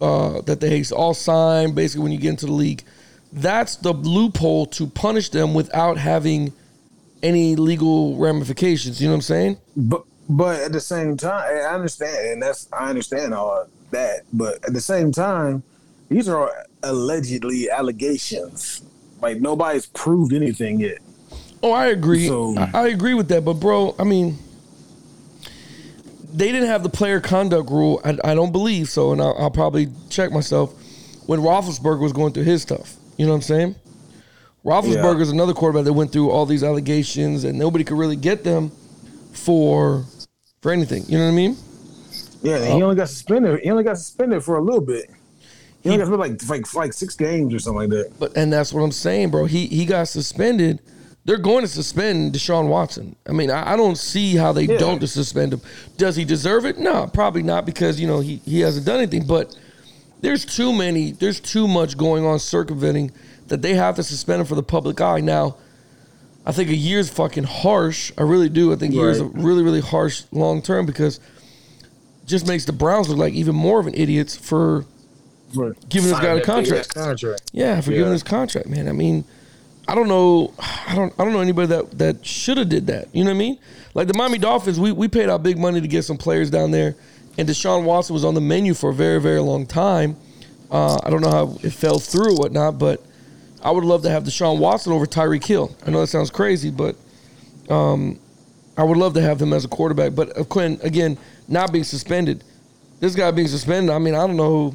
uh, 0.00 0.40
that 0.42 0.60
they 0.60 0.82
all 0.94 1.12
sign, 1.12 1.72
basically 1.72 2.04
when 2.04 2.12
you 2.12 2.18
get 2.18 2.30
into 2.30 2.46
the 2.46 2.52
league, 2.52 2.84
that's 3.36 3.76
the 3.76 3.92
loophole 3.92 4.66
to 4.66 4.86
punish 4.86 5.28
them 5.28 5.54
without 5.54 5.98
having 5.98 6.52
any 7.22 7.54
legal 7.56 8.16
ramifications. 8.16 9.00
You 9.00 9.08
know 9.08 9.12
what 9.12 9.16
I'm 9.18 9.22
saying? 9.22 9.56
But 9.76 10.02
but 10.28 10.60
at 10.60 10.72
the 10.72 10.80
same 10.80 11.16
time, 11.16 11.44
I 11.44 11.74
understand, 11.74 12.16
and 12.32 12.42
that's 12.42 12.68
I 12.72 12.88
understand 12.88 13.34
all 13.34 13.66
that. 13.90 14.22
But 14.32 14.54
at 14.66 14.72
the 14.72 14.80
same 14.80 15.12
time, 15.12 15.62
these 16.08 16.28
are 16.28 16.50
allegedly 16.82 17.70
allegations. 17.70 18.82
Like 19.20 19.40
nobody's 19.40 19.86
proved 19.86 20.32
anything 20.32 20.80
yet. 20.80 20.98
Oh, 21.62 21.72
I 21.72 21.86
agree. 21.86 22.26
So- 22.26 22.56
I, 22.56 22.70
I 22.74 22.86
agree 22.88 23.14
with 23.14 23.28
that. 23.28 23.44
But 23.44 23.54
bro, 23.54 23.94
I 23.98 24.04
mean, 24.04 24.38
they 26.32 26.52
didn't 26.52 26.68
have 26.68 26.82
the 26.82 26.88
player 26.88 27.20
conduct 27.20 27.70
rule. 27.70 28.00
I, 28.04 28.18
I 28.24 28.34
don't 28.34 28.52
believe 28.52 28.88
so, 28.88 29.12
and 29.12 29.20
I'll, 29.20 29.36
I'll 29.38 29.50
probably 29.50 29.88
check 30.10 30.32
myself 30.32 30.72
when 31.26 31.40
Roethlisberger 31.40 32.00
was 32.00 32.12
going 32.12 32.32
through 32.32 32.44
his 32.44 32.62
stuff. 32.62 32.96
You 33.16 33.26
know 33.26 33.32
what 33.32 33.36
I'm 33.36 33.42
saying? 33.42 33.74
Roethlisberger 34.64 35.20
is 35.20 35.30
another 35.30 35.54
quarterback 35.54 35.84
that 35.84 35.92
went 35.92 36.12
through 36.12 36.30
all 36.30 36.44
these 36.44 36.64
allegations, 36.64 37.44
and 37.44 37.58
nobody 37.58 37.84
could 37.84 37.96
really 37.96 38.16
get 38.16 38.42
them 38.42 38.70
for 39.32 40.04
for 40.60 40.72
anything. 40.72 41.04
You 41.06 41.18
know 41.18 41.24
what 41.26 41.32
I 41.32 41.34
mean? 41.34 41.56
Yeah, 42.42 42.56
and 42.56 42.74
he 42.74 42.82
only 42.82 42.96
got 42.96 43.08
suspended. 43.08 43.60
He 43.60 43.70
only 43.70 43.84
got 43.84 43.96
suspended 43.98 44.42
for 44.42 44.56
a 44.56 44.60
little 44.62 44.80
bit. 44.80 45.10
He 45.82 45.90
only 45.90 45.98
got 46.04 46.06
suspended 46.06 46.48
like 46.48 46.48
like 46.50 46.74
like 46.74 46.92
six 46.92 47.14
games 47.14 47.54
or 47.54 47.58
something 47.60 47.88
like 47.88 47.90
that. 47.90 48.18
But 48.18 48.36
and 48.36 48.52
that's 48.52 48.72
what 48.72 48.82
I'm 48.82 48.92
saying, 48.92 49.30
bro. 49.30 49.44
He 49.44 49.66
he 49.66 49.86
got 49.86 50.08
suspended. 50.08 50.80
They're 51.24 51.38
going 51.38 51.62
to 51.62 51.68
suspend 51.68 52.34
Deshaun 52.34 52.68
Watson. 52.68 53.16
I 53.28 53.32
mean, 53.32 53.50
I, 53.50 53.72
I 53.72 53.76
don't 53.76 53.98
see 53.98 54.36
how 54.36 54.52
they 54.52 54.62
Yeah. 54.62 54.78
don't 54.78 55.04
suspend 55.08 55.54
him. 55.54 55.60
Does 55.96 56.14
he 56.14 56.24
deserve 56.24 56.64
it? 56.64 56.78
No, 56.78 57.08
probably 57.12 57.42
not 57.42 57.66
because 57.66 58.00
you 58.00 58.06
know 58.06 58.20
he 58.20 58.36
he 58.44 58.60
hasn't 58.60 58.86
done 58.86 58.98
anything. 58.98 59.26
But 59.26 59.56
there's 60.20 60.44
too 60.44 60.72
many. 60.72 61.12
There's 61.12 61.40
too 61.40 61.68
much 61.68 61.96
going 61.96 62.24
on 62.24 62.38
circumventing 62.38 63.12
that 63.48 63.62
they 63.62 63.74
have 63.74 63.96
to 63.96 64.02
suspend 64.02 64.40
him 64.40 64.46
for 64.46 64.54
the 64.54 64.62
public 64.62 65.00
eye. 65.00 65.20
Now, 65.20 65.56
I 66.44 66.52
think 66.52 66.70
a 66.70 66.74
year's 66.74 67.08
fucking 67.10 67.44
harsh. 67.44 68.12
I 68.18 68.22
really 68.22 68.48
do. 68.48 68.72
I 68.72 68.76
think 68.76 68.92
a 68.94 68.96
year's 68.96 69.20
a 69.20 69.24
really 69.26 69.62
really 69.62 69.80
harsh 69.80 70.22
long 70.32 70.62
term 70.62 70.86
because 70.86 71.20
just 72.24 72.46
makes 72.46 72.64
the 72.64 72.72
Browns 72.72 73.08
look 73.08 73.18
like 73.18 73.34
even 73.34 73.54
more 73.54 73.78
of 73.78 73.86
an 73.86 73.94
idiots 73.94 74.34
for 74.36 74.84
For 75.54 75.74
Giving 75.88 76.10
this 76.10 76.18
guy 76.18 76.34
a 76.34 76.40
contract. 76.42 76.92
contract. 76.94 77.42
yeah, 77.52 77.80
for 77.80 77.92
Yeah. 77.92 77.98
giving 77.98 78.12
this 78.12 78.24
contract, 78.24 78.68
man. 78.68 78.88
I 78.88 78.92
mean, 78.92 79.24
I 79.86 79.94
don't 79.94 80.08
know, 80.08 80.52
I 80.58 80.94
don't, 80.96 81.12
I 81.18 81.24
don't 81.24 81.32
know 81.32 81.38
anybody 81.40 81.68
that 81.68 81.98
that 81.98 82.26
should 82.26 82.58
have 82.58 82.68
did 82.68 82.88
that. 82.88 83.08
You 83.12 83.22
know 83.22 83.30
what 83.30 83.36
I 83.36 83.38
mean? 83.38 83.58
Like 83.94 84.08
the 84.08 84.14
Miami 84.14 84.38
Dolphins, 84.38 84.80
we 84.80 84.90
we 84.92 85.06
paid 85.08 85.28
out 85.28 85.42
big 85.44 85.56
money 85.58 85.80
to 85.80 85.86
get 85.88 86.02
some 86.04 86.16
players 86.16 86.50
down 86.50 86.72
there, 86.72 86.96
and 87.38 87.48
Deshaun 87.48 87.84
Watson 87.84 88.14
was 88.14 88.24
on 88.24 88.34
the 88.34 88.40
menu 88.40 88.74
for 88.74 88.90
a 88.90 88.94
very 88.94 89.20
very 89.20 89.40
long 89.40 89.66
time. 89.66 90.16
Uh, 90.70 90.98
I 91.04 91.10
don't 91.10 91.20
know 91.20 91.30
how 91.30 91.58
it 91.62 91.70
fell 91.70 91.98
through 91.98 92.32
or 92.34 92.36
whatnot, 92.38 92.78
but 92.78 93.00
I 93.62 93.70
would 93.70 93.84
love 93.84 94.02
to 94.02 94.10
have 94.10 94.24
Deshaun 94.24 94.58
Watson 94.58 94.92
over 94.92 95.06
Tyreek 95.06 95.44
Hill. 95.44 95.74
I 95.86 95.90
know 95.90 96.00
that 96.00 96.08
sounds 96.08 96.30
crazy, 96.30 96.70
but 96.70 96.96
um, 97.68 98.18
I 98.76 98.82
would 98.82 98.96
love 98.96 99.14
to 99.14 99.20
have 99.20 99.40
him 99.40 99.52
as 99.52 99.64
a 99.64 99.68
quarterback. 99.68 100.14
But 100.14 100.36
uh, 100.36 100.44
Quinn, 100.44 100.78
again, 100.82 101.18
not 101.48 101.72
being 101.72 101.84
suspended, 101.84 102.42
this 103.00 103.14
guy 103.14 103.30
being 103.30 103.48
suspended. 103.48 103.90
I 103.94 103.98
mean, 103.98 104.14
I 104.14 104.26
don't 104.26 104.36
know. 104.36 104.74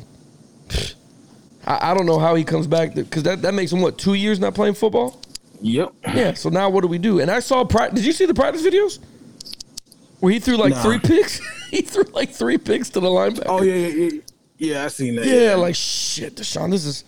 I, 1.65 1.91
I 1.91 1.93
don't 1.93 2.05
know 2.05 2.19
how 2.19 2.35
he 2.35 2.43
comes 2.43 2.67
back 2.67 2.95
because 2.95 3.23
that, 3.23 3.41
that 3.43 3.53
makes 3.53 3.71
him 3.71 3.81
what 3.81 3.97
two 3.97 4.13
years 4.13 4.39
not 4.39 4.55
playing 4.55 4.73
football. 4.75 5.21
Yep. 5.61 5.93
Yeah. 6.15 6.33
So 6.33 6.49
now 6.49 6.69
what 6.69 6.81
do 6.81 6.87
we 6.87 6.97
do? 6.97 7.19
And 7.19 7.29
I 7.29 7.39
saw 7.39 7.63
practice. 7.65 7.99
Did 7.99 8.05
you 8.07 8.13
see 8.13 8.25
the 8.25 8.33
practice 8.33 8.65
videos 8.65 8.99
where 10.19 10.31
he 10.33 10.39
threw 10.39 10.57
like 10.57 10.73
Nah. 10.73 10.81
three 10.83 10.99
picks? 10.99 11.39
he 11.77 11.81
threw 11.81 12.03
like 12.13 12.29
three 12.29 12.57
picks 12.57 12.89
to 12.91 12.99
the 12.99 13.07
linebacker. 13.07 13.45
Oh 13.47 13.61
yeah, 13.61 13.73
yeah, 13.75 13.87
yeah. 13.87 14.21
Yeah, 14.57 14.85
I 14.85 14.89
seen 14.89 15.15
that. 15.15 15.25
yeah. 15.25 15.55
Like 15.55 15.73
shit, 15.75 16.35
Deshaun. 16.35 16.69
This 16.69 16.85
is. 16.85 17.03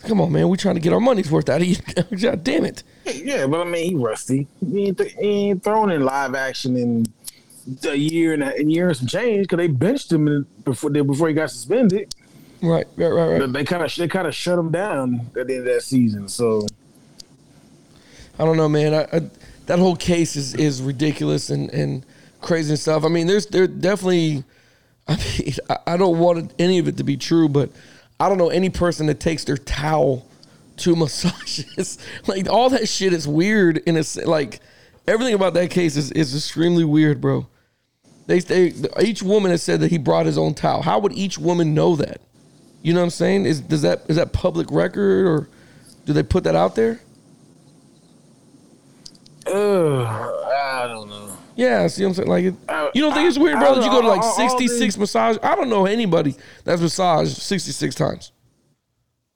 Come 0.00 0.20
on, 0.20 0.32
man. 0.32 0.48
We 0.48 0.56
trying 0.56 0.76
to 0.76 0.80
get 0.80 0.92
our 0.94 1.00
money's 1.00 1.30
worth 1.30 1.48
out 1.50 1.60
of 1.60 1.66
you. 1.66 1.76
God 2.22 2.42
damn 2.42 2.64
it. 2.64 2.82
Yeah, 3.06 3.46
but 3.46 3.60
I 3.66 3.70
mean, 3.70 3.90
he 3.90 3.94
rusty. 3.94 4.48
He 4.66 4.86
ain't, 4.86 4.98
th- 4.98 5.12
he 5.12 5.50
ain't 5.50 5.62
thrown 5.62 5.90
in 5.90 6.02
live 6.02 6.34
action 6.34 6.74
in 6.76 7.06
a 7.84 7.94
year 7.94 8.32
and 8.32 8.42
a, 8.42 8.54
a 8.58 8.64
year 8.64 8.88
and 8.88 8.96
some 8.96 9.06
change 9.06 9.44
because 9.44 9.58
they 9.58 9.66
benched 9.66 10.10
him 10.10 10.26
in- 10.26 10.46
before 10.64 10.90
before 10.90 11.28
he 11.28 11.34
got 11.34 11.50
suspended. 11.50 12.14
Right. 12.62 12.86
Right. 12.96 13.08
Right. 13.08 13.40
Right. 13.40 13.52
They 13.52 13.64
kind 13.64 13.82
of 13.82 13.94
they 13.94 14.08
kind 14.08 14.26
of 14.26 14.34
shut 14.34 14.58
him 14.58 14.70
down 14.70 15.20
at 15.38 15.46
the 15.46 15.54
end 15.56 15.66
of 15.68 15.74
that 15.74 15.82
season. 15.82 16.28
So 16.28 16.66
I 18.38 18.44
don't 18.44 18.56
know, 18.56 18.68
man. 18.68 18.94
I, 18.94 19.16
I, 19.16 19.30
that 19.66 19.78
whole 19.78 19.96
case 19.96 20.34
is, 20.34 20.54
is 20.54 20.80
ridiculous 20.80 21.50
and, 21.50 21.70
and 21.70 22.06
crazy 22.40 22.76
stuff. 22.76 23.04
I 23.04 23.08
mean, 23.08 23.26
there's 23.26 23.46
there 23.46 23.66
definitely. 23.66 24.44
I 25.08 25.16
mean, 25.16 25.54
I, 25.86 25.96
don't 25.96 26.18
want 26.18 26.52
any 26.58 26.78
of 26.78 26.88
it 26.88 26.96
to 26.98 27.04
be 27.04 27.16
true, 27.16 27.48
but 27.48 27.70
I 28.18 28.28
don't 28.28 28.38
know 28.38 28.50
any 28.50 28.70
person 28.70 29.06
that 29.06 29.20
takes 29.20 29.44
their 29.44 29.56
towel 29.56 30.26
to 30.78 30.96
massages. 30.96 31.98
like 32.26 32.48
all 32.48 32.70
that 32.70 32.88
shit 32.88 33.12
is 33.12 33.26
weird. 33.26 33.78
In 33.78 33.96
a 33.96 34.04
like 34.24 34.60
everything 35.06 35.34
about 35.34 35.54
that 35.54 35.70
case 35.70 35.96
is, 35.96 36.12
is 36.12 36.34
extremely 36.34 36.84
weird, 36.84 37.20
bro. 37.20 37.46
They, 38.26 38.38
they 38.40 38.72
each 39.02 39.22
woman 39.22 39.50
has 39.50 39.62
said 39.62 39.80
that 39.80 39.90
he 39.90 39.98
brought 39.98 40.26
his 40.26 40.38
own 40.38 40.54
towel. 40.54 40.82
How 40.82 41.00
would 41.00 41.12
each 41.12 41.38
woman 41.38 41.74
know 41.74 41.96
that? 41.96 42.20
You 42.82 42.94
know 42.94 43.00
what 43.00 43.04
I'm 43.04 43.10
saying? 43.10 43.46
Is 43.46 43.60
does 43.60 43.82
that 43.82 44.02
is 44.08 44.16
that 44.16 44.32
public 44.32 44.70
record 44.70 45.26
or 45.26 45.48
do 46.04 46.12
they 46.12 46.22
put 46.22 46.44
that 46.44 46.54
out 46.54 46.76
there? 46.76 47.00
uh, 49.46 50.02
I 50.04 50.86
don't 50.88 51.08
know. 51.08 51.29
Yeah, 51.56 51.86
see 51.88 52.02
what 52.04 52.08
I'm 52.10 52.14
saying? 52.14 52.28
Like, 52.28 52.44
it, 52.44 52.54
you 52.94 53.02
don't 53.02 53.12
think 53.12 53.28
it's 53.28 53.38
weird, 53.38 53.58
bro? 53.58 53.74
That 53.74 53.84
you 53.84 53.90
go 53.90 54.00
to 54.00 54.08
like 54.08 54.20
All- 54.22 54.28
all 54.28 54.48
66 54.50 54.96
massage. 54.96 55.36
I 55.42 55.54
don't 55.54 55.68
know 55.68 55.86
anybody 55.86 56.34
that's 56.64 56.80
massaged 56.80 57.36
66 57.36 57.94
times. 57.94 58.32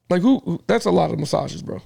Like, 0.08 0.22
who? 0.22 0.38
who- 0.40 0.60
That's 0.66 0.84
a 0.86 0.90
lot 0.90 1.10
of 1.10 1.18
massages, 1.18 1.62
bro. 1.62 1.80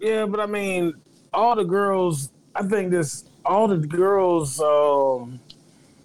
Yeah, 0.00 0.26
but 0.26 0.40
I 0.40 0.46
mean, 0.46 0.94
all 1.32 1.56
the 1.56 1.64
girls. 1.64 2.30
I 2.54 2.62
think 2.62 2.90
this. 2.90 3.24
All 3.44 3.66
the 3.66 3.78
girls' 3.78 4.60
um, 4.60 5.40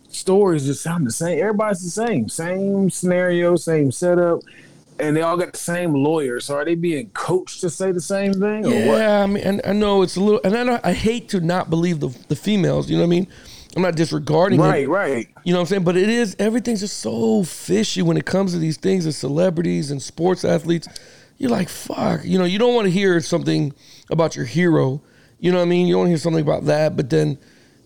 stories 0.07 0.65
just 0.65 0.81
sound 0.81 1.05
the 1.05 1.11
same. 1.11 1.39
Everybody's 1.39 1.83
the 1.83 1.89
same. 1.89 2.29
Same 2.29 2.89
scenario, 2.89 3.55
same 3.57 3.91
setup, 3.91 4.39
and 4.99 5.15
they 5.15 5.21
all 5.21 5.37
got 5.37 5.53
the 5.53 5.59
same 5.59 5.93
lawyer. 5.93 6.39
So 6.39 6.55
are 6.55 6.65
they 6.65 6.75
being 6.75 7.09
coached 7.09 7.61
to 7.61 7.69
say 7.69 7.91
the 7.91 8.01
same 8.01 8.33
thing, 8.33 8.65
or 8.65 8.87
what? 8.87 8.97
Yeah, 8.99 9.23
I 9.23 9.25
mean, 9.27 9.43
and 9.43 9.61
I 9.65 9.73
know 9.73 10.01
it's 10.01 10.15
a 10.15 10.21
little, 10.21 10.41
and 10.43 10.55
I 10.55 10.63
know 10.63 10.79
I 10.83 10.93
hate 10.93 11.29
to 11.29 11.41
not 11.41 11.69
believe 11.69 11.99
the 11.99 12.09
the 12.27 12.35
females. 12.35 12.89
You 12.89 12.97
know 12.97 13.03
what 13.03 13.07
I 13.07 13.09
mean? 13.09 13.27
I'm 13.75 13.81
not 13.81 13.95
disregarding 13.95 14.59
it. 14.59 14.63
Right, 14.63 14.87
right. 14.87 15.27
You 15.43 15.53
know 15.53 15.59
what 15.59 15.63
I'm 15.63 15.67
saying? 15.67 15.83
But 15.83 15.97
it 15.97 16.09
is 16.09 16.35
everything's 16.39 16.81
just 16.81 16.99
so 16.99 17.43
fishy 17.43 18.01
when 18.01 18.17
it 18.17 18.25
comes 18.25 18.53
to 18.53 18.59
these 18.59 18.77
things 18.77 19.05
and 19.05 19.15
celebrities 19.15 19.89
and 19.89 20.01
sports 20.01 20.45
athletes. 20.45 20.87
You're 21.37 21.49
like, 21.49 21.69
fuck. 21.69 22.23
You 22.23 22.37
know, 22.37 22.45
you 22.45 22.59
don't 22.59 22.75
want 22.75 22.85
to 22.85 22.91
hear 22.91 23.19
something 23.19 23.73
about 24.11 24.35
your 24.35 24.45
hero. 24.45 25.01
You 25.39 25.51
know 25.51 25.57
what 25.57 25.65
I 25.65 25.69
mean? 25.69 25.87
You 25.87 25.95
don't 25.95 26.07
hear 26.07 26.17
something 26.17 26.41
about 26.41 26.65
that, 26.65 26.95
but 26.95 27.09
then 27.09 27.39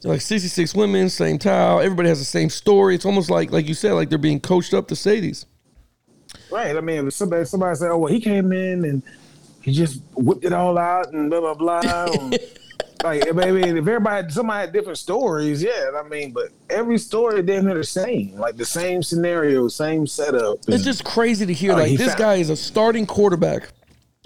like 0.04 0.22
66 0.22 0.76
women, 0.76 1.10
same 1.10 1.40
towel. 1.40 1.80
Everybody 1.80 2.10
has 2.10 2.20
the 2.20 2.26
same 2.26 2.50
story. 2.50 2.96
It's 2.96 3.06
almost 3.06 3.30
like, 3.30 3.52
like 3.52 3.68
you 3.68 3.74
said, 3.74 3.94
like 3.94 4.10
they're 4.10 4.18
being 4.18 4.40
coached 4.40 4.74
up 4.74 4.88
to 4.90 4.96
say 4.96 5.20
these. 5.20 5.46
Right. 6.52 6.76
I 6.76 6.82
mean, 6.82 7.08
if 7.08 7.14
somebody 7.14 7.46
somebody 7.46 7.76
say, 7.76 7.88
"Oh, 7.88 7.98
well, 7.98 8.12
he 8.14 8.20
came 8.20 8.52
in 8.52 8.86
and 8.86 9.02
he 9.62 9.72
just 9.74 10.02
whipped 10.16 10.46
it 10.46 10.54
all 10.54 10.78
out 10.78 11.12
and 11.14 11.30
blah 11.30 11.40
blah 11.42 11.54
blah." 11.54 12.06
and, 12.14 12.32
like, 13.04 13.28
I 13.28 13.32
mean, 13.32 13.78
if 13.78 13.88
everybody 13.88 14.30
somebody 14.30 14.62
had 14.62 14.74
different 14.74 14.98
stories, 14.98 15.62
yeah. 15.62 15.92
I 15.96 16.08
mean, 16.08 16.32
but 16.32 16.50
every 16.70 16.98
story 16.98 17.42
damn 17.44 17.66
near 17.66 17.76
the 17.76 17.84
same, 17.84 18.36
like 18.38 18.56
the 18.58 18.66
same 18.66 19.04
scenario, 19.04 19.68
same 19.68 20.08
setup. 20.08 20.60
It's 20.68 20.84
just 20.84 21.04
crazy 21.04 21.46
to 21.46 21.54
hear. 21.54 21.74
Like 21.74 21.88
he 21.90 21.98
this 21.98 22.08
found- 22.10 22.20
guy 22.20 22.36
is 22.36 22.50
a 22.50 22.56
starting 22.56 23.06
quarterback 23.06 23.70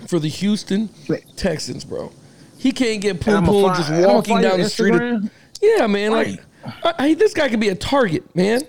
for 0.07 0.19
the 0.19 0.29
Houston 0.29 0.89
Texans, 1.35 1.83
bro. 1.85 2.11
He 2.57 2.71
can't 2.71 3.01
get 3.01 3.11
And 3.11 3.21
poom 3.21 3.35
I'ma 3.37 3.47
poom 3.51 3.63
find- 3.73 3.77
just 3.77 4.07
walking 4.07 4.41
down 4.41 4.59
the 4.59 4.69
street. 4.69 4.93
Instagram. 4.93 5.29
Yeah, 5.61 5.87
man. 5.87 6.11
Right. 6.13 6.39
Like, 6.73 6.75
I, 6.83 6.93
I, 7.05 7.13
this 7.15 7.33
guy 7.33 7.49
could 7.49 7.59
be 7.59 7.69
a 7.69 7.75
target, 7.75 8.35
man. 8.35 8.61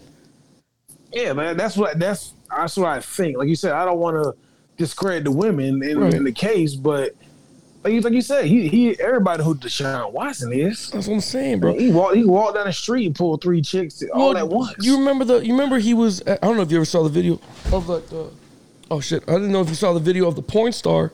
Yeah, 1.12 1.32
man. 1.34 1.56
That's 1.56 1.76
what 1.76 1.98
that's 1.98 2.32
that's 2.56 2.76
what 2.76 2.88
I 2.88 3.00
think. 3.00 3.36
Like 3.38 3.48
you 3.48 3.56
said, 3.56 3.72
I 3.72 3.84
don't 3.84 3.98
want 3.98 4.16
to 4.22 4.34
discredit 4.76 5.24
the 5.24 5.30
women 5.30 5.82
in, 5.82 5.98
Right. 5.98 6.14
in 6.14 6.24
the 6.24 6.32
case, 6.32 6.74
but 6.74 7.14
like 7.84 7.94
you, 7.94 8.00
like 8.00 8.12
you 8.12 8.22
said, 8.22 8.44
he 8.46 8.68
he 8.68 8.98
everybody 9.00 9.42
who 9.42 9.54
Deshaun 9.54 10.12
Watson 10.12 10.52
is. 10.52 10.90
That's 10.90 11.08
what 11.08 11.14
I'm 11.14 11.20
saying, 11.20 11.60
bro. 11.60 11.74
He 11.76 11.90
walked 11.90 12.16
he 12.16 12.24
walked 12.24 12.54
down 12.54 12.66
the 12.66 12.72
street 12.72 13.06
and 13.06 13.14
pulled 13.14 13.42
three 13.42 13.60
chicks 13.62 14.02
all 14.14 14.28
Well, 14.30 14.36
at 14.38 14.48
once. 14.48 14.74
You 14.80 14.98
remember 14.98 15.24
the? 15.24 15.44
You 15.44 15.52
remember 15.52 15.78
he 15.78 15.92
was? 15.94 16.22
I 16.26 16.36
don't 16.36 16.56
know 16.56 16.62
if 16.62 16.70
you 16.70 16.76
ever 16.78 16.84
saw 16.84 17.02
the 17.02 17.08
video 17.08 17.40
of 17.72 17.88
like 17.88 18.06
the. 18.08 18.30
Oh 18.90 19.00
shit! 19.00 19.24
I 19.26 19.32
didn't 19.32 19.50
know 19.52 19.60
if 19.62 19.68
you 19.68 19.74
saw 19.74 19.92
the 19.94 20.00
video 20.00 20.28
of 20.28 20.36
the 20.36 20.42
porn 20.42 20.72
star 20.72 21.12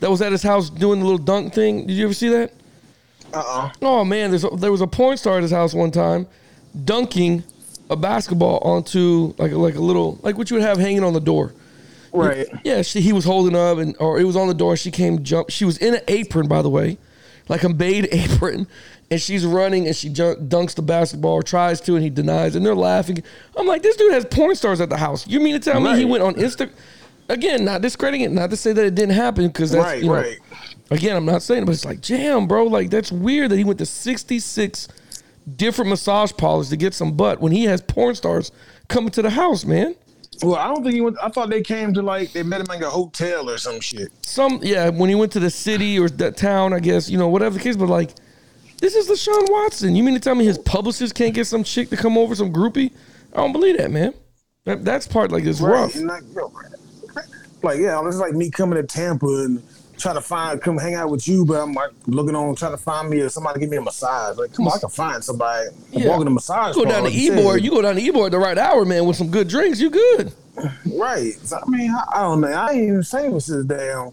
that 0.00 0.10
was 0.10 0.20
at 0.22 0.32
his 0.32 0.42
house 0.42 0.68
doing 0.70 0.98
the 1.00 1.04
little 1.04 1.18
dunk 1.18 1.52
thing. 1.54 1.86
Did 1.86 1.92
you 1.94 2.04
ever 2.06 2.14
see 2.14 2.28
that? 2.30 2.52
uh-uh. 3.32 3.70
Oh 3.82 4.04
man, 4.04 4.30
there's 4.30 4.42
a, 4.44 4.50
there 4.50 4.72
was 4.72 4.80
a 4.80 4.86
porn 4.88 5.16
star 5.16 5.36
at 5.36 5.42
his 5.42 5.52
house 5.52 5.74
one 5.74 5.90
time, 5.92 6.26
dunking 6.84 7.44
a 7.90 7.96
basketball 7.96 8.58
onto 8.58 9.34
like 9.36 9.52
a, 9.52 9.58
like 9.58 9.74
a 9.74 9.80
little 9.80 10.18
like 10.22 10.38
what 10.38 10.50
you 10.50 10.56
would 10.56 10.62
have 10.62 10.78
hanging 10.78 11.04
on 11.04 11.12
the 11.12 11.20
door. 11.20 11.52
Right. 12.12 12.48
Yeah, 12.64 12.82
she, 12.82 13.00
he 13.00 13.12
was 13.12 13.24
holding 13.24 13.54
up, 13.54 13.78
and 13.78 13.94
or 14.00 14.18
it 14.18 14.24
was 14.24 14.36
on 14.36 14.48
the 14.48 14.54
door. 14.54 14.76
She 14.76 14.90
came 14.90 15.22
jump. 15.22 15.50
She 15.50 15.64
was 15.64 15.76
in 15.78 15.94
an 15.94 16.00
apron, 16.08 16.48
by 16.48 16.62
the 16.62 16.70
way, 16.70 16.98
like 17.48 17.62
a 17.62 17.68
maid 17.68 18.08
apron, 18.12 18.66
and 19.10 19.20
she's 19.20 19.44
running 19.44 19.86
and 19.86 19.94
she 19.94 20.08
jump, 20.08 20.40
dunks 20.40 20.74
the 20.74 20.82
basketball 20.82 21.34
or 21.34 21.42
tries 21.42 21.80
to, 21.82 21.94
and 21.94 22.02
he 22.02 22.10
denies, 22.10 22.56
and 22.56 22.64
they're 22.64 22.74
laughing. 22.74 23.22
I'm 23.56 23.66
like, 23.66 23.82
this 23.82 23.96
dude 23.96 24.12
has 24.12 24.24
porn 24.24 24.54
stars 24.54 24.80
at 24.80 24.88
the 24.88 24.96
house. 24.96 25.26
You 25.26 25.40
mean 25.40 25.54
to 25.54 25.60
tell 25.60 25.80
me 25.80 25.96
he 25.96 26.04
went 26.04 26.22
on 26.22 26.34
Insta? 26.34 26.70
Again, 27.28 27.64
not 27.64 27.80
discrediting 27.80 28.22
it, 28.22 28.32
not 28.32 28.50
to 28.50 28.56
say 28.56 28.72
that 28.72 28.84
it 28.84 28.96
didn't 28.96 29.14
happen, 29.14 29.46
because 29.46 29.70
that's 29.70 29.84
Right, 29.84 30.02
you 30.02 30.08
know, 30.08 30.14
right. 30.14 30.38
Again, 30.90 31.16
I'm 31.16 31.24
not 31.24 31.42
saying, 31.42 31.62
it, 31.62 31.66
but 31.66 31.72
it's 31.72 31.84
like, 31.84 32.00
damn, 32.00 32.48
bro, 32.48 32.64
like 32.64 32.90
that's 32.90 33.12
weird 33.12 33.52
that 33.52 33.56
he 33.56 33.62
went 33.62 33.78
to 33.78 33.86
66 33.86 34.88
different 35.56 35.90
massage 35.90 36.32
parlors 36.36 36.68
to 36.70 36.76
get 36.76 36.94
some 36.94 37.16
butt 37.16 37.40
when 37.40 37.52
he 37.52 37.64
has 37.64 37.80
porn 37.80 38.14
stars 38.14 38.52
coming 38.88 39.10
to 39.10 39.22
the 39.22 39.30
house, 39.30 39.64
man. 39.64 39.94
Well, 40.42 40.56
I 40.56 40.68
don't 40.68 40.82
think 40.82 40.94
he 40.94 41.00
went. 41.00 41.16
I 41.22 41.28
thought 41.28 41.50
they 41.50 41.62
came 41.62 41.92
to 41.94 42.02
like 42.02 42.32
they 42.32 42.42
met 42.42 42.60
him 42.60 42.70
in 42.74 42.82
a 42.82 42.88
hotel 42.88 43.50
or 43.50 43.58
some 43.58 43.80
shit. 43.80 44.10
some 44.24 44.60
yeah 44.62 44.88
when 44.88 45.08
he 45.10 45.14
went 45.14 45.32
to 45.32 45.40
the 45.40 45.50
city 45.50 45.98
or 45.98 46.08
that 46.08 46.36
town 46.36 46.72
i 46.72 46.80
guess 46.80 47.10
you 47.10 47.18
know 47.18 47.28
whatever 47.28 47.56
the 47.58 47.60
case 47.60 47.76
but 47.76 47.90
like 47.90 48.12
this 48.80 48.94
is 48.94 49.08
LaShawn 49.08 49.50
Watson. 49.50 49.94
You 49.94 50.02
mean 50.02 50.14
to 50.14 50.20
tell 50.20 50.34
me 50.34 50.46
his 50.46 50.56
publicist 50.56 51.14
can't 51.14 51.34
get 51.34 51.46
some 51.46 51.62
chick 51.62 51.90
to 51.90 51.96
come 51.98 52.16
over, 52.16 52.34
some 52.34 52.50
groupie? 52.50 52.90
I 53.34 53.36
don't 53.36 53.52
believe 53.52 53.76
that, 53.76 53.90
man. 53.90 54.14
That 54.64 54.84
that's 54.84 55.06
part 55.06 55.30
like 55.30 55.44
it's 55.44 55.60
rough. 55.60 55.94
Like, 55.94 56.22
yo, 56.34 56.52
like 57.62 57.78
yeah, 57.78 58.06
it's 58.06 58.16
like 58.16 58.32
me 58.32 58.50
coming 58.50 58.76
to 58.76 58.82
Tampa 58.82 59.26
and 59.26 59.62
trying 60.00 60.16
to 60.16 60.20
find 60.20 60.60
come 60.60 60.76
hang 60.78 60.94
out 60.94 61.10
with 61.10 61.28
you, 61.28 61.44
but 61.44 61.60
I'm 61.60 61.72
like 61.72 61.90
looking 62.06 62.34
on 62.34 62.54
trying 62.56 62.72
to 62.72 62.78
find 62.78 63.08
me 63.08 63.20
or 63.20 63.28
somebody 63.28 63.60
give 63.60 63.70
me 63.70 63.76
a 63.76 63.82
massage. 63.82 64.36
Like, 64.38 64.52
come 64.52 64.66
on, 64.66 64.72
I 64.76 64.80
can 64.80 64.88
find 64.88 65.22
somebody. 65.22 65.68
I'm 65.94 66.02
Yeah. 66.02 66.08
walking 66.08 66.24
the 66.24 66.30
massage. 66.32 66.74
You 66.76 66.84
go 66.84 66.90
down 66.90 67.04
to 67.04 67.10
Ybor, 67.10 67.62
you 67.62 67.70
go 67.70 67.82
down 67.82 67.94
to 67.96 68.00
Ybor 68.02 68.26
at 68.26 68.32
the 68.32 68.38
right 68.38 68.58
hour, 68.58 68.84
man, 68.84 69.06
with 69.06 69.16
some 69.16 69.30
good 69.30 69.46
drinks, 69.48 69.78
you 69.80 69.90
good. 69.90 70.32
right. 70.96 71.34
So, 71.44 71.58
I 71.64 71.68
mean, 71.70 71.90
I, 71.90 72.04
I 72.14 72.22
don't 72.22 72.40
know. 72.40 72.48
I 72.48 72.70
ain't 72.72 72.82
even 72.88 73.02
famous 73.02 73.50
as 73.50 73.64
damn. 73.64 74.10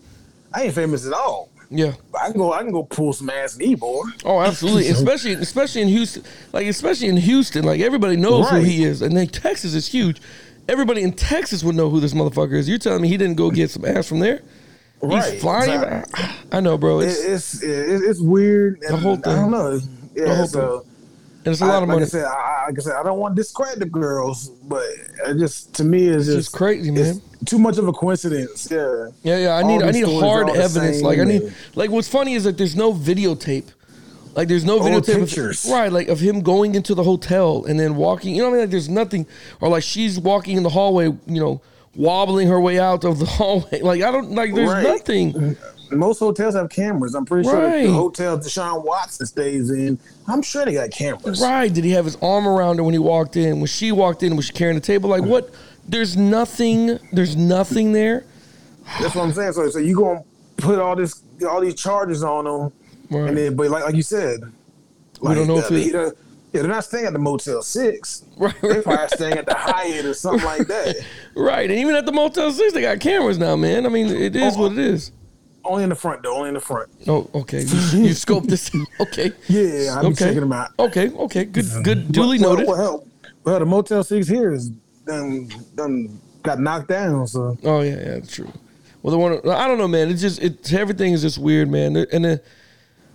I 0.54 0.64
ain't 0.64 0.74
famous 0.76 1.06
at 1.06 1.14
all. 1.14 1.50
Yeah. 1.70 1.94
But 2.12 2.22
I 2.22 2.32
can 2.32 2.38
go. 2.40 2.54
I 2.54 2.60
can 2.64 2.72
go 2.72 2.84
pull 2.84 3.12
some 3.12 3.30
ass 3.30 3.58
in 3.58 3.76
Ybor. 3.76 4.04
Oh, 4.24 4.40
absolutely. 4.42 4.88
especially 4.90 5.34
especially 5.34 5.82
in 5.82 5.90
Houston. 5.90 6.24
Like 6.54 6.68
especially 6.68 7.08
in 7.08 7.18
Houston, 7.18 7.66
like 7.66 7.82
everybody 7.82 8.16
knows 8.16 8.50
who 8.50 8.58
he 8.62 8.84
is. 8.86 9.02
And 9.02 9.16
then 9.18 9.28
Texas 9.28 9.74
is 9.74 9.88
huge. 9.88 10.22
Everybody 10.70 11.02
in 11.02 11.14
Texas 11.14 11.64
would 11.64 11.76
know 11.76 11.90
who 11.90 12.00
this 12.00 12.14
motherfucker 12.14 12.54
is. 12.54 12.68
You're 12.70 12.78
telling 12.78 13.02
me 13.02 13.08
he 13.10 13.18
didn't 13.18 13.36
go 13.36 13.52
get 13.52 13.70
some 13.70 13.84
ass 13.86 14.08
from 14.08 14.20
there? 14.20 14.42
Right. 15.02 15.34
He's 15.34 15.42
flying. 15.42 15.72
Exactly. 15.82 16.26
I 16.52 16.60
know, 16.60 16.78
bro. 16.78 17.02
It, 17.02 17.08
It's, 17.08 17.62
it's 17.62 17.62
it's 17.64 18.22
weird. 18.22 18.80
The 18.82 18.98
whole 18.98 19.16
thing. 19.18 19.34
I 19.34 19.36
don't 19.36 19.52
know. 19.52 19.80
Yeah. 20.16 20.36
whole 20.36 20.48
so. 20.48 20.86
and 21.46 21.48
it's 21.54 21.62
a 21.62 21.66
lot 21.66 21.74
I, 21.74 21.78
of 21.78 21.82
like 21.84 21.88
money. 21.90 22.02
I 22.04 22.08
said, 22.08 22.26
I, 22.26 22.66
like 22.68 22.80
I 22.80 22.82
said, 22.82 22.94
I 22.96 23.04
don't 23.04 23.20
want 23.20 23.36
to 23.36 23.42
discredit 23.42 23.80
the 23.80 23.86
girls, 23.86 24.50
but 24.64 24.84
it 25.28 25.38
just 25.38 25.76
to 25.76 25.84
me 25.84 26.08
it's 26.08 26.18
It's 26.18 26.26
just 26.26 26.38
just 26.38 26.52
crazy, 26.54 26.90
man. 26.92 27.06
it's 27.06 27.22
too 27.50 27.60
much 27.60 27.78
of 27.78 27.88
a 27.88 27.94
coincidence. 27.94 28.70
Yeah. 28.72 29.10
Yeah, 29.22 29.38
yeah. 29.38 29.50
I 29.50 29.62
All 29.62 29.68
need 29.68 29.84
I 29.84 29.92
need 29.92 30.06
hard 30.06 30.50
evidence. 30.50 30.98
same 30.98 31.04
Like 31.06 31.20
I 31.20 31.26
need 31.26 31.54
like 31.76 31.92
what's 31.92 32.08
funny 32.08 32.34
is 32.34 32.44
that 32.46 32.58
there's 32.58 32.76
no 32.76 32.92
videotape. 32.94 33.66
Like 34.36 34.48
there's 34.48 34.66
no 34.66 34.78
Or 34.80 34.82
videotape 34.82 35.66
of- 35.66 35.72
right, 35.72 35.92
like 35.92 36.08
of 36.10 36.20
him 36.20 36.42
going 36.42 36.76
into 36.76 36.94
the 36.96 37.04
hotel 37.04 37.66
and 37.66 37.80
then 37.80 37.96
walking. 37.96 38.36
You 38.36 38.42
know 38.42 38.50
what 38.50 38.56
I 38.56 38.58
mean? 38.58 38.62
Like 38.64 38.72
there's 38.72 38.90
nothing, 38.90 39.26
or 39.62 39.70
like 39.70 39.84
she's 39.84 40.20
walking 40.20 40.58
in 40.58 40.64
the 40.64 40.70
hallway. 40.70 41.06
You 41.06 41.40
know, 41.40 41.62
wobbling 41.98 42.48
her 42.48 42.62
way 42.62 42.80
out 42.80 43.04
of 43.04 43.20
the 43.20 43.26
hallway. 43.38 43.82
Like 43.82 44.02
I 44.02 44.12
don't 44.12 44.32
like. 44.32 44.54
There's 44.56 44.70
Right. 44.70 44.84
nothing. 44.84 45.58
Most 45.92 46.20
hotels 46.20 46.54
have 46.56 46.70
cameras. 46.70 47.16
I'm 47.16 47.26
pretty 47.26 47.48
sure 47.48 47.58
Right. 47.58 47.86
the 47.88 47.94
hotel 47.94 48.38
Deshaun 48.38 48.84
Watson 48.84 49.26
stays 49.26 49.70
in, 49.72 49.98
I'm 50.28 50.42
sure 50.42 50.66
they 50.66 50.74
got 50.74 50.92
cameras. 50.92 51.42
Right? 51.42 51.74
Did 51.74 51.86
he 51.86 51.92
have 51.92 52.04
his 52.04 52.18
arm 52.18 52.46
around 52.46 52.78
her 52.78 52.84
when 52.84 52.92
he 52.94 53.00
walked 53.00 53.38
in? 53.38 53.58
When 53.60 53.68
she 53.68 53.94
walked 53.94 54.22
in, 54.22 54.36
was 54.36 54.46
she 54.48 54.54
carrying 54.54 54.76
the 54.76 54.86
table? 54.86 55.10
Like 55.10 55.24
what? 55.24 55.50
There's 55.88 56.18
nothing. 56.18 57.00
There's 57.14 57.38
nothing 57.38 57.94
there. 57.94 58.26
That's 59.00 59.16
what 59.16 59.24
I'm 59.24 59.32
saying. 59.34 59.54
So, 59.54 59.70
so 59.70 59.80
you 59.80 59.96
gonna 59.96 60.24
put 60.58 60.78
all 60.80 60.96
this, 60.98 61.22
all 61.50 61.62
these 61.62 61.76
charges 61.76 62.22
on 62.24 62.44
them, 62.44 62.72
Right. 63.10 63.30
and 63.30 63.38
then, 63.38 63.56
but 63.56 63.70
like, 63.70 63.86
like 63.86 63.96
you 63.96 64.02
said, 64.04 64.42
We 65.22 65.36
don't 65.36 65.48
know 65.48 65.58
if 65.60 65.72
uh, 65.72 65.76
it- 65.76 65.92
they- 65.94 65.98
uh, 65.98 66.12
yeah, 66.58 66.64
they're 66.64 66.72
not 66.72 66.86
staying 66.86 67.06
at 67.06 67.14
the 67.14 67.20
Motel 67.20 67.62
Six. 67.62 68.24
Right, 68.38 68.54
They're 68.62 68.84
probably 68.84 69.08
staying 69.08 69.38
at 69.38 69.46
the 69.48 69.56
Hyatt 69.56 70.06
or 70.06 70.14
something 70.14 70.46
like 70.46 70.68
that. 70.68 70.96
Right. 71.36 71.70
And 71.70 71.80
even 71.80 71.96
at 71.96 72.06
the 72.06 72.12
Motel 72.12 72.52
Six, 72.52 72.74
they 72.74 72.82
got 72.82 73.00
cameras 73.00 73.38
now, 73.40 73.56
man. 73.56 73.86
I 73.86 73.90
mean, 73.90 74.08
it 74.08 74.36
is 74.36 74.56
oh, 74.56 74.62
what 74.62 74.72
it 74.74 74.78
is. 74.78 75.12
Only 75.64 75.84
in 75.84 75.90
the 75.90 75.96
front, 75.96 76.24
though. 76.24 76.36
Only 76.36 76.50
in 76.50 76.54
the 76.54 76.60
front. 76.60 76.90
Oh, 77.08 77.30
okay. 77.34 77.62
You, 77.62 77.66
you 77.66 78.12
scoped 78.12 78.48
this. 78.48 78.72
Okay. 79.00 79.32
Yeah, 79.48 79.98
I'm 79.98 80.08
Okay. 80.08 80.26
checking 80.26 80.42
them 80.42 80.54
out. 80.54 80.72
Okay. 80.78 81.10
Okay. 81.10 81.46
Good. 81.46 81.66
Mm-hmm. 81.66 81.82
Good. 81.82 82.12
Duly 82.12 82.40
well, 82.40 82.52
noted. 82.52 82.68
Well, 82.68 82.78
well, 82.78 83.08
well, 83.44 83.60
the 83.60 83.66
Motel 83.66 84.04
Six 84.04 84.28
here 84.28 84.54
is 84.54 84.70
done, 85.06 85.50
done 85.76 86.20
got 86.44 86.60
knocked 86.60 86.88
down. 86.88 87.28
So 87.28 87.58
Oh 87.64 87.82
yeah, 87.82 88.00
yeah, 88.00 88.20
true. 88.20 88.52
Well, 89.02 89.12
the 89.12 89.18
one 89.18 89.34
I 89.50 89.68
don't 89.68 89.78
know, 89.78 89.88
man. 89.88 90.10
It's 90.10 90.22
just 90.22 90.42
it's 90.42 90.74
everything 90.74 91.14
is 91.14 91.22
just 91.22 91.38
weird, 91.38 91.70
man. 91.70 91.96
And 92.12 92.26
then 92.26 92.40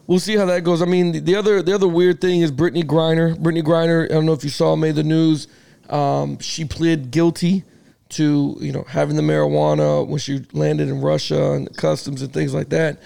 we'll 0.06 0.18
see 0.18 0.36
how 0.36 0.46
that 0.46 0.64
goes. 0.64 0.82
I 0.82 0.86
mean, 0.86 1.12
the, 1.12 1.20
the 1.20 1.36
other 1.36 1.62
the 1.62 1.74
other 1.74 1.88
weird 1.88 2.20
thing 2.20 2.40
is 2.40 2.50
Brittany 2.50 2.84
Griner. 2.84 3.38
Brittany 3.38 3.62
Griner. 3.62 4.04
I 4.04 4.14
don't 4.14 4.26
know 4.26 4.32
if 4.32 4.44
you 4.44 4.50
saw 4.50 4.76
made 4.76 4.94
the 4.94 5.02
news. 5.02 5.48
Um, 5.88 6.38
she 6.38 6.64
pled 6.64 7.10
guilty 7.10 7.64
to 8.10 8.56
you 8.60 8.72
know 8.72 8.84
having 8.88 9.16
the 9.16 9.22
marijuana 9.22 10.06
when 10.06 10.18
she 10.18 10.44
landed 10.52 10.88
in 10.88 11.00
Russia 11.00 11.52
and 11.52 11.74
customs 11.76 12.22
and 12.22 12.32
things 12.32 12.54
like 12.54 12.68
that. 12.70 13.00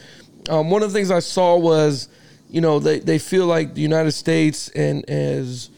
Um, 0.48 0.70
one 0.70 0.82
of 0.82 0.92
the 0.92 0.98
things 0.98 1.10
I 1.10 1.18
saw 1.18 1.56
was, 1.56 2.08
you 2.48 2.60
know, 2.60 2.78
they, 2.78 3.00
they 3.00 3.18
feel 3.18 3.46
like 3.46 3.74
the 3.74 3.80
United 3.80 4.12
States 4.12 4.68
and 4.70 5.04
is 5.08 5.70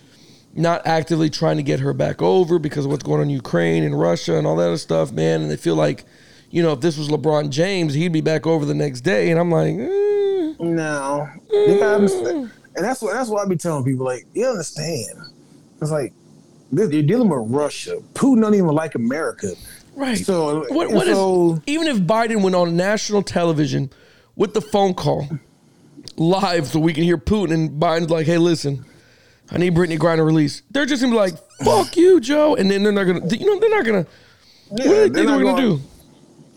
not 0.55 0.87
actively 0.87 1.31
trying 1.31 1.57
to 1.57 1.63
get 1.63 1.81
her 1.81 1.93
back 1.93 2.21
over 2.21 2.59
because 2.59 2.85
of 2.85 2.91
what's 2.91 3.03
going 3.03 3.21
on 3.21 3.29
in 3.29 3.31
Ukraine 3.31 3.85
and 3.85 3.99
Russia 3.99 4.37
and 4.37 4.47
all 4.47 4.57
that 4.57 4.67
other 4.67 4.77
stuff, 4.77 5.13
man. 5.13 5.43
And 5.43 5.51
they 5.51 5.57
feel 5.57 5.77
like, 5.77 6.05
you 6.51 6.63
know, 6.63 6.73
if 6.73 6.81
this 6.81 6.99
was 6.99 7.09
LeBron 7.09 7.51
James, 7.51 7.95
he'd 7.95 8.13
be 8.13 8.21
back 8.21 8.47
over 8.47 8.65
the 8.65 8.75
next 8.75 9.03
day. 9.03 9.31
And 9.31 9.39
I'm 9.39 9.51
like, 9.51 9.75
eh, 9.75 10.18
no, 10.59 11.29
you 11.51 11.79
gotta 11.79 11.95
understand. 11.97 12.51
And 12.77 12.85
that's 12.85 13.03
what 13.03 13.15
that's 13.15 13.29
what 13.29 13.45
I 13.45 13.49
be 13.49 13.57
telling 13.57 13.85
people. 13.85 14.05
Like 14.05 14.27
you 14.35 14.47
understand? 14.47 15.19
It's 15.81 15.91
like 15.91 16.13
you're 16.73 16.89
dealing 17.03 17.29
with 17.29 17.51
Russia. 17.51 17.99
Putin 18.15 18.43
don't 18.43 18.55
even 18.55 18.69
like 18.69 18.95
America. 18.95 19.53
right. 19.97 20.19
So 20.19 20.65
what, 20.69 20.91
what 20.93 21.09
is, 21.09 21.17
so 21.17 21.61
even 21.67 21.87
if 21.89 21.99
Biden 21.99 22.43
went 22.43 22.55
on 22.55 22.77
national 22.77 23.23
television 23.23 23.91
with 24.37 24.55
the 24.55 24.61
phone 24.61 24.95
call 24.95 25.27
live 26.17 26.67
so 26.67 26.79
we 26.81 26.93
can 26.93 27.05
hear 27.05 27.17
Putin 27.19 27.55
and 27.55 27.71
Biden's 27.81 28.11
like, 28.11 28.27
hey, 28.27 28.39
listen, 28.39 28.85
I 29.51 29.59
need 29.59 29.71
Brittany 29.71 29.99
Griner 29.99 30.27
released. 30.27 30.63
They're 30.71 30.87
just 30.87 31.01
gonna 31.03 31.13
be 31.13 31.19
like, 31.19 31.35
fuck 31.65 31.97
you, 31.97 32.21
Joe. 32.21 32.55
And 32.57 32.71
then 32.71 32.83
they're 32.83 32.93
not 32.93 33.05
gonna, 33.05 33.27
you 33.35 33.47
know, 33.47 33.59
they're 33.59 33.71
not 33.71 33.85
gonna, 33.85 34.07
what 34.69 34.85
yeah, 34.85 34.85
do 34.85 34.91
they 34.91 35.09
they're 35.09 35.25
think 35.25 35.29
we're 35.39 35.43
gonna, 35.45 35.63
gonna- 35.63 35.77
do? 35.77 35.81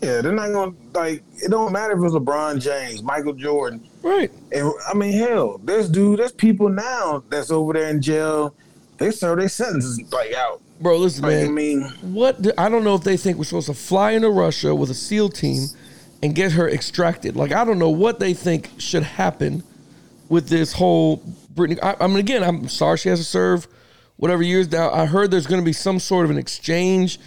Yeah, 0.02 0.20
they're 0.20 0.32
not 0.32 0.50
gonna 0.52 0.74
like. 0.94 1.22
It 1.36 1.50
don't 1.50 1.72
matter 1.72 1.92
if 1.92 2.04
it's 2.04 2.14
LeBron 2.14 2.60
James, 2.60 3.02
Michael 3.02 3.34
Jordan. 3.34 3.86
Right. 4.02 4.32
And 4.50 4.72
I 4.88 4.94
mean, 4.94 5.12
hell, 5.12 5.60
there's 5.62 5.88
dude, 5.88 6.18
there's 6.18 6.32
people 6.32 6.68
now 6.68 7.22
that's 7.28 7.50
over 7.52 7.72
there 7.72 7.88
in 7.88 8.02
jail. 8.02 8.54
They 8.98 9.10
serve 9.12 9.38
their 9.38 9.48
sentences 9.48 10.00
like 10.12 10.32
out. 10.34 10.60
Bro, 10.80 10.98
listen, 10.98 11.22
Like, 11.22 11.32
man. 11.34 11.46
I 11.46 11.50
mean, 11.50 11.82
What 12.14 12.42
do- 12.42 12.52
I 12.58 12.68
don't 12.68 12.82
know 12.82 12.96
if 12.96 13.04
they 13.04 13.16
think 13.16 13.38
we're 13.38 13.44
supposed 13.44 13.68
to 13.68 13.74
fly 13.74 14.12
into 14.12 14.28
Russia 14.30 14.74
with 14.74 14.90
a 14.90 14.94
SEAL 14.94 15.28
team 15.30 15.66
and 16.22 16.34
get 16.34 16.52
her 16.52 16.68
extracted. 16.68 17.36
Like 17.36 17.52
I 17.52 17.64
don't 17.64 17.78
know 17.78 17.90
what 17.90 18.18
they 18.18 18.34
think 18.34 18.70
should 18.78 19.04
happen 19.04 19.62
with 20.28 20.48
this 20.48 20.72
whole 20.72 21.22
Brittany. 21.54 21.80
I, 21.80 21.94
I 22.00 22.06
mean, 22.08 22.16
again, 22.16 22.42
I'm 22.42 22.68
sorry 22.68 22.98
she 22.98 23.08
has 23.08 23.20
to 23.20 23.24
serve 23.24 23.68
whatever 24.16 24.42
years 24.42 24.70
now. 24.70 24.90
I 24.92 25.06
heard 25.06 25.30
there's 25.30 25.46
going 25.46 25.60
to 25.60 25.64
be 25.64 25.72
some 25.72 26.00
sort 26.00 26.24
of 26.24 26.30
an 26.32 26.38
exchange 26.38 27.20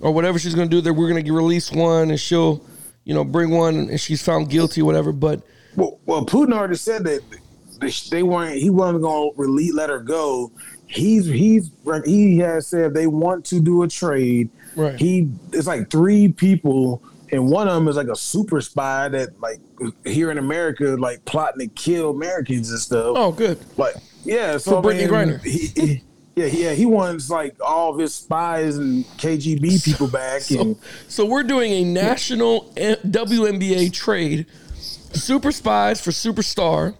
or 0.00 0.12
whatever 0.12 0.38
she's 0.38 0.54
going 0.54 0.68
to 0.68 0.76
do. 0.76 0.80
That 0.80 0.92
we're 0.94 1.08
going 1.10 1.24
to 1.24 1.32
release 1.32 1.70
one 1.72 2.10
and 2.10 2.18
she'll, 2.20 2.62
you 3.04 3.14
know, 3.14 3.24
bring 3.24 3.50
one 3.50 3.76
and 3.90 4.00
she's 4.00 4.22
found 4.22 4.50
guilty 4.50 4.80
or 4.82 4.84
whatever. 4.84 5.12
But 5.12 5.42
well, 5.76 5.98
well, 6.06 6.24
Putin 6.24 6.52
already 6.52 6.76
said 6.76 7.04
that 7.04 7.20
they- 7.30 7.90
they 8.10 8.22
weren't. 8.22 8.56
He 8.56 8.70
wasn't 8.70 9.02
gonna 9.02 9.30
release, 9.36 9.74
let 9.74 9.90
her 9.90 9.98
go. 9.98 10.50
He's 10.86 11.26
he's 11.26 11.70
he 12.06 12.38
has 12.38 12.68
said 12.68 12.94
they 12.94 13.06
want 13.06 13.44
to 13.46 13.60
do 13.60 13.82
a 13.82 13.88
trade. 13.88 14.48
Right. 14.76 14.98
He 14.98 15.28
it's 15.52 15.66
like 15.66 15.90
three 15.90 16.28
people 16.28 17.02
and 17.32 17.50
one 17.50 17.66
of 17.68 17.74
them 17.74 17.88
is 17.88 17.96
like 17.96 18.06
a 18.06 18.16
super 18.16 18.60
spy 18.62 19.08
that 19.08 19.38
like 19.40 19.58
here 20.04 20.30
in 20.30 20.38
America 20.38 20.96
like 20.98 21.22
plotting 21.26 21.58
to 21.68 21.74
kill 21.74 22.10
Americans 22.10 22.70
and 22.70 22.80
stuff. 22.80 23.14
Oh, 23.16 23.32
good. 23.32 23.58
Like 23.76 23.96
yeah, 24.24 24.56
so 24.58 24.70
For 24.70 24.78
I 24.78 24.80
Brittany 24.80 25.10
mean, 25.10 25.38
Griner. 25.38 25.42
He- 25.44 26.02
yeah, 26.36 26.46
yeah, 26.46 26.72
he 26.72 26.84
wants 26.84 27.30
like 27.30 27.56
all 27.64 27.94
of 27.94 27.98
his 27.98 28.14
spies 28.14 28.76
and 28.76 29.06
KGB 29.16 29.82
people 29.84 30.06
back, 30.06 30.42
So, 30.42 30.60
and 30.60 30.76
so 31.08 31.24
we're 31.24 31.42
doing 31.42 31.72
a 31.72 31.82
national 31.84 32.70
eh, 32.76 32.96
N- 33.02 33.10
WNBA 33.10 33.90
trade. 33.92 34.44
Super 34.74 35.50
spies 35.50 36.02
for 36.02 36.10
superstar. 36.10 36.94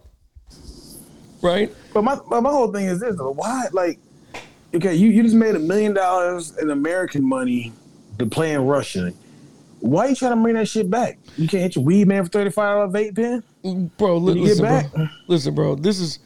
Right? 1.43 1.71
but 1.93 2.03
my 2.03 2.19
but 2.29 2.41
my 2.41 2.51
whole 2.51 2.73
thing 2.73 2.87
is 2.87 2.99
this: 2.99 3.15
though, 3.17 3.33
why 3.33 3.67
like 3.73 3.99
okay, 4.75 4.95
you, 4.95 5.11
you 5.11 5.23
just 5.23 5.35
made 5.35 5.55
a 5.55 5.59
million 5.59 5.93
dollars 5.93 6.57
in 6.57 6.71
American 6.71 7.23
money 7.23 7.75
to 8.19 8.25
play 8.25 8.55
in 8.55 8.63
Russia. 8.63 9.13
Why 9.81 10.07
are 10.07 10.09
you 10.09 10.17
trying 10.17 10.35
to 10.35 10.43
bring 10.43 10.55
that 10.55 10.67
shit 10.67 10.91
back? 10.91 11.19
You 11.37 11.47
can't 11.47 11.63
hit 11.63 11.77
your 11.77 11.85
weed 11.85 12.09
man 12.09 12.25
for 12.25 12.31
thirty 12.31 12.51
five 12.51 12.75
dollar 12.77 12.89
vape 12.89 13.15
pen. 13.15 13.91
bro. 13.99 14.17
Li- 14.17 14.41
listen, 14.41 14.65
bro. 14.65 15.09
Listen, 15.29 15.55
bro. 15.55 15.75
This 15.75 16.01
is 16.01 16.21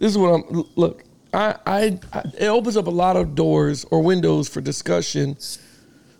this 0.00 0.10
is 0.10 0.18
what 0.18 0.30
I'm. 0.30 0.64
Look, 0.74 1.04
I, 1.32 1.56
I, 1.66 1.98
I 2.12 2.22
it 2.38 2.46
opens 2.48 2.76
up 2.76 2.86
a 2.86 2.90
lot 2.90 3.16
of 3.16 3.34
doors 3.34 3.84
or 3.90 4.02
windows 4.02 4.48
for 4.48 4.60
discussion 4.60 5.36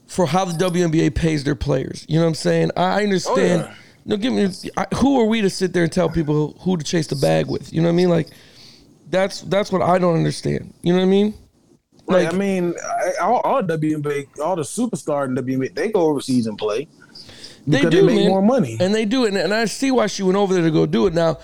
for 0.07 0.27
how 0.27 0.45
the 0.45 0.53
WNBA 0.65 1.15
pays 1.15 1.45
their 1.45 1.55
players. 1.55 2.05
You 2.09 2.17
know 2.19 2.23
what 2.25 2.29
I'm 2.29 2.35
saying? 2.35 2.71
I 2.77 3.03
understand. 3.03 3.63
Oh, 3.63 3.67
yeah. 3.67 3.75
No, 4.05 4.17
give 4.17 4.33
me. 4.33 4.49
I, 4.77 4.87
who 4.97 5.21
are 5.21 5.27
we 5.27 5.43
to 5.43 5.51
sit 5.51 5.73
there 5.73 5.83
and 5.83 5.93
tell 5.93 6.09
people 6.09 6.57
who 6.61 6.77
to 6.77 6.85
chase 6.85 7.07
the 7.09 7.17
bag 7.17 7.47
with? 7.47 7.73
You 7.73 7.83
know 7.83 7.89
what 7.89 7.93
I 7.93 7.97
mean? 7.97 8.09
Like, 8.09 8.29
that's 9.11 9.43
that's 9.43 9.71
what 9.71 9.83
I 9.83 9.99
don't 9.99 10.17
understand. 10.17 10.73
You 10.83 10.93
know 10.93 11.01
what 11.01 11.07
I 11.07 11.11
mean? 11.11 11.35
Like, 12.07 12.25
Like, 12.25 12.35
I 12.35 12.39
mean, 12.39 12.75
all, 13.21 13.41
all 13.41 13.63
WNBA, 13.63 14.41
all 14.41 14.57
the 14.57 14.63
superstars 14.63 15.27
in 15.27 15.35
WNBA, 15.35 15.75
they 15.75 15.91
go 15.91 16.01
overseas 16.07 16.47
and 16.47 16.57
play 16.57 16.89
They 17.67 17.83
do, 17.83 17.91
they 17.91 18.03
make 18.03 18.17
man. 18.17 18.29
more 18.29 18.41
money. 18.41 18.79
and 18.81 18.95
they 18.95 19.05
do 19.05 19.25
it, 19.27 19.29
and, 19.29 19.37
and 19.37 19.53
I 19.53 19.67
see 19.67 19.91
why 19.91 20.07
she 20.07 20.23
went 20.23 20.39
over 20.39 20.55
there 20.55 20.63
to 20.63 20.71
go 20.71 20.87
do 20.87 21.07
it. 21.07 21.13
Now, 21.13 21.39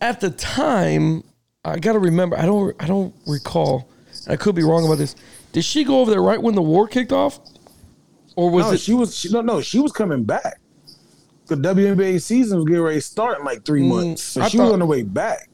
at 0.00 0.20
the 0.20 0.30
time, 0.30 1.24
I 1.70 1.78
got 1.78 1.92
to 1.94 1.98
remember. 1.98 2.38
I 2.38 2.46
don't. 2.46 2.74
I 2.80 2.86
don't 2.86 3.14
recall. 3.26 3.88
I 4.28 4.36
could 4.36 4.54
be 4.54 4.62
wrong 4.62 4.84
about 4.86 4.98
this. 4.98 5.14
Did 5.52 5.64
she 5.64 5.84
go 5.84 6.00
over 6.00 6.10
there 6.10 6.22
right 6.22 6.40
when 6.40 6.54
the 6.54 6.62
war 6.62 6.86
kicked 6.88 7.12
off, 7.12 7.40
or 8.36 8.50
was 8.50 8.66
no, 8.66 8.72
it? 8.72 8.80
she 8.80 8.92
was 8.94 9.16
she, 9.16 9.28
no, 9.30 9.40
no, 9.40 9.60
she 9.60 9.78
was 9.78 9.92
coming 9.92 10.24
back. 10.24 10.60
The 11.46 11.54
WNBA 11.54 12.20
season 12.20 12.58
was 12.58 12.66
getting 12.66 12.82
ready 12.82 12.96
to 12.96 13.00
start 13.00 13.38
in 13.38 13.44
like 13.44 13.64
three 13.64 13.82
months, 13.82 14.22
so 14.22 14.40
Mm, 14.40 14.44
I 14.44 14.48
she 14.48 14.58
was 14.58 14.66
thought- 14.68 14.72
on 14.74 14.78
the 14.80 14.86
way 14.86 15.02
back. 15.02 15.48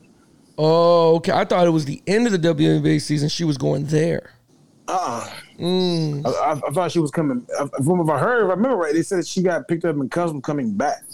oh, 0.59 1.17
okay. 1.17 1.33
I 1.33 1.45
thought 1.45 1.67
it 1.67 1.71
was 1.71 1.85
the 1.85 2.03
end 2.07 2.27
of 2.27 2.33
the 2.33 2.39
WNBA 2.55 3.01
season. 3.01 3.29
She 3.29 3.45
was 3.45 3.59
going 3.59 3.85
there. 3.87 4.33
Uh, 4.89 5.29
Mm. 5.59 6.27
I, 6.27 6.31
I, 6.31 6.53
I 6.53 6.71
thought 6.73 6.91
she 6.91 6.99
was 6.99 7.11
coming. 7.13 7.47
From 7.85 7.99
what 8.05 8.17
I 8.17 8.19
heard, 8.19 8.45
if 8.45 8.51
I 8.51 8.55
remember 8.55 8.77
right, 8.79 8.93
they 8.95 9.03
said 9.03 9.25
she 9.27 9.43
got 9.43 9.69
picked 9.69 9.85
up 9.85 9.95
in 9.97 10.09
customs 10.09 10.43
coming 10.45 10.73
back, 10.75 11.05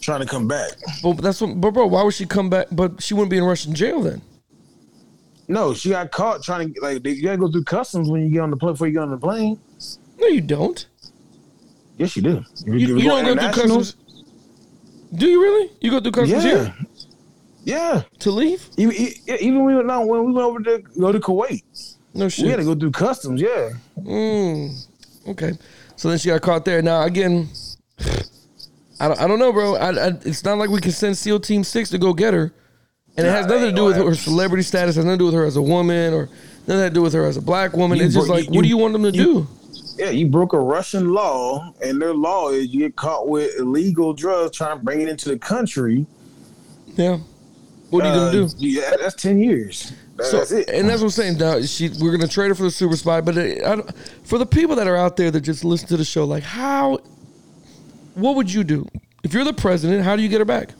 trying 0.00 0.20
to 0.20 0.26
come 0.26 0.48
back. 0.48 0.72
But 1.02 1.14
that's 1.18 1.40
what. 1.40 1.60
But 1.60 1.72
bro, 1.72 1.86
why 1.86 2.02
would 2.02 2.14
she 2.14 2.26
come 2.26 2.50
back? 2.50 2.66
But 2.72 3.02
she 3.02 3.14
wouldn't 3.14 3.30
be 3.30 3.38
in 3.38 3.44
Russian 3.44 3.74
jail 3.74 4.00
then. 4.02 4.22
No, 5.48 5.74
she 5.74 5.90
got 5.90 6.10
caught 6.12 6.42
trying 6.42 6.72
to 6.72 6.80
like. 6.80 7.04
You 7.06 7.22
gotta 7.22 7.38
go 7.38 7.50
through 7.50 7.64
customs 7.64 8.08
when 8.08 8.22
you 8.22 8.30
get 8.30 8.40
on 8.40 8.50
the 8.50 8.56
plane 8.56 8.72
before 8.74 8.86
you 8.86 8.92
get 8.94 9.02
on 9.02 9.10
the 9.10 9.18
plane. 9.18 9.58
No, 10.18 10.26
you 10.28 10.40
don't. 10.40 10.86
Yes, 11.98 12.16
you 12.16 12.22
do. 12.22 12.44
You, 12.64 12.74
you 12.74 13.02
go 13.08 13.22
don't 13.22 13.36
go 13.36 13.42
through 13.42 13.62
customs. 13.62 13.96
Do 15.12 15.26
you 15.28 15.42
really? 15.42 15.70
You 15.80 15.90
go 15.90 16.00
through 16.00 16.12
customs 16.12 16.44
Yeah, 16.44 16.50
here 16.64 16.74
yeah. 17.64 18.02
to 18.20 18.30
leave? 18.30 18.64
Even, 18.76 18.94
even 19.40 19.56
when 19.56 19.64
we 19.66 19.74
went, 19.74 19.86
no, 19.88 20.06
when 20.06 20.24
we 20.24 20.32
went 20.32 20.46
over 20.46 20.60
to 20.60 20.78
go 21.00 21.10
to 21.10 21.18
Kuwait, 21.18 21.62
No 22.14 22.28
shit. 22.28 22.44
we 22.44 22.50
had 22.50 22.58
to 22.58 22.64
go 22.64 22.74
through 22.76 22.92
customs. 22.92 23.40
Yeah, 23.40 23.70
Mm, 23.98 24.86
okay. 25.28 25.52
So 25.96 26.08
then 26.08 26.18
she 26.18 26.28
got 26.28 26.40
caught 26.42 26.64
there. 26.64 26.80
Now 26.80 27.02
again, 27.02 27.48
I 29.00 29.08
don't, 29.08 29.20
I 29.20 29.26
don't 29.26 29.38
know, 29.38 29.52
bro. 29.52 29.76
I, 29.76 29.90
I, 29.90 30.06
it's 30.24 30.44
not 30.44 30.58
like 30.58 30.70
we 30.70 30.80
can 30.80 30.92
send 30.92 31.16
SEAL 31.16 31.40
Team 31.40 31.64
Six 31.64 31.90
to 31.90 31.98
go 31.98 32.12
get 32.12 32.34
her, 32.34 32.52
and 33.16 33.26
it 33.26 33.30
has 33.30 33.46
nothing 33.46 33.70
to 33.70 33.72
do 33.74 33.86
with 33.86 33.96
her 33.96 34.14
celebrity 34.14 34.62
status. 34.62 34.96
Has 34.96 35.04
nothing 35.04 35.18
to 35.18 35.22
do 35.22 35.26
with 35.26 35.34
her 35.34 35.44
as 35.44 35.56
a 35.56 35.62
woman, 35.62 36.12
or 36.12 36.28
nothing 36.66 36.88
to 36.88 36.90
do 36.90 37.02
with 37.02 37.14
her 37.14 37.24
as 37.24 37.36
a 37.36 37.42
black 37.42 37.72
woman. 37.74 37.98
You 37.98 38.04
it's 38.04 38.14
just 38.14 38.28
like, 38.28 38.44
you- 38.44 38.50
what 38.52 38.62
do 38.62 38.68
you 38.68 38.76
want 38.76 38.92
them 38.92 39.02
to 39.04 39.10
you- 39.10 39.24
do? 39.24 39.48
yeah. 39.96 40.10
You 40.10 40.26
broke 40.28 40.52
a 40.52 40.60
Russian 40.60 41.12
law, 41.14 41.72
and 41.82 42.00
their 42.00 42.14
law 42.14 42.50
is 42.50 42.68
you 42.68 42.80
get 42.80 42.96
caught 42.96 43.26
with 43.28 43.58
illegal 43.58 44.12
drugs 44.12 44.56
trying 44.56 44.78
to 44.78 44.84
bring 44.84 45.00
it 45.00 45.08
into 45.08 45.28
the 45.30 45.38
country. 45.38 46.04
Yeah. 46.96 47.18
What 47.88 48.04
are 48.04 48.14
you 48.14 48.20
uh, 48.20 48.30
gonna 48.32 48.48
do? 48.48 48.54
Yeah, 48.58 48.92
that's 49.00 49.14
ten 49.20 49.40
years. 49.40 49.92
That- 50.16 50.26
So, 50.26 50.36
that's 50.38 50.52
it. 50.52 50.68
and 50.68 50.86
that's 50.88 51.00
what 51.00 51.06
I'm 51.06 51.10
saying. 51.10 51.38
Now, 51.38 51.60
she, 51.62 51.88
we're 52.00 52.12
gonna 52.12 52.28
trade 52.28 52.48
her 52.48 52.54
for 52.54 52.64
the 52.64 52.70
super 52.70 52.96
spy, 52.96 53.20
but 53.22 53.36
it, 53.38 53.64
I 53.64 53.76
don't, 53.76 53.90
for 54.24 54.36
the 54.38 54.44
people 54.46 54.76
that 54.76 54.86
are 54.86 54.96
out 54.96 55.16
there 55.16 55.30
that 55.30 55.40
just 55.40 55.64
listen 55.64 55.88
to 55.88 55.96
the 55.96 56.04
show, 56.04 56.24
like 56.24 56.42
how, 56.42 56.98
what 58.14 58.36
would 58.36 58.52
you 58.52 58.64
do 58.64 58.86
if 59.22 59.32
you're 59.34 59.44
the 59.44 59.52
president? 59.52 60.04
How 60.04 60.16
do 60.16 60.22
you 60.22 60.28
get 60.28 60.40
her 60.40 60.44
back? 60.44 60.70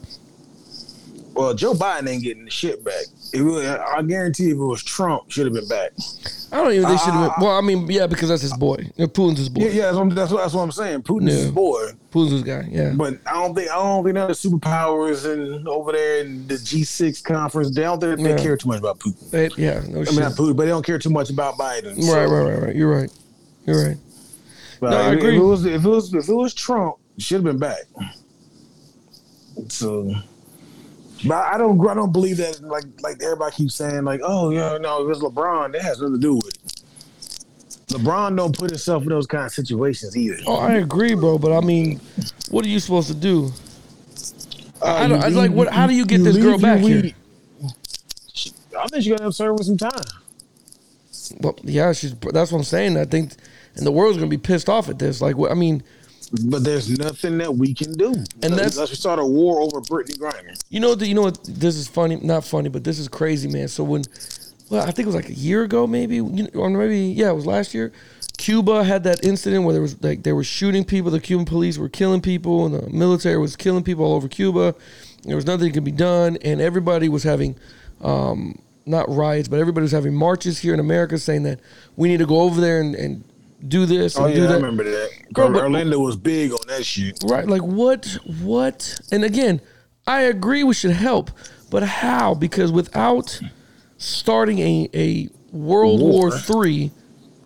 well, 1.33 1.53
Joe 1.53 1.73
Biden 1.73 2.07
ain't 2.09 2.23
getting 2.23 2.45
the 2.45 2.51
shit 2.51 2.83
back. 2.83 3.05
Was, 3.33 3.65
I 3.65 4.01
guarantee 4.01 4.47
if 4.47 4.57
it 4.57 4.57
was 4.57 4.83
Trump, 4.83 5.31
should 5.31 5.45
have 5.45 5.53
been 5.53 5.67
back. 5.67 5.91
I 6.51 6.57
don't 6.57 6.73
even 6.73 6.85
think 6.85 6.99
should 6.99 7.13
have 7.13 7.31
ah, 7.31 7.35
been. 7.37 7.47
Well, 7.47 7.57
I 7.57 7.61
mean, 7.61 7.89
yeah, 7.89 8.05
because 8.05 8.27
that's 8.29 8.41
his 8.41 8.55
boy. 8.57 8.75
Putin's 8.97 9.37
his 9.37 9.49
boy. 9.49 9.63
Yeah, 9.63 9.69
yeah, 9.69 9.81
that's 9.83 9.97
what, 9.97 10.15
that's 10.15 10.31
what, 10.31 10.41
that's 10.41 10.53
what 10.53 10.63
I'm 10.63 10.71
saying. 10.71 11.03
Putin's 11.03 11.33
Yeah. 11.33 11.41
his 11.43 11.51
boy, 11.51 11.91
Putin's 12.11 12.31
his 12.31 12.43
guy. 12.43 12.67
Yeah. 12.69 12.93
but 12.95 13.17
I 13.25 13.33
don't 13.33 13.55
think 13.55 13.71
I 13.71 13.75
don't 13.75 14.03
think 14.03 14.15
none 14.15 14.29
of 14.29 14.41
the 14.41 14.49
superpowers 14.49 15.31
and 15.31 15.67
over 15.67 15.93
there 15.93 16.19
in 16.19 16.45
the 16.47 16.55
G6 16.55 17.23
conference, 17.23 17.73
they 17.73 17.83
don't 17.83 17.99
think 18.01 18.19
they 18.19 18.31
Yeah. 18.31 18.37
care 18.37 18.57
too 18.57 18.67
much 18.67 18.79
about 18.79 18.99
Putin. 18.99 19.29
They- 19.31 19.49
yeah. 19.55 19.81
No 19.87 20.01
I 20.01 20.03
shit. 20.03 20.13
mean, 20.13 20.21
not 20.21 20.33
Putin, 20.33 20.55
but 20.57 20.63
they 20.63 20.69
don't 20.69 20.85
care 20.85 20.99
too 20.99 21.09
much 21.09 21.29
about 21.29 21.57
Biden. 21.57 22.01
So, 22.03 22.13
right, 22.13 22.25
right, 22.25 22.53
right, 22.53 22.63
right. 22.63 22.75
You're 22.75 22.91
right. 22.91 23.11
You're 23.65 23.87
right. 23.87 23.97
but 24.81 24.89
No, 24.89 24.97
I 24.97 25.13
agree. 25.13 25.37
If 25.37 25.41
it 25.41 25.45
was 25.45 25.65
if 25.65 25.85
it 25.85 25.89
was 25.89 26.13
if 26.13 26.27
it 26.27 26.35
was 26.35 26.53
Trump, 26.53 26.95
should 27.17 27.35
have 27.35 27.43
been 27.43 27.59
back. 27.59 27.83
So, 29.69 30.13
but 31.27 31.35
I 31.35 31.57
don't 31.57 31.85
I 31.87 31.93
don't 31.93 32.11
believe 32.11 32.37
that 32.37 32.61
like 32.61 32.85
like 33.01 33.21
everybody 33.21 33.55
keeps 33.55 33.75
saying 33.75 34.03
like 34.03 34.21
oh 34.23 34.49
yeah 34.49 34.77
no 34.79 35.01
it 35.01 35.07
was 35.07 35.19
LeBron 35.19 35.73
that 35.73 35.81
has 35.81 35.99
nothing 36.01 36.15
to 36.15 36.19
do 36.21 36.35
with 36.35 36.47
it. 36.47 36.57
LeBron 37.87 38.37
don't 38.37 38.57
put 38.57 38.69
himself 38.69 39.03
in 39.03 39.09
those 39.09 39.27
kind 39.27 39.45
of 39.45 39.51
situations 39.51 40.15
either. 40.15 40.37
Oh, 40.47 40.55
I 40.55 40.75
agree, 40.75 41.13
bro. 41.13 41.37
But 41.37 41.51
I 41.51 41.59
mean, 41.59 41.99
what 42.49 42.63
are 42.65 42.69
you 42.69 42.79
supposed 42.79 43.09
to 43.09 43.13
do? 43.13 43.51
I 44.81 44.87
Uh, 45.03 45.07
don't- 45.07 45.23
I 45.23 45.27
like, 45.27 45.51
what- 45.51 45.67
how 45.67 45.87
do 45.87 45.93
you 45.93 46.05
get 46.05 46.23
this 46.23 46.37
girl 46.37 46.57
back 46.57 46.79
here? 46.79 47.01
weed- 47.01 47.15
I 48.79 48.87
think 48.87 49.03
she's 49.03 49.11
gonna 49.11 49.23
have 49.23 49.31
to 49.31 49.35
serve 49.35 49.57
with 49.57 49.67
some 49.67 49.77
time. 49.77 50.01
Well, 51.41 51.55
yeah, 51.63 51.91
she's. 51.91 52.13
That's 52.15 52.51
what 52.51 52.59
I'm 52.59 52.63
saying. 52.63 52.95
I 52.97 53.03
think, 53.05 53.33
and 53.75 53.85
the 53.85 53.91
world's 53.91 54.17
gonna 54.17 54.29
be 54.29 54.37
pissed 54.37 54.69
off 54.69 54.87
at 54.89 54.97
this. 54.97 55.21
Like, 55.21 55.37
what? 55.37 55.51
I 55.51 55.53
mean, 55.53 55.83
But 56.45 56.63
there's 56.63 56.89
nothing 56.97 57.37
that 57.39 57.55
we 57.55 57.73
can 57.73 57.93
do. 57.93 58.13
And 58.41 58.53
that's- 58.53 58.75
unless 58.75 58.89
we 58.89 58.95
start 58.95 59.19
a 59.19 59.25
war 59.25 59.59
over 59.61 59.81
Brittany 59.81 60.17
Griner. 60.17 60.55
You 60.69 60.79
know, 60.79 60.93
you 60.95 61.13
know 61.13 61.23
what? 61.23 61.39
This 61.43 61.75
is 61.75 61.87
funny, 61.87 62.15
not 62.17 62.45
funny, 62.45 62.69
but 62.69 62.83
this 62.83 62.99
is 62.99 63.07
crazy, 63.07 63.49
man. 63.49 63.67
So 63.67 63.83
when, 63.83 64.03
well, 64.69 64.81
I 64.81 64.91
think 64.91 64.99
it 64.99 65.07
was 65.07 65.15
like 65.15 65.29
a 65.29 65.33
year 65.33 65.63
ago, 65.63 65.85
maybe, 65.87 66.21
or 66.53 66.69
maybe 66.69 66.99
yeah, 66.99 67.29
it 67.29 67.35
was 67.35 67.45
last 67.45 67.73
year. 67.73 67.91
Cuba 68.37 68.83
had 68.83 69.03
that 69.03 69.23
incident 69.23 69.65
where 69.65 69.73
there 69.73 69.81
was 69.81 70.01
like 70.01 70.23
they 70.23 70.33
were 70.33 70.43
shooting 70.43 70.83
people. 70.85 71.11
The 71.11 71.19
Cuban 71.19 71.45
police 71.45 71.77
were 71.77 71.89
killing 71.89 72.21
people, 72.21 72.65
and 72.65 72.73
the 72.73 72.89
military 72.89 73.37
was 73.37 73.55
killing 73.55 73.83
people 73.83 74.05
all 74.05 74.15
over 74.15 74.27
Cuba. 74.27 74.73
There 75.23 75.35
was 75.35 75.45
nothing 75.45 75.67
that 75.67 75.73
could 75.73 75.83
be 75.83 75.91
done, 75.91 76.37
and 76.37 76.59
everybody 76.61 77.07
was 77.09 77.23
having, 77.23 77.55
um, 78.01 78.57
not 78.85 79.13
riots, 79.13 79.47
but 79.47 79.59
everybody 79.59 79.83
was 79.83 79.91
having 79.91 80.15
marches 80.15 80.59
here 80.59 80.73
in 80.73 80.79
America 80.79 81.17
saying 81.19 81.43
that 81.43 81.59
we 81.95 82.07
need 82.07 82.17
to 82.17 82.25
go 82.25 82.39
over 82.41 82.59
there 82.59 82.79
and, 82.81 82.95
and 82.95 83.23
do 83.67 83.85
this 83.85 84.15
and 84.15 84.25
Oh 84.25 84.33
do 84.33 84.41
yeah, 84.43 84.49
I 84.49 84.53
remember 84.55 84.83
that. 84.83 85.09
Bro, 85.31 85.53
but- 85.53 85.63
Orlando 85.63 85.99
was 85.99 86.15
big 86.15 86.51
on 86.51 86.59
that 86.67 86.85
shit. 86.85 87.19
Right. 87.23 87.47
Like 87.47 87.61
what 87.63 88.05
what 88.41 88.99
and 89.11 89.23
again, 89.23 89.61
I 90.07 90.21
agree 90.23 90.63
we 90.63 90.73
should 90.73 90.91
help, 90.91 91.31
but 91.69 91.83
how? 91.83 92.33
Because 92.33 92.71
without 92.71 93.39
starting 93.97 94.59
a, 94.59 94.89
a 94.93 95.29
World 95.51 95.99
War 96.01 96.11
War. 96.29 96.31
Three, 96.31 96.91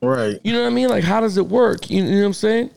Right. 0.01 0.39
you 0.43 0.53
know 0.53 0.61
what 0.61 0.67
I 0.67 0.73
mean? 0.73 0.89
Like 0.89 1.03
how 1.03 1.19
does 1.19 1.37
it 1.37 1.47
work? 1.47 1.89
You, 1.89 2.03
you 2.03 2.11
know 2.11 2.19
what 2.19 2.25
I'm 2.27 2.33
saying? 2.33 2.69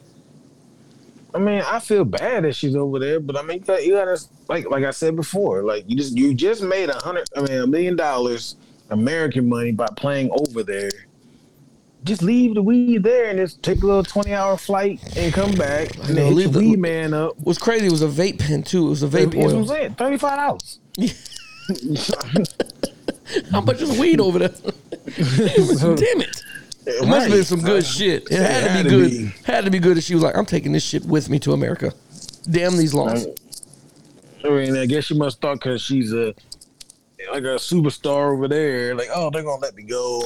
I 1.34 1.38
mean, 1.38 1.62
I 1.64 1.78
feel 1.78 2.04
bad 2.04 2.44
that 2.44 2.54
she's 2.56 2.74
over 2.74 2.98
there, 2.98 3.20
but 3.20 3.36
I 3.36 3.42
mean, 3.42 3.58
you 3.58 3.64
gotta, 3.64 3.86
you 3.86 3.92
gotta 3.92 4.18
like 4.48 4.68
like 4.70 4.84
I 4.84 4.90
said 4.90 5.14
before, 5.14 5.62
like 5.62 5.84
you 5.86 5.96
just 5.96 6.16
you 6.16 6.34
just 6.34 6.62
made 6.62 6.88
a 6.88 6.96
hundred, 6.96 7.28
I 7.36 7.42
mean, 7.42 7.58
a 7.60 7.66
million 7.66 7.96
dollars 7.96 8.56
American 8.90 9.48
money 9.48 9.70
by 9.72 9.86
playing 9.96 10.30
over 10.32 10.62
there. 10.62 10.90
Just 12.08 12.22
leave 12.22 12.54
the 12.54 12.62
weed 12.62 13.02
there 13.02 13.26
and 13.28 13.38
just 13.38 13.62
take 13.62 13.82
a 13.82 13.86
little 13.86 14.02
twenty 14.02 14.32
hour 14.34 14.56
flight 14.56 14.98
and 15.16 15.30
come 15.32 15.52
back 15.52 15.94
and 16.08 16.16
then 16.16 16.34
leave 16.34 16.52
the- 16.54 16.58
weed 16.60 16.78
man 16.78 17.12
up. 17.12 17.38
What's 17.38 17.58
crazy 17.58 17.86
it 17.86 17.92
was 17.92 18.00
a 18.02 18.08
vape 18.08 18.38
pen 18.38 18.62
too. 18.62 18.86
It 18.86 18.90
was 18.90 19.02
a 19.02 19.08
vape 19.08 19.32
That's 19.32 19.36
what 19.36 19.50
I'm 19.50 19.56
oil. 19.58 19.66
saying. 19.66 19.94
Thirty 19.94 20.16
five 20.16 20.38
dollars. 20.38 20.78
How 23.52 23.60
much 23.60 23.82
is 23.82 23.98
weed 23.98 24.20
over 24.20 24.38
there? 24.38 24.48
Damn 24.48 26.22
it. 26.22 26.42
It 26.86 27.06
must 27.06 27.26
have 27.26 27.30
been 27.30 27.44
some 27.44 27.60
good 27.60 27.84
shit. 27.84 28.26
It 28.30 28.38
had, 28.40 28.70
had 28.70 28.78
to 28.78 28.84
be 28.84 28.88
good. 28.90 29.10
be. 29.10 29.26
Had 29.44 29.64
to 29.66 29.70
be 29.70 29.78
good. 29.78 29.92
And 29.98 30.04
she 30.04 30.14
was 30.14 30.22
like, 30.22 30.34
I'm 30.34 30.46
taking 30.46 30.72
this 30.72 30.82
shit 30.82 31.04
with 31.04 31.28
me 31.28 31.38
to 31.40 31.52
America. 31.52 31.92
Damn 32.50 32.78
these 32.78 32.94
laws. 32.94 33.26
I 34.42 34.48
mean, 34.48 34.74
I 34.78 34.86
guess 34.86 35.04
she 35.04 35.14
must 35.14 35.42
thought 35.42 35.60
because 35.60 35.82
she's 35.82 36.14
a 36.14 36.34
like 37.30 37.42
a 37.42 37.58
superstar 37.58 38.32
over 38.32 38.48
there. 38.48 38.94
Like, 38.94 39.08
oh, 39.14 39.28
they're 39.30 39.42
gonna 39.42 39.60
let 39.60 39.74
me 39.74 39.82
go. 39.82 40.22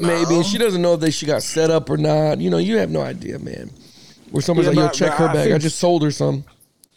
Maybe. 0.00 0.36
And 0.36 0.46
she 0.46 0.58
doesn't 0.58 0.80
know 0.82 0.94
if 0.94 1.00
they 1.00 1.10
she 1.10 1.26
got 1.26 1.42
set 1.42 1.70
up 1.70 1.90
or 1.90 1.96
not. 1.96 2.38
You 2.40 2.50
know, 2.50 2.58
you 2.58 2.78
have 2.78 2.90
no 2.90 3.00
idea, 3.00 3.38
man. 3.38 3.70
where 4.30 4.40
somebody's 4.40 4.74
Yeah, 4.74 4.84
like, 4.84 4.84
"Yo, 4.84 4.86
but- 4.88 4.94
check 4.94 5.10
but 5.10 5.18
her 5.18 5.28
I 5.28 5.32
bag. 5.34 5.46
I 5.46 5.50
think- 5.50 5.62
just 5.62 5.78
sold 5.78 6.02
her 6.02 6.10
some." 6.10 6.44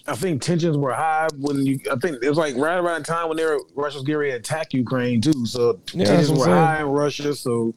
I 0.08 0.16
think 0.16 0.42
tensions 0.42 0.78
were 0.78 0.94
high 0.94 1.28
when 1.38 1.66
you. 1.66 1.80
I 1.92 1.96
think 1.98 2.24
it 2.24 2.30
was 2.30 2.38
like 2.38 2.56
right 2.56 2.78
around 2.78 3.02
the 3.02 3.08
time 3.08 3.28
when 3.28 3.36
they 3.38 3.44
were 3.44 3.60
Russia 3.76 3.98
was 3.98 4.04
getting 4.06 4.20
ready 4.20 4.32
to 4.32 4.38
attack 4.38 4.74
Ukraine 4.74 5.20
too. 5.20 5.46
So 5.46 5.78
Yeah, 5.94 6.06
tensions 6.06 6.30
what 6.30 6.48
were 6.48 6.54
I'm 6.56 6.58
saying. 6.58 6.66
high 6.68 6.80
in 6.82 6.86
Russia. 6.88 7.36
So 7.36 7.74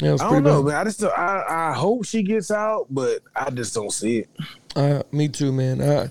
Yeah, 0.00 0.08
it 0.08 0.12
was 0.12 0.20
I 0.22 0.28
pretty 0.28 0.44
don't 0.44 0.52
know, 0.54 0.62
bad. 0.62 0.68
man. 0.68 0.80
I 0.80 0.84
just 0.84 1.04
I 1.04 1.42
I 1.48 1.72
hope 1.74 2.06
she 2.06 2.22
gets 2.22 2.50
out, 2.50 2.86
but 2.88 3.20
I 3.36 3.50
just 3.50 3.74
don't 3.74 3.92
see 3.92 4.18
it. 4.20 4.28
Uh, 4.74 5.02
me 5.12 5.28
too, 5.28 5.52
man. 5.52 5.80
Uh, 5.82 6.08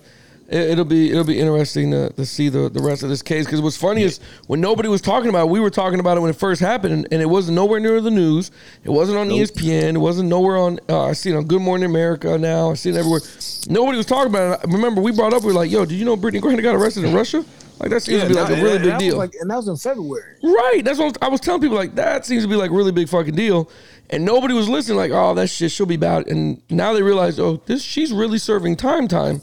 it, 0.53 0.69
it'll 0.71 0.85
be 0.85 1.09
it'll 1.11 1.23
be 1.23 1.39
interesting 1.39 1.91
to, 1.91 2.09
to 2.13 2.25
see 2.25 2.47
the, 2.47 2.69
the 2.69 2.81
rest 2.81 3.01
of 3.01 3.09
this 3.09 3.21
case 3.23 3.45
because 3.45 3.61
what's 3.61 3.75
funny 3.75 4.03
is 4.03 4.19
when 4.47 4.61
nobody 4.61 4.87
was 4.87 5.01
talking 5.01 5.29
about 5.29 5.47
it, 5.47 5.49
we 5.49 5.59
were 5.59 5.71
talking 5.71 5.99
about 5.99 6.17
it 6.17 6.19
when 6.21 6.29
it 6.29 6.35
first 6.35 6.61
happened, 6.61 6.93
and, 6.93 7.07
and 7.11 7.21
it 7.21 7.25
wasn't 7.25 7.55
nowhere 7.55 7.79
near 7.79 7.99
the 7.99 8.11
news. 8.11 8.51
It 8.83 8.89
wasn't 8.89 9.17
on 9.17 9.29
Nope. 9.29 9.39
ESPN. 9.39 9.95
It 9.95 9.97
wasn't 9.97 10.29
nowhere 10.29 10.57
on. 10.57 10.79
Uh, 10.87 11.05
I 11.05 11.13
see 11.13 11.31
it 11.31 11.35
on 11.35 11.45
Good 11.45 11.61
Morning 11.61 11.89
America 11.89 12.37
now. 12.37 12.71
I 12.71 12.75
see 12.75 12.91
it 12.91 12.95
everywhere. 12.95 13.21
Nobody 13.67 13.97
was 13.97 14.05
talking 14.05 14.29
about 14.29 14.63
it. 14.63 14.71
Remember, 14.71 15.01
we 15.01 15.11
brought 15.11 15.33
up 15.33 15.41
we 15.41 15.47
were 15.47 15.53
like, 15.53 15.71
"Yo, 15.71 15.85
did 15.85 15.95
you 15.95 16.05
know 16.05 16.15
Brittney 16.15 16.39
Griner 16.39 16.61
got 16.61 16.75
arrested 16.75 17.03
in 17.03 17.13
Russia?" 17.13 17.43
Like 17.79 17.89
that 17.89 18.03
seems 18.03 18.21
to 18.21 18.27
be 18.29 18.35
like 18.35 18.55
a 18.55 18.61
really 18.61 18.77
big 18.77 18.99
deal. 18.99 19.17
Like, 19.17 19.33
and 19.41 19.49
that 19.49 19.57
was 19.57 19.67
in 19.67 19.75
February. 19.75 20.37
Right. 20.43 20.81
That's 20.85 20.99
what 20.99 21.05
I 21.05 21.07
was, 21.07 21.17
I 21.23 21.27
was 21.29 21.41
telling 21.41 21.61
people. 21.61 21.75
Like 21.75 21.95
that 21.95 22.25
seems 22.25 22.43
to 22.43 22.49
be 22.49 22.55
like 22.55 22.69
really 22.69 22.91
big 22.91 23.09
fucking 23.09 23.35
deal, 23.35 23.71
and 24.11 24.23
nobody 24.23 24.53
was 24.53 24.69
listening. 24.69 24.97
Like, 24.97 25.11
oh, 25.11 25.33
that 25.33 25.47
shit, 25.47 25.71
she'll 25.71 25.87
be 25.87 25.97
bad. 25.97 26.27
And 26.27 26.61
now 26.69 26.93
they 26.93 27.01
realize, 27.01 27.39
oh, 27.39 27.57
this 27.65 27.81
she's 27.81 28.13
really 28.13 28.37
serving 28.37 28.75
time 28.75 29.07
time 29.07 29.41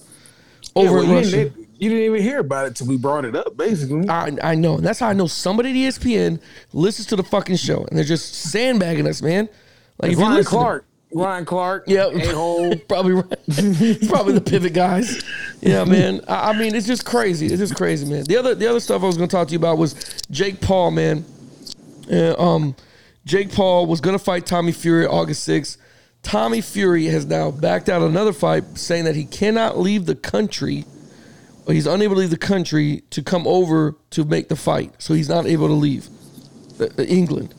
Yeah, 0.76 0.82
over 0.82 0.96
well, 0.96 1.18
in 1.18 1.24
you, 1.24 1.30
didn't, 1.30 1.68
you 1.78 1.88
didn't 1.88 2.04
even 2.04 2.22
hear 2.22 2.38
about 2.38 2.66
it 2.66 2.76
till 2.76 2.86
we 2.86 2.96
brought 2.96 3.24
it 3.24 3.34
up, 3.34 3.56
basically. 3.56 4.08
I, 4.08 4.30
I 4.42 4.54
know. 4.54 4.76
And 4.76 4.84
that's 4.84 4.98
how 4.98 5.08
I 5.08 5.12
know 5.12 5.26
somebody 5.26 5.70
at 5.70 5.94
ESPN 5.94 6.40
listens 6.72 7.06
to 7.08 7.16
the 7.16 7.24
fucking 7.24 7.56
show, 7.56 7.84
and 7.84 7.96
they're 7.96 8.04
just 8.04 8.34
sandbagging 8.34 9.06
us, 9.06 9.22
man. 9.22 9.48
Like 9.98 10.12
if 10.12 10.18
Ryan 10.18 10.44
Clark, 10.44 10.84
Ryan 11.12 11.44
Clark, 11.44 11.84
yeah, 11.86 12.08
hole. 12.32 12.76
probably 12.88 13.22
probably 14.08 14.34
the 14.34 14.42
pivot 14.44 14.72
guys. 14.72 15.22
Yeah, 15.60 15.84
man. 15.84 16.20
I, 16.28 16.50
I 16.50 16.58
mean, 16.58 16.74
it's 16.74 16.86
just 16.86 17.04
crazy. 17.04 17.46
It's 17.46 17.58
just 17.58 17.74
crazy, 17.74 18.06
man. 18.06 18.24
The 18.24 18.36
other 18.36 18.54
the 18.54 18.68
other 18.68 18.80
stuff 18.80 19.02
I 19.02 19.06
was 19.06 19.16
going 19.16 19.28
to 19.28 19.34
talk 19.34 19.48
to 19.48 19.52
you 19.52 19.58
about 19.58 19.78
was 19.78 19.94
Jake 20.30 20.60
Paul, 20.60 20.92
man. 20.92 21.24
Uh, 22.10 22.34
um, 22.38 22.76
Jake 23.24 23.52
Paul 23.52 23.86
was 23.86 24.00
going 24.00 24.16
to 24.16 24.22
fight 24.22 24.46
Tommy 24.46 24.72
Fury 24.72 25.06
August 25.06 25.48
6th. 25.48 25.76
Tommy 26.22 26.60
Fury 26.60 27.06
has 27.06 27.26
now 27.26 27.50
backed 27.50 27.88
out 27.88 28.02
another 28.02 28.32
fight, 28.32 28.78
saying 28.78 29.04
that 29.04 29.16
he 29.16 29.24
cannot 29.24 29.78
leave 29.78 30.06
the 30.06 30.14
country. 30.14 30.84
He's 31.66 31.86
unable 31.86 32.16
to 32.16 32.20
leave 32.20 32.30
the 32.30 32.36
country 32.36 33.02
to 33.10 33.22
come 33.22 33.46
over 33.46 33.96
to 34.10 34.24
make 34.24 34.48
the 34.48 34.56
fight, 34.56 34.92
so 34.98 35.14
he's 35.14 35.28
not 35.28 35.46
able 35.46 35.68
to 35.68 35.74
leave 35.74 36.08
uh, 36.80 36.86
uh, 36.98 37.02
England 37.02 37.54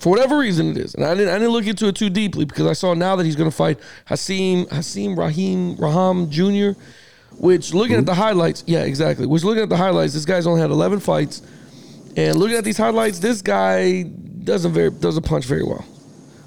for 0.00 0.10
whatever 0.10 0.38
reason 0.38 0.70
it 0.70 0.76
is. 0.76 0.94
And 0.94 1.04
I 1.04 1.14
didn't 1.14 1.30
I 1.30 1.38
didn't 1.38 1.52
look 1.52 1.66
into 1.66 1.86
it 1.86 1.96
too 1.96 2.10
deeply 2.10 2.44
because 2.44 2.66
I 2.66 2.72
saw 2.72 2.94
now 2.94 3.16
that 3.16 3.24
he's 3.24 3.36
going 3.36 3.50
to 3.50 3.56
fight 3.56 3.78
Hasim 4.06 4.66
Hasim 4.68 5.16
Rahim 5.16 5.76
Rahman 5.76 6.30
Jr. 6.30 6.78
Which 7.38 7.74
looking 7.74 7.96
at 7.96 8.06
the 8.06 8.14
highlights, 8.14 8.62
yeah, 8.66 8.84
exactly. 8.84 9.26
Which 9.26 9.42
looking 9.42 9.62
at 9.62 9.68
the 9.68 9.76
highlights, 9.76 10.14
this 10.14 10.24
guy's 10.24 10.46
only 10.46 10.60
had 10.60 10.70
11 10.70 11.00
fights, 11.00 11.42
and 12.16 12.36
looking 12.36 12.56
at 12.56 12.64
these 12.64 12.76
highlights, 12.76 13.18
this 13.18 13.42
guy 13.42 14.02
doesn't 14.02 14.72
very 14.72 14.90
doesn't 14.90 15.24
punch 15.24 15.44
very 15.44 15.64
well. 15.64 15.84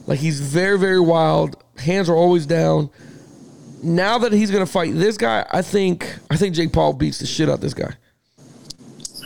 Like 0.08 0.20
he's 0.20 0.39
very 0.39 0.80
very 0.80 1.00
wild. 1.00 1.62
Hands 1.78 2.10
are 2.10 2.15
always 2.15 2.46
down. 2.46 2.89
Now 3.84 4.17
that 4.17 4.34
he's 4.34 4.50
going 4.50 4.65
to 4.65 4.72
fight 4.72 4.96
this 4.96 5.17
guy, 5.17 5.46
I 5.52 5.62
think 5.62 6.17
I 6.32 6.38
think 6.38 6.56
Jake 6.56 6.74
Paul 6.74 6.93
beats 6.93 7.20
the 7.20 7.28
shit 7.28 7.50
out 7.50 7.62
this 7.62 7.76
guy. 7.76 7.93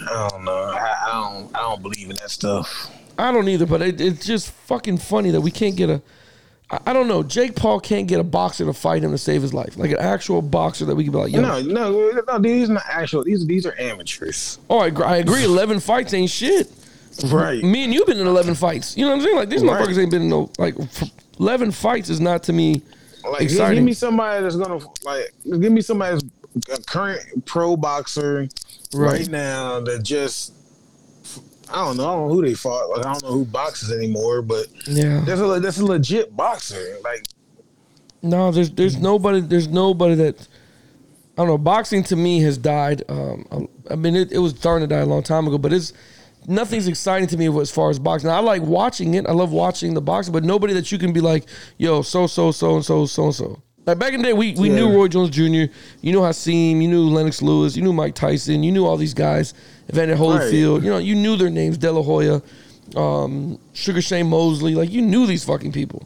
I 0.09 0.27
don't 0.29 0.43
know. 0.43 0.51
I, 0.51 0.95
I 1.05 1.11
don't. 1.11 1.55
I 1.55 1.59
don't 1.61 1.81
believe 1.81 2.09
in 2.09 2.17
that 2.17 2.31
stuff. 2.31 2.91
I 3.17 3.31
don't 3.31 3.47
either, 3.47 3.65
but 3.65 3.81
it, 3.81 4.01
it's 4.01 4.25
just 4.25 4.49
fucking 4.51 4.97
funny 4.97 5.31
that 5.31 5.41
we 5.41 5.51
can't 5.51 5.75
get 5.75 5.89
a. 5.89 6.01
I, 6.69 6.79
I 6.87 6.93
don't 6.93 7.07
know. 7.07 7.23
Jake 7.23 7.55
Paul 7.55 7.79
can't 7.79 8.07
get 8.07 8.19
a 8.19 8.23
boxer 8.23 8.65
to 8.65 8.73
fight 8.73 9.03
him 9.03 9.11
to 9.11 9.17
save 9.17 9.41
his 9.41 9.53
life, 9.53 9.77
like 9.77 9.91
an 9.91 9.99
actual 9.99 10.41
boxer 10.41 10.85
that 10.85 10.95
we 10.95 11.03
could 11.03 11.13
be 11.13 11.19
like, 11.19 11.31
yo. 11.31 11.41
No, 11.41 11.61
no, 11.61 12.21
no. 12.27 12.39
These 12.39 12.69
are 12.69 12.73
not 12.73 12.83
actual. 12.89 13.23
These 13.23 13.45
these 13.45 13.65
are 13.65 13.79
amateurs. 13.79 14.59
Oh, 14.69 14.79
I, 14.79 14.91
I 15.01 15.17
agree. 15.17 15.43
Eleven 15.43 15.79
fights 15.79 16.13
ain't 16.13 16.29
shit. 16.29 16.71
Right. 17.25 17.63
Me 17.63 17.83
and 17.83 17.93
you 17.93 17.99
have 18.01 18.07
been 18.07 18.19
in 18.19 18.27
eleven 18.27 18.55
fights. 18.55 18.95
You 18.97 19.05
know 19.05 19.11
what 19.11 19.17
I'm 19.19 19.23
saying? 19.23 19.35
Like 19.35 19.49
these 19.49 19.63
Right. 19.63 19.81
motherfuckers 19.81 19.97
ain't 20.01 20.11
been 20.11 20.23
in 20.23 20.29
no 20.29 20.49
like 20.57 20.75
eleven 21.39 21.71
fights 21.71 22.09
is 22.09 22.19
not 22.19 22.43
to 22.43 22.53
me 22.53 22.81
Like, 23.23 23.41
give, 23.41 23.51
exciting. 23.51 23.75
give 23.75 23.83
me 23.85 23.93
somebody 23.93 24.43
that's 24.43 24.55
gonna 24.55 24.79
like. 25.03 25.33
Give 25.43 25.71
me 25.71 25.81
somebody 25.81 26.19
that's 26.67 26.79
a 26.79 26.83
current 26.83 27.45
pro 27.45 27.75
boxer 27.77 28.47
Right. 28.93 29.19
right, 29.19 29.29
now 29.29 29.79
that 29.81 30.03
just. 30.03 30.53
I 31.69 31.85
don't 31.85 31.95
know. 31.95 32.03
I 32.09 32.13
don't 32.15 32.27
know 32.27 32.33
who 32.35 32.41
they 32.41 32.53
fought. 32.53 32.89
Like 32.89 33.05
I 33.05 33.13
don't 33.13 33.23
know 33.23 33.31
who 33.31 33.45
boxes 33.45 33.91
anymore, 33.91 34.41
but 34.41 34.67
yeah. 34.87 35.21
that's 35.25 35.39
a 35.39 35.59
that's 35.61 35.79
a 35.79 35.85
legit 35.85 36.35
boxer. 36.35 36.97
Like 37.03 37.25
No, 38.21 38.51
there's 38.51 38.71
there's 38.71 38.97
nobody 38.97 39.39
there's 39.39 39.69
nobody 39.69 40.15
that 40.15 40.47
I 41.37 41.43
don't 41.43 41.47
know. 41.47 41.57
Boxing 41.57 42.03
to 42.03 42.15
me 42.17 42.41
has 42.41 42.57
died. 42.57 43.03
Um, 43.07 43.69
I 43.89 43.95
mean, 43.95 44.15
it, 44.17 44.33
it 44.33 44.39
was 44.39 44.51
starting 44.53 44.87
to 44.87 44.93
die 44.93 44.99
a 45.01 45.05
long 45.05 45.23
time 45.23 45.47
ago, 45.47 45.57
but 45.57 45.71
it's 45.71 45.93
nothing's 46.47 46.87
exciting 46.87 47.27
to 47.29 47.37
me 47.37 47.47
as 47.59 47.71
far 47.71 47.89
as 47.89 47.99
boxing. 47.99 48.29
I 48.29 48.39
like 48.39 48.61
watching 48.61 49.13
it. 49.15 49.25
I 49.27 49.31
love 49.31 49.51
watching 49.51 49.93
the 49.93 50.01
boxing, 50.01 50.33
but 50.33 50.43
nobody 50.43 50.73
that 50.73 50.91
you 50.91 50.97
can 50.97 51.13
be 51.13 51.21
like, 51.21 51.45
yo, 51.77 52.01
so 52.01 52.27
so 52.27 52.51
so 52.51 52.75
and 52.75 52.85
so 52.85 53.05
so 53.05 53.25
and 53.25 53.35
so. 53.35 53.61
Like 53.85 53.97
back 53.97 54.13
in 54.13 54.21
the 54.21 54.27
day, 54.27 54.33
we, 54.33 54.53
we 54.53 54.69
Yeah. 54.69 54.75
knew 54.75 54.93
Roy 54.95 55.07
Jones 55.07 55.31
Jr., 55.31 55.41
you 55.43 55.69
knew 56.03 56.19
Hasim, 56.19 56.81
you 56.81 56.87
knew 56.87 57.09
Lennox 57.09 57.41
Lewis, 57.41 57.75
you 57.75 57.81
knew 57.81 57.93
Mike 57.93 58.13
Tyson, 58.13 58.61
you 58.61 58.71
knew 58.71 58.85
all 58.85 58.95
these 58.95 59.15
guys, 59.15 59.55
Evander 59.89 60.15
Holyfield, 60.15 60.83
you 60.83 60.89
know, 60.91 60.99
you 60.99 61.15
knew 61.15 61.35
their 61.35 61.49
names, 61.49 61.79
De 61.79 61.91
La 61.91 62.03
Hoya, 62.03 62.41
um, 62.95 63.57
Sugar 63.73 64.01
Shane 64.01 64.27
Mosley, 64.29 64.75
like 64.75 64.91
you 64.91 65.01
knew 65.01 65.25
these 65.25 65.43
fucking 65.43 65.71
people. 65.71 66.05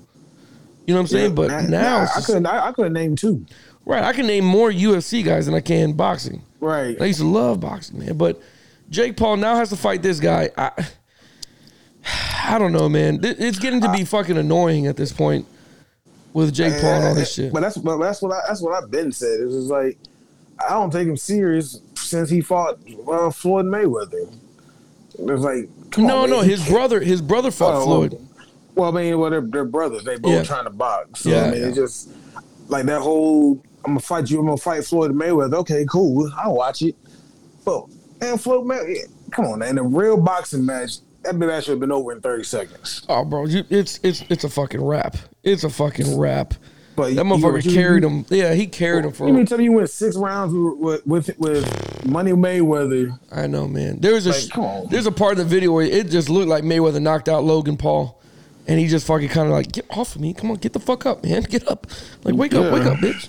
You 0.87 0.93
know 0.93 1.01
what 1.01 1.11
I'm 1.11 1.17
saying? 1.17 1.35
but 1.35 1.51
I- 1.51 1.65
now, 1.65 1.97
I, 2.01 2.07
I 2.17 2.21
couldn't. 2.21 2.45
I, 2.45 2.67
I 2.67 2.71
couldn't 2.71 2.93
name 2.93 3.15
two. 3.15 3.45
Right, 3.85 4.03
I 4.03 4.13
can 4.13 4.25
name 4.25 4.45
more 4.45 4.71
UFC 4.71 5.23
guys 5.23 5.45
than 5.45 5.53
I 5.53 5.59
can 5.61 5.93
boxing. 5.93 6.41
Right. 6.59 6.99
I 7.01 7.05
used 7.05 7.19
to 7.19 7.25
love 7.27 7.59
boxing, 7.59 7.99
man. 7.99 8.17
But 8.17 8.41
Jake 8.89 9.17
Paul 9.17 9.37
now 9.37 9.55
has 9.55 9.69
to 9.69 9.75
fight 9.75 10.01
this 10.01 10.19
guy. 10.19 10.49
I, 10.57 10.71
I 12.45 12.59
don't 12.59 12.71
know, 12.71 12.87
man. 12.87 13.19
It's 13.23 13.59
getting 13.59 13.81
to 13.81 13.91
be 13.91 14.05
fucking 14.05 14.37
annoying 14.37 14.87
at 14.87 14.95
this 14.97 15.11
point 15.11 15.47
with 16.33 16.53
Jake 16.53 16.79
Paul 16.81 16.91
and 16.95 17.05
all 17.05 17.15
this 17.15 17.33
shit. 17.33 17.51
But 17.51 17.61
that's 17.61 17.77
but 17.77 17.97
that's 17.97 18.21
what 18.21 18.31
I, 18.33 18.41
that's 18.47 18.61
what 18.61 18.81
I've 18.81 18.91
been 18.91 19.11
said. 19.11 19.39
It's 19.41 19.53
just 19.53 19.67
like 19.67 19.97
I 20.65 20.69
don't 20.69 20.91
take 20.91 21.07
him 21.07 21.17
serious 21.17 21.81
since 21.95 22.29
he 22.29 22.41
fought 22.41 22.77
uh, 23.09 23.29
Floyd 23.31 23.65
Mayweather. 23.65 24.31
It's 25.17 25.43
like 25.43 25.69
No, 25.97 26.23
on, 26.23 26.29
no, 26.29 26.41
man. 26.41 26.49
his 26.49 26.67
brother, 26.67 26.99
his 26.99 27.21
brother 27.21 27.49
fought 27.51 27.75
Oh, 27.75 27.85
Floyd. 27.85 28.19
Well, 28.75 28.95
I 28.95 29.01
mean, 29.01 29.17
well, 29.17 29.29
they're, 29.29 29.41
they're 29.41 29.63
brothers. 29.65 30.03
They 30.03 30.17
both 30.17 30.33
Yeah. 30.33 30.43
trying 30.43 30.65
to 30.65 30.69
box. 30.69 31.21
So 31.21 31.29
Yeah, 31.29 31.45
I 31.45 31.51
mean, 31.51 31.61
yeah. 31.61 31.67
it's 31.67 31.77
just 31.77 32.09
like 32.67 32.85
that 32.85 33.01
whole 33.01 33.63
I'm 33.85 33.91
gonna 33.91 33.99
fight 33.99 34.29
you. 34.29 34.39
I'm 34.39 34.45
gonna 34.45 34.57
fight 34.57 34.83
Floyd 34.85 35.11
Mayweather. 35.11 35.53
Okay, 35.55 35.85
cool. 35.89 36.29
I'll 36.37 36.55
watch 36.55 36.81
it. 36.81 36.95
But 37.63 37.85
man, 38.25 38.38
Floyd 38.38 38.65
Mayweather, 38.65 39.09
come 39.31 39.45
on, 39.45 39.59
man. 39.59 39.69
In 39.71 39.77
a 39.79 39.83
real 39.83 40.17
boxing 40.17 40.65
match, 40.65 40.97
that 41.23 41.35
match 41.35 41.65
should 41.65 41.71
have 41.71 41.79
been 41.79 41.91
over 41.91 42.11
in 42.11 42.21
30 42.21 42.43
seconds. 42.43 43.05
Oh, 43.09 43.23
bro, 43.25 43.45
you, 43.45 43.63
it's 43.69 43.99
it's 44.03 44.23
it's 44.29 44.43
a 44.43 44.49
fucking 44.49 44.83
rap. 44.83 45.17
It's 45.43 45.63
a 45.63 45.69
fucking 45.69 46.17
rap. 46.17 46.53
But 46.95 47.15
That 47.15 47.25
motherfucker 47.25 47.63
you- 47.65 47.73
carried 47.73 48.03
him. 48.05 48.25
Yeah, 48.29 48.53
he 48.53 48.67
carried 48.67 49.03
him 49.03 49.11
for. 49.11 49.27
You 49.27 49.33
mean 49.33 49.45
tell 49.45 49.57
me 49.57 49.65
you 49.65 49.73
went 49.73 49.89
six 49.89 50.15
rounds 50.15 50.53
with 50.53 51.05
with, 51.05 51.38
with 51.38 52.05
Money 52.05 52.31
Mayweather? 52.31 53.19
I 53.31 53.47
know, 53.47 53.67
man. 53.67 53.99
There's 53.99 54.25
a 54.27 54.57
Like, 54.57 54.89
there's 54.89 55.05
a 55.05 55.11
part 55.11 55.33
of 55.33 55.38
the 55.39 55.43
video 55.45 55.73
where 55.73 55.85
it 55.85 56.09
just 56.09 56.29
looked 56.29 56.47
like 56.47 56.63
Mayweather 56.63 57.01
knocked 57.01 57.27
out 57.27 57.43
Logan 57.43 57.75
Paul, 57.75 58.21
and 58.67 58.79
he 58.79 58.88
just 58.88 59.05
fucking 59.07 59.27
kind 59.29 59.47
of 59.47 59.51
like 59.53 59.71
get 59.73 59.85
off 59.89 60.15
of 60.15 60.21
me. 60.21 60.33
Come 60.33 60.51
on, 60.51 60.57
get 60.57 60.71
the 60.71 60.79
fuck 60.79 61.05
up, 61.05 61.23
man. 61.23 61.41
Get 61.43 61.67
up. 61.67 61.85
Like 62.23 62.35
wake 62.35 62.53
up, 62.53 62.71
wake 62.71 62.83
up, 62.85 62.97
bitch. 62.99 63.27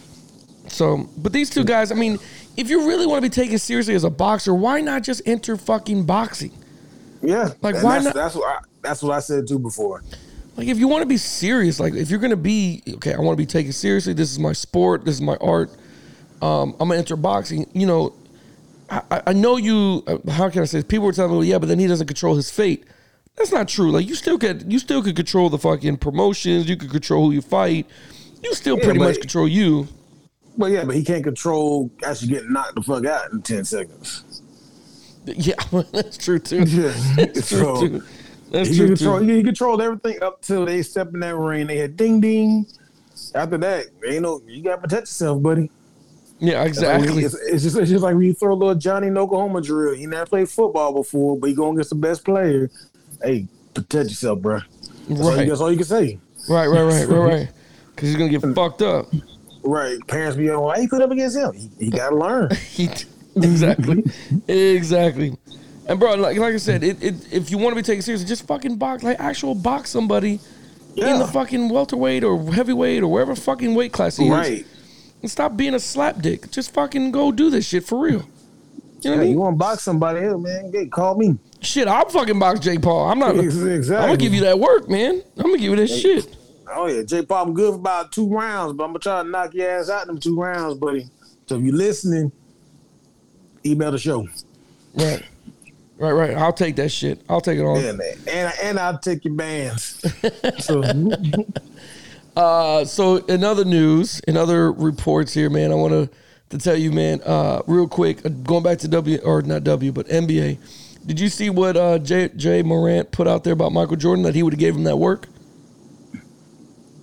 So, 0.69 1.09
but 1.17 1.33
these 1.33 1.51
two 1.51 1.65
guys, 1.65 1.91
I 1.91 1.95
mean, 1.97 2.19
if 2.57 2.71
you 2.71 2.87
really 2.87 3.07
want 3.07 3.23
to 3.23 3.29
be 3.29 3.33
taken 3.35 3.59
seriously 3.59 3.95
as 3.95 4.05
a 4.05 4.11
boxer, 4.11 4.55
why 4.55 4.81
not 4.81 5.03
just 5.03 5.23
enter 5.27 5.57
fucking 5.57 6.05
boxing? 6.05 6.53
Yeah, 7.23 7.51
Like, 7.63 7.77
why 7.83 7.95
that's, 8.01 8.05
not- 8.05 8.15
That's 8.15 8.35
what 8.35 8.45
I, 8.49 8.59
that's 8.83 9.03
what 9.03 9.13
I 9.13 9.21
said 9.21 9.49
too 9.49 9.59
before. 9.59 10.03
Like 10.57 10.69
if 10.69 10.79
you 10.79 10.89
want 10.89 11.03
to 11.03 11.07
be 11.07 11.17
serious, 11.19 11.79
like 11.81 11.95
if 11.95 12.09
you're 12.11 12.19
gonna 12.21 12.37
be 12.37 12.83
okay, 12.95 13.13
I 13.15 13.19
want 13.19 13.37
to 13.37 13.43
be 13.43 13.47
taken 13.47 13.73
seriously. 13.73 14.13
This 14.15 14.31
is 14.31 14.39
my 14.39 14.53
sport. 14.55 15.05
This 15.05 15.17
is 15.17 15.21
my 15.21 15.37
art. 15.37 15.71
Um, 16.41 16.75
I'm 16.81 16.89
gonna 16.89 16.97
enter 16.97 17.17
boxing. 17.17 17.69
You 17.75 17.87
know, 17.87 18.15
I, 18.89 19.03
I- 19.11 19.23
I 19.29 19.33
know 19.35 19.57
you. 19.59 20.03
uh, 20.07 20.31
How 20.31 20.49
can 20.49 20.63
I 20.63 20.65
say? 20.65 20.79
This? 20.79 20.85
People 20.87 21.07
were 21.07 21.13
telling 21.13 21.39
me, 21.41 21.47
yeah, 21.47 21.59
but 21.59 21.67
then 21.69 21.79
he 21.79 21.87
doesn't 21.87 22.07
control 22.07 22.37
his 22.37 22.51
fate. 22.51 22.85
That's 23.37 23.53
not 23.53 23.69
true. 23.69 23.91
Like 23.91 24.07
you 24.09 24.15
still 24.15 24.39
could, 24.39 24.73
you 24.73 24.79
still 24.79 25.03
could 25.03 25.15
control 25.17 25.51
the 25.51 25.59
fucking 25.59 25.99
promotions. 25.99 26.69
You 26.71 26.77
could 26.79 26.91
control 26.91 27.27
who 27.27 27.33
you 27.33 27.43
fight. 27.43 27.87
You 28.43 28.55
still 28.55 28.79
Yeah, 28.79 28.85
pretty 28.85 28.99
much 29.01 29.21
control 29.21 29.47
you. 29.49 29.89
But 30.59 30.71
yeah, 30.71 30.85
but 30.85 30.95
he 30.95 31.05
can't 31.05 31.25
control 31.25 31.91
actually 32.05 32.29
getting 32.29 32.53
knocked 32.53 32.77
the 32.77 32.83
fuck 32.83 33.05
out 33.05 33.33
in 33.33 33.43
ten 33.43 33.65
seconds. 33.65 34.43
Yeah, 35.27 35.55
that's 35.93 36.17
true 36.17 36.39
too. 36.39 36.65
Yeah, 36.65 36.95
That's 37.17 37.49
true 37.49 37.59
so 37.59 37.81
too. 37.81 38.03
That's 38.51 38.69
he, 38.69 38.77
true 38.77 38.87
control, 38.89 39.19
too. 39.21 39.27
he 39.27 39.43
controlled 39.43 39.83
everything 39.83 40.23
up 40.23 40.41
till 40.41 40.65
they 40.65 40.83
step 40.83 41.13
in 41.13 41.21
that 41.21 41.35
ring. 41.35 41.67
They 41.67 41.79
had 41.79 41.97
ding 41.97 42.21
ding. 42.21 42.67
After 43.35 43.59
that, 43.59 43.87
ain't 44.07 44.23
no 44.23 44.41
you 44.47 44.63
gotta 44.63 44.81
protect 44.81 45.03
yourself, 45.03 45.43
buddy. 45.43 45.71
Yeah, 46.39 46.61
Like, 46.61 46.69
exactly. 46.69 47.25
It's, 47.25 47.35
it's 47.35 47.63
just 47.63 47.77
it's 47.77 47.91
just 47.91 48.03
like 48.03 48.15
when 48.15 48.25
you 48.25 48.35
throw 48.35 48.53
a 48.53 48.55
little 48.55 48.75
Johnny 48.75 49.09
in 49.09 49.19
Oklahoma 49.19 49.61
drill. 49.63 49.95
He 49.95 50.07
never 50.07 50.27
played 50.27 50.49
football 50.49 50.93
before, 50.93 51.39
but 51.39 51.49
he 51.49 51.55
going 51.55 51.73
against 51.75 51.91
the 51.91 51.97
best 51.97 52.25
player. 52.25 52.71
Hey, 53.23 53.49
protect 53.75 54.11
yourself, 54.11 54.41
bro. 54.41 54.61
That's, 55.09 55.21
all, 55.21 55.33
you, 55.33 55.37
Right, 55.39 55.49
that's 55.49 55.61
all 55.61 55.71
you 55.71 55.77
can 55.79 55.87
say. 55.87 56.19
right, 56.49 56.67
right, 56.67 56.83
right, 56.83 57.09
right, 57.09 57.19
right. 57.35 57.49
Because 57.95 58.11
he's 58.11 58.17
gonna 58.19 58.31
get 58.31 58.43
fucked 58.55 58.83
up. 58.83 59.07
Right. 59.67 59.99
Parents 60.07 60.37
be 60.37 60.49
like, 60.51 60.61
why 60.61 60.77
you 60.79 60.89
put 60.89 61.03
up 61.03 61.11
against 61.11 61.37
him? 61.37 61.53
He, 61.53 61.71
he 61.79 61.91
got 61.91 62.11
to 62.11 62.17
learn. 62.17 62.51
He- 62.55 62.89
exactly, 63.37 64.03
exactly. 64.49 65.37
And 65.89 66.01
bro, 66.01 66.15
like, 66.15 66.39
like 66.39 66.55
I 66.55 66.57
said, 66.57 66.83
it, 66.83 67.03
it, 67.03 67.15
if 67.33 67.51
you 67.51 67.59
want 67.59 67.73
to 67.73 67.77
be 67.77 67.83
taken 67.85 68.03
seriously, 68.03 68.27
just 68.27 68.47
fucking 68.47 68.77
box, 68.77 69.03
like 69.03 69.21
actual 69.21 69.55
box 69.55 69.91
somebody 69.91 70.41
in 70.97 71.19
the 71.19 71.27
fucking 71.27 71.69
welterweight 71.69 72.25
or 72.25 72.53
heavyweight 72.53 73.03
or 73.03 73.09
wherever 73.09 73.37
fucking 73.37 73.75
weight 73.75 73.93
class 73.93 74.17
he 74.17 74.25
is. 74.25 74.31
Right. 74.31 74.67
And 75.21 75.31
stop 75.31 75.57
being 75.57 75.75
a 75.75 75.79
slap 75.79 76.23
dick. 76.23 76.51
Just 76.51 76.73
fucking 76.73 77.11
go 77.13 77.31
do 77.31 77.51
this 77.51 77.67
shit 77.67 77.85
for 77.85 77.99
real. 78.01 78.13
You 78.13 78.21
know 78.23 78.23
what 78.23 79.05
I 79.05 79.11
Yeah, 79.11 79.17
mean? 79.21 79.31
you 79.33 79.39
want 79.39 79.55
to 79.55 79.59
box 79.59 79.83
somebody 79.83 80.21
man? 80.21 80.71
Get 80.71 80.91
call 80.91 81.17
me. 81.17 81.37
Shit, 81.61 81.89
I'll 81.89 82.09
fucking 82.09 82.39
box 82.39 82.61
Jake 82.61 82.81
Paul. 82.83 83.11
I'm 83.11 83.19
not. 83.19 83.37
Exactly. 83.45 83.97
I'm 83.97 84.03
gonna 84.09 84.17
give 84.17 84.33
you 84.35 84.43
that 84.43 84.59
work, 84.59 84.89
man. 84.89 85.23
I'm 85.37 85.45
gonna 85.45 85.59
give 85.59 85.71
you 85.71 85.77
that 85.77 85.89
shit. 85.89 86.35
Oh 86.69 86.87
yeah, 86.87 87.03
J 87.03 87.25
Pop, 87.25 87.47
I'm 87.47 87.55
good 87.55 87.75
for 87.75 87.79
about 87.79 88.13
two 88.13 88.29
rounds, 88.29 88.75
but 88.75 88.85
I'm 88.85 88.91
gonna 88.91 88.99
try 88.99 89.23
to 89.23 89.29
knock 89.29 89.55
your 89.55 89.71
ass 89.71 89.91
out 89.91 90.03
in 90.03 90.09
them 90.09 90.21
two 90.21 90.39
rounds, 90.39 90.79
buddy. 90.79 91.09
So 91.47 91.57
if 91.57 91.63
you're 91.63 91.75
listening, 91.75 92.33
email 93.65 93.93
the 93.93 93.99
show. 93.99 94.29
Right. 94.95 95.23
Right, 95.99 96.13
right. 96.13 96.37
I'll 96.37 96.53
take 96.53 96.77
that 96.77 96.91
shit. 96.91 97.23
I'll 97.29 97.41
take 97.41 97.59
it 97.59 97.65
on. 97.65 97.79
And 97.79 98.01
and 98.29 98.53
and 98.63 98.79
I'll 98.79 98.99
take 98.99 99.25
your 99.25 99.35
bands. 99.35 100.05
so 100.59 100.83
Uh, 102.37 102.85
so 102.85 103.17
in 103.17 103.43
other 103.43 103.65
news, 103.65 104.21
in 104.29 104.37
other 104.37 104.71
reports 104.71 105.33
here, 105.33 105.49
man, 105.49 105.73
I 105.73 105.75
want 105.75 105.93
to 105.93 106.11
to 106.51 106.59
tell 106.59 106.77
you, 106.77 106.93
man, 106.93 107.21
uh, 107.25 107.63
real 107.67 107.89
quick, 107.89 108.25
uh, 108.25 108.29
going 108.29 108.63
back 108.63 108.79
to 108.81 108.89
W 108.89 109.19
or 109.25 109.43
not 109.43 109.65
W, 109.65 109.91
but 109.91 110.07
NBA. 110.09 110.59
Did 111.07 111.19
you 111.19 111.29
see 111.29 111.51
what 111.51 111.77
uh, 111.77 111.99
Jay, 111.99 112.31
Ja 112.37 112.63
Morant 112.63 113.11
put 113.11 113.27
out 113.27 113.43
there 113.43 113.53
about 113.53 113.73
Michael 113.73 113.97
Jordan 113.97 114.23
that 114.25 114.35
he 114.35 114.43
would 114.43 114.53
have 114.53 114.61
gave 114.61 114.77
him 114.77 114.85
that 114.85 114.97
work 114.97 115.29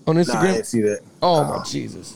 on 0.08 0.16
nah, 0.16 0.22
I 0.22 0.24
Instagram? 0.24 0.54
didn't 0.54 0.66
see 0.66 0.82
that. 0.82 0.99
oh 1.22 1.43
my 1.58 1.64
Jesus! 1.64 2.16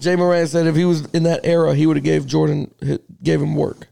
Ja 0.00 0.16
Morant 0.16 0.48
said 0.48 0.66
if 0.66 0.76
he 0.76 0.84
was 0.84 1.04
in 1.12 1.22
that 1.24 1.40
era, 1.44 1.74
he 1.74 1.86
would 1.86 1.96
have 1.96 2.04
gave 2.04 2.26
Jordan 2.26 2.70
gave 3.22 3.40
him 3.42 3.54
work. 3.56 3.86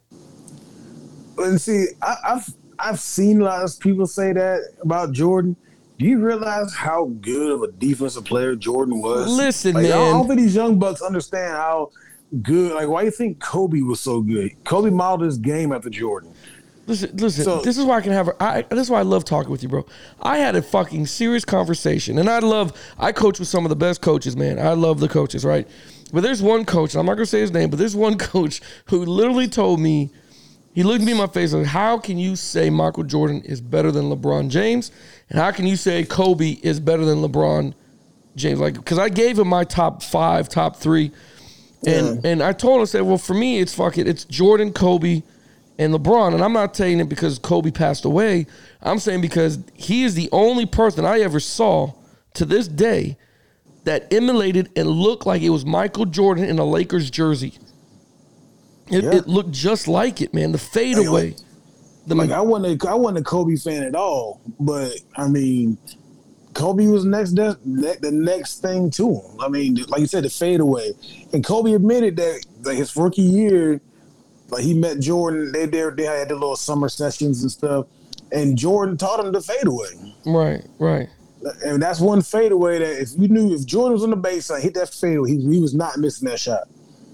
And 1.38 1.60
see, 1.60 1.86
I, 2.02 2.16
I've 2.24 2.54
I've 2.78 3.00
seen 3.00 3.40
a 3.40 3.44
lot 3.44 3.62
of 3.64 3.78
people 3.80 4.06
say 4.06 4.32
that 4.32 4.60
about 4.82 5.12
Jordan. 5.12 5.56
Do 5.98 6.04
you 6.06 6.18
realize 6.20 6.72
how 6.74 7.06
good 7.20 7.50
of 7.50 7.62
a 7.62 7.72
defensive 7.72 8.24
player 8.24 8.54
Jordan 8.54 9.00
was? 9.02 9.28
Listen, 9.36 9.74
Like, 9.74 9.86
don't- 9.88 9.92
I 9.92 10.04
man. 10.04 10.12
don't 10.12 10.28
think 10.28 10.40
these 10.40 10.54
young 10.54 10.78
bucks 10.78 11.02
understand 11.02 11.52
how 11.56 11.90
good. 12.42 12.72
Like, 12.74 12.86
why 12.88 13.00
do 13.00 13.06
you 13.06 13.10
think 13.10 13.40
Kobe 13.40 13.80
was 13.80 13.98
so 14.00 14.20
good? 14.20 14.52
Kobe 14.64 14.90
modeled 14.90 15.22
his 15.26 15.38
game 15.38 15.72
after 15.72 15.90
Jordan. 15.90 16.32
Listen, 16.88 17.16
listen. 17.16 17.44
So- 17.44 17.60
this 17.60 17.76
is 17.76 17.84
why 17.84 17.98
I 17.98 18.00
can 18.00 18.12
have. 18.12 18.28
A, 18.28 18.42
I, 18.42 18.62
this 18.62 18.80
is 18.80 18.90
why 18.90 18.98
I 19.00 19.02
love 19.02 19.24
talking 19.24 19.50
with 19.52 19.62
you, 19.62 19.68
bro. 19.68 19.86
I 20.22 20.38
had 20.38 20.56
a 20.56 20.62
fucking 20.62 21.06
serious 21.06 21.44
conversation, 21.44 22.18
and 22.18 22.28
I 22.28 22.38
love. 22.38 22.72
I 22.98 23.12
coach 23.12 23.38
with 23.38 23.46
some 23.48 23.64
of 23.64 23.68
the 23.68 23.76
best 23.76 24.00
coaches, 24.00 24.36
man. 24.36 24.58
I 24.58 24.72
love 24.72 24.98
the 24.98 25.08
coaches, 25.08 25.44
right? 25.44 25.68
But 26.12 26.22
there's 26.22 26.42
one 26.42 26.64
coach. 26.64 26.94
and 26.94 27.00
I'm 27.00 27.06
not 27.06 27.14
gonna 27.14 27.26
say 27.26 27.40
his 27.40 27.52
name, 27.52 27.68
but 27.68 27.78
there's 27.78 27.94
one 27.94 28.16
coach 28.18 28.62
who 28.86 29.04
literally 29.04 29.46
told 29.48 29.78
me. 29.80 30.10
He 30.72 30.82
looked 30.84 31.02
me 31.02 31.12
in 31.12 31.18
my 31.18 31.26
face 31.26 31.52
and 31.52 31.64
said, 31.64 31.70
"How 31.70 31.98
can 31.98 32.18
you 32.18 32.36
say 32.36 32.70
Michael 32.70 33.02
Jordan 33.04 33.42
is 33.44 33.60
better 33.60 33.90
than 33.90 34.04
LeBron 34.10 34.48
James, 34.48 34.90
and 35.28 35.38
how 35.38 35.50
can 35.50 35.66
you 35.66 35.76
say 35.76 36.04
Kobe 36.04 36.52
is 36.62 36.80
better 36.80 37.04
than 37.04 37.18
LeBron 37.18 37.74
James?" 38.36 38.60
Like, 38.60 38.74
because 38.74 38.98
I 38.98 39.08
gave 39.08 39.38
him 39.38 39.48
my 39.48 39.64
top 39.64 40.02
five, 40.02 40.48
top 40.48 40.76
three, 40.76 41.10
and 41.84 42.24
and 42.24 42.42
I 42.42 42.52
told 42.52 42.76
him, 42.76 42.82
I 42.82 42.84
said, 42.84 43.02
"Well, 43.02 43.18
for 43.18 43.34
me, 43.34 43.58
it's 43.58 43.74
fucking, 43.74 44.06
it. 44.06 44.08
It's 44.08 44.24
Jordan, 44.24 44.72
Kobe." 44.72 45.22
And 45.78 45.94
LeBron. 45.94 46.34
And 46.34 46.42
I'm 46.42 46.52
not 46.52 46.74
saying 46.76 47.00
it 47.00 47.08
because 47.08 47.38
Kobe 47.38 47.70
passed 47.70 48.04
away. 48.04 48.46
I'm 48.82 48.98
saying 48.98 49.20
because 49.20 49.58
he 49.74 50.04
is 50.04 50.14
the 50.14 50.28
only 50.32 50.66
person 50.66 51.04
I 51.04 51.20
ever 51.20 51.40
saw 51.40 51.94
to 52.34 52.44
this 52.44 52.68
day 52.68 53.16
that 53.84 54.12
emulated 54.12 54.70
and 54.76 54.88
looked 54.88 55.24
like 55.26 55.40
it 55.42 55.50
was 55.50 55.64
Michael 55.64 56.04
Jordan 56.04 56.44
in 56.44 56.58
a 56.58 56.64
Lakers 56.64 57.10
jersey. 57.10 57.54
It, 58.90 59.04
Yeah. 59.04 59.14
it 59.16 59.28
looked 59.28 59.52
just 59.52 59.86
like 59.88 60.20
it, 60.20 60.34
man. 60.34 60.52
The 60.52 60.58
fadeaway. 60.58 61.36
The 62.06 62.14
Like 62.14 62.30
I 62.30 62.40
wasn't 62.40 62.82
a, 62.82 62.88
I 62.88 62.94
wasn't 62.94 63.18
a 63.18 63.22
Kobe 63.22 63.56
fan 63.56 63.82
at 63.82 63.94
all, 63.94 64.40
but 64.58 64.92
I 65.16 65.28
mean, 65.28 65.76
Kobe 66.54 66.86
was 66.86 67.04
next 67.04 67.32
de- 67.32 67.58
ne- 67.66 67.96
the 68.00 68.10
next 68.10 68.62
thing 68.62 68.90
to 68.92 69.16
him. 69.16 69.40
I 69.40 69.48
mean, 69.48 69.76
like 69.88 70.00
you 70.00 70.06
said, 70.06 70.24
the 70.24 70.30
fadeaway, 70.30 70.92
and 71.34 71.44
Kobe 71.44 71.72
admitted 71.72 72.16
that 72.16 72.44
like 72.62 72.78
his 72.78 72.96
rookie 72.96 73.20
year, 73.22 73.80
like 74.50 74.64
he 74.64 74.74
met 74.74 75.00
Jordan. 75.00 75.52
They 75.52 75.66
they, 75.66 75.88
they 75.96 76.04
had 76.04 76.28
the 76.28 76.34
little 76.34 76.56
summer 76.56 76.88
sessions 76.88 77.42
and 77.42 77.50
stuff, 77.50 77.86
and 78.32 78.56
Jordan 78.56 78.96
taught 78.96 79.24
him 79.24 79.32
the 79.32 79.40
fadeaway. 79.40 80.14
right, 80.26 80.64
right. 80.78 81.08
And 81.64 81.80
that's 81.80 82.00
one 82.00 82.20
fadeaway 82.20 82.80
that 82.80 83.00
if 83.00 83.10
you 83.16 83.28
knew 83.28 83.54
if 83.54 83.64
Jordan 83.64 83.92
was 83.92 84.02
on 84.02 84.10
the 84.10 84.16
baseline, 84.16 84.60
hit 84.60 84.74
that 84.74 84.88
fadeaway, 84.92 85.30
he, 85.30 85.40
he 85.40 85.60
was 85.60 85.72
not 85.72 85.96
missing 85.98 86.28
that 86.28 86.40
shot. 86.40 86.68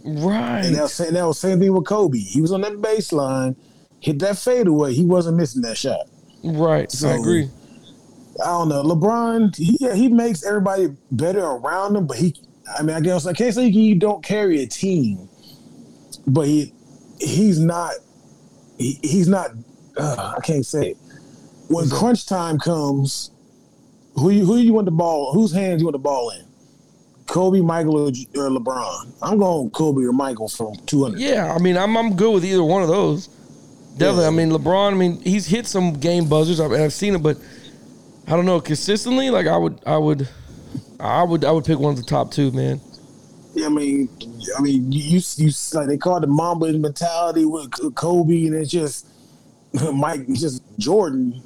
Right. 0.05 0.65
And 0.65 0.75
that 0.75 0.83
was, 0.83 1.01
and 1.01 1.17
that 1.17 1.27
was 1.27 1.39
same 1.39 1.61
thing 1.61 1.73
with 1.73 1.87
Kobe. 1.87 2.19
He 2.19 2.41
was 2.41 2.53
on 2.53 2.63
that 2.63 2.73
baseline, 2.75 3.55
hit 4.01 4.19
that 4.21 4.39
fadeaway, 4.39 4.95
he 4.95 5.05
wasn't 5.05 5.37
missing 5.37 5.63
that 5.63 5.77
shot. 5.77 6.07
right. 6.43 6.93
I 7.05 7.15
agree. 7.15 7.51
I 8.43 8.47
don't 8.47 8.69
know. 8.69 8.83
LeBron, 8.83 9.57
he, 9.57 9.77
yeah, 9.81 9.95
he 9.95 10.09
makes 10.09 10.45
everybody 10.45 10.89
better 11.11 11.45
around 11.45 11.97
him, 11.97 12.07
but 12.07 12.17
he, 12.17 12.35
I 12.79 12.83
mean, 12.83 12.97
I 12.97 13.01
guess 13.01 13.27
I 13.27 13.33
can't 13.33 13.55
say 13.55 13.71
he 13.71 13.95
don't 13.95 14.25
carry 14.25 14.63
a 14.63 14.67
team, 14.67 15.29
but 16.27 16.47
he, 16.47 16.73
he's 17.21 17.59
not, 17.59 17.93
he, 18.79 18.99
he's 19.03 19.29
not. 19.29 19.51
Uh, 19.97 20.35
I 20.37 20.41
can't 20.41 20.67
say 20.67 20.91
it. 20.91 20.97
When 21.69 21.89
crunch 21.89 22.27
time 22.27 22.59
comes, 22.59 23.31
who 24.15 24.31
you, 24.31 24.45
who 24.45 24.57
you 24.59 24.73
want 24.73 24.87
the 24.87 24.91
ball? 24.91 25.33
Whose 25.33 25.53
hands 25.53 25.81
you 25.81 25.87
want 25.87 25.95
the 25.95 25.99
ball 25.99 26.31
in? 26.31 26.45
Kobe, 27.27 27.61
Michael, 27.61 27.97
or, 27.97 28.09
or 28.09 28.51
LeBron? 28.51 29.13
I'm 29.23 29.39
going 29.39 29.71
Kobe 29.71 30.03
or 30.03 30.13
Michael 30.13 30.49
from 30.49 30.77
200. 30.87 31.19
Yeah, 31.19 31.55
I 31.55 31.59
mean, 31.59 31.77
I'm 31.77 31.97
I'm 31.97 32.17
good 32.17 32.33
with 32.33 32.45
either 32.45 32.63
one 32.63 32.83
of 32.83 32.89
those. 32.89 33.29
Definitely. 33.97 34.23
Yeah. 34.23 34.29
I 34.29 34.31
mean, 34.31 34.51
LeBron. 34.51 34.93
I 34.93 34.95
mean, 34.95 35.21
he's 35.23 35.47
hit 35.47 35.67
some 35.67 35.95
game 35.95 36.29
buzzers. 36.29 36.61
I've, 36.61 36.73
I've 36.73 36.93
seen 36.93 37.15
it, 37.15 37.23
but 37.23 37.39
I 38.27 38.33
don't 38.33 38.45
know 38.45 38.61
consistently. 38.61 39.31
Like 39.31 39.47
I 39.47 39.57
would, 39.57 39.81
I 39.87 39.97
would, 39.97 40.29
I 41.01 41.23
would, 41.23 41.45
I 41.45 41.51
would 41.51 41.65
pick 41.65 41.79
one 41.79 41.93
of 41.93 41.97
the 41.97 42.05
top 42.05 42.31
two, 42.31 42.51
man. 42.53 42.81
I 43.63 43.69
mean, 43.69 44.09
I 44.59 44.61
mean, 44.61 44.91
you, 44.91 45.19
you, 45.19 45.21
you 45.37 45.53
like 45.75 45.87
they 45.87 45.97
call 45.97 46.17
it 46.17 46.21
the 46.21 46.27
Mamba 46.27 46.73
mentality 46.73 47.45
with 47.45 47.71
Kobe, 47.95 48.47
and 48.47 48.55
it's 48.55 48.71
just 48.71 49.07
Mike, 49.93 50.27
just 50.29 50.63
Jordan, 50.79 51.41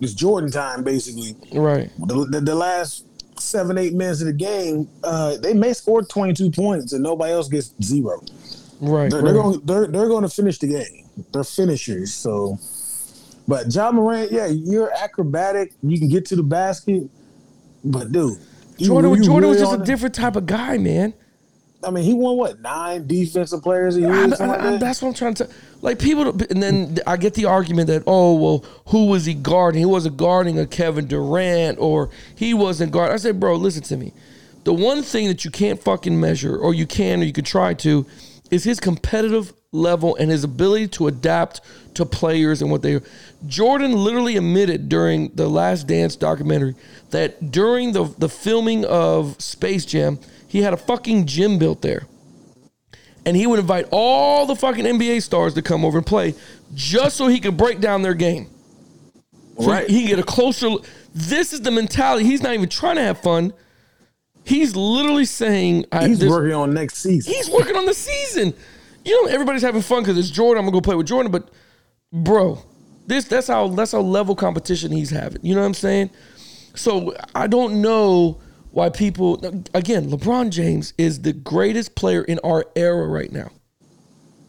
it's 0.00 0.14
Jordan 0.14 0.50
time 0.50 0.82
basically. 0.84 1.36
Right. 1.52 1.90
The, 1.98 2.26
the, 2.30 2.40
the 2.40 2.54
last 2.54 3.06
seven, 3.38 3.78
eight 3.78 3.94
minutes 3.94 4.20
of 4.20 4.28
the 4.28 4.32
game, 4.32 4.88
uh, 5.04 5.36
they 5.38 5.54
may 5.54 5.72
score 5.72 6.02
twenty 6.02 6.32
two 6.32 6.50
points, 6.50 6.92
and 6.92 7.02
nobody 7.02 7.32
else 7.32 7.48
gets 7.48 7.74
zero. 7.82 8.22
Right. 8.80 9.10
They're, 9.10 9.20
right. 9.20 9.32
they're 9.32 9.42
going, 9.42 9.60
they're 9.64 9.86
they're 9.86 10.08
going 10.08 10.22
to 10.22 10.28
finish 10.28 10.58
the 10.58 10.68
game. 10.68 11.08
They're 11.32 11.44
finishers. 11.44 12.14
So, 12.14 12.58
but 13.46 13.68
John 13.68 13.96
Morant, 13.96 14.32
yeah, 14.32 14.46
you're 14.46 14.92
acrobatic. 14.92 15.74
You 15.82 15.98
can 15.98 16.08
get 16.08 16.24
to 16.26 16.36
the 16.36 16.42
basket, 16.42 17.04
but 17.84 18.12
dude, 18.12 18.38
Jordan, 18.78 19.22
Jordan 19.22 19.50
was 19.50 19.58
just 19.58 19.74
a 19.74 19.84
different 19.84 20.14
type 20.14 20.36
of 20.36 20.46
guy, 20.46 20.78
man. 20.78 21.12
I 21.82 21.90
mean, 21.90 22.04
he 22.04 22.12
won 22.14 22.36
what 22.36 22.60
nine 22.60 23.06
defensive 23.06 23.62
players 23.62 23.96
a 23.96 24.00
year, 24.00 24.10
I- 24.12 24.22
I- 24.22 24.26
like 24.26 24.38
that. 24.38 24.80
that's 24.80 25.00
what 25.00 25.08
I'm 25.08 25.14
trying 25.14 25.34
to. 25.34 25.48
Like 25.82 25.98
people, 25.98 26.28
and 26.50 26.62
then 26.62 26.98
I 27.06 27.16
get 27.16 27.34
the 27.34 27.46
argument 27.46 27.86
that 27.88 28.02
oh 28.06 28.34
well, 28.34 28.64
who 28.88 29.06
was 29.06 29.24
he 29.24 29.32
guarding? 29.34 29.78
He 29.80 29.86
wasn't 29.86 30.16
guarding 30.18 30.58
a 30.58 30.66
Kevin 30.66 31.06
Durant, 31.06 31.78
or 31.78 32.10
he 32.36 32.52
wasn't 32.52 32.92
guarding. 32.92 33.14
I 33.14 33.16
said, 33.16 33.40
bro, 33.40 33.54
listen 33.56 33.82
to 33.84 33.96
me. 33.96 34.12
The 34.64 34.74
one 34.74 35.02
thing 35.02 35.28
that 35.28 35.44
you 35.44 35.50
can't 35.50 35.82
fucking 35.82 36.20
measure, 36.20 36.54
or 36.56 36.74
you 36.74 36.86
can, 36.86 37.22
or 37.22 37.24
you 37.24 37.32
could 37.32 37.46
try 37.46 37.72
to, 37.74 38.04
is 38.50 38.64
his 38.64 38.78
competitive 38.78 39.54
level 39.72 40.16
and 40.16 40.30
his 40.30 40.44
ability 40.44 40.88
to 40.88 41.06
adapt 41.06 41.60
to 41.94 42.04
players 42.04 42.60
and 42.60 42.70
what 42.70 42.82
they. 42.82 43.00
Jordan 43.46 43.92
literally 43.92 44.36
admitted 44.36 44.90
during 44.90 45.28
the 45.34 45.48
Last 45.48 45.86
Dance 45.86 46.14
documentary 46.14 46.74
that 47.10 47.50
during 47.50 47.92
the 47.92 48.04
the 48.18 48.28
filming 48.28 48.84
of 48.84 49.40
Space 49.40 49.86
Jam, 49.86 50.18
he 50.50 50.60
had 50.62 50.72
a 50.74 50.76
fucking 50.76 51.26
gym 51.26 51.58
built 51.58 51.80
there 51.80 52.06
and 53.24 53.36
he 53.36 53.46
would 53.46 53.58
invite 53.58 53.86
all 53.90 54.46
the 54.46 54.56
fucking 54.56 54.84
NBA 54.84 55.22
stars 55.22 55.54
to 55.54 55.62
come 55.62 55.84
over 55.84 55.98
and 55.98 56.06
play 56.06 56.34
just 56.74 57.16
so 57.16 57.28
he 57.28 57.38
could 57.40 57.56
break 57.56 57.80
down 57.80 58.02
their 58.02 58.14
game. 58.14 58.48
So 59.58 59.70
Right. 59.70 59.88
he 59.88 60.00
can 60.00 60.08
get 60.08 60.18
a 60.18 60.22
closer 60.24 60.68
look. 60.68 60.86
This 61.14 61.52
is 61.52 61.60
the 61.60 61.70
mentality. 61.70 62.24
He's 62.24 62.42
not 62.42 62.54
even 62.54 62.68
trying 62.68 62.96
to 62.96 63.02
have 63.02 63.20
fun. 63.20 63.52
He's 64.44 64.74
literally 64.74 65.26
saying 65.26 65.84
I, 65.92 66.08
He's 66.08 66.24
working 66.26 66.54
on 66.54 66.72
next 66.72 66.96
season. 66.98 67.32
He's 67.32 67.48
working 67.50 67.76
on 67.76 67.84
the 67.86 67.94
season. 67.94 68.54
You 69.04 69.22
know, 69.26 69.32
everybody's 69.32 69.62
having 69.62 69.82
fun 69.82 70.02
because 70.02 70.18
it's 70.18 70.30
Jordan. 70.30 70.60
I'm 70.60 70.66
gonna 70.66 70.76
go 70.76 70.80
play 70.80 70.94
with 70.96 71.06
Jordan, 71.06 71.30
but 71.30 71.50
bro, 72.12 72.62
this 73.06 73.26
that's 73.26 73.46
how 73.48 73.68
that's 73.68 73.92
how 73.92 74.00
level 74.00 74.34
competition 74.34 74.90
he's 74.92 75.10
having. 75.10 75.40
You 75.44 75.54
know 75.54 75.60
what 75.60 75.66
I'm 75.66 75.74
saying? 75.74 76.10
So 76.74 77.14
I 77.34 77.46
don't 77.46 77.82
know 77.82 78.40
why 78.72 78.88
people 78.88 79.36
again, 79.74 80.10
LeBron 80.10 80.50
James 80.50 80.94
is 80.96 81.22
the 81.22 81.32
greatest 81.32 81.94
player 81.94 82.22
in 82.22 82.38
our 82.44 82.66
era 82.76 83.06
right 83.06 83.32
now. 83.32 83.50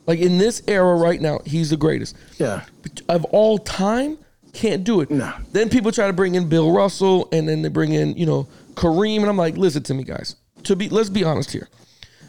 Like 0.07 0.19
in 0.19 0.37
this 0.37 0.61
era 0.67 0.95
right 0.95 1.21
now, 1.21 1.39
he's 1.45 1.69
the 1.69 1.77
greatest 1.77 2.15
yeah. 2.37 2.63
of 3.07 3.23
all 3.25 3.57
time 3.57 4.17
can't 4.53 4.83
do 4.83 5.01
it. 5.01 5.09
No. 5.09 5.33
Then 5.51 5.69
people 5.69 5.91
try 5.91 6.07
to 6.07 6.13
bring 6.13 6.35
in 6.35 6.49
Bill 6.49 6.71
Russell 6.71 7.29
and 7.31 7.47
then 7.47 7.61
they 7.61 7.69
bring 7.69 7.93
in, 7.93 8.15
you 8.17 8.25
know, 8.25 8.47
Kareem 8.73 9.21
and 9.21 9.29
I'm 9.29 9.37
like, 9.37 9.57
listen 9.57 9.83
to 9.83 9.93
me 9.93 10.03
guys. 10.03 10.35
To 10.63 10.75
be 10.75 10.89
let's 10.89 11.09
be 11.09 11.23
honest 11.23 11.51
here. 11.51 11.69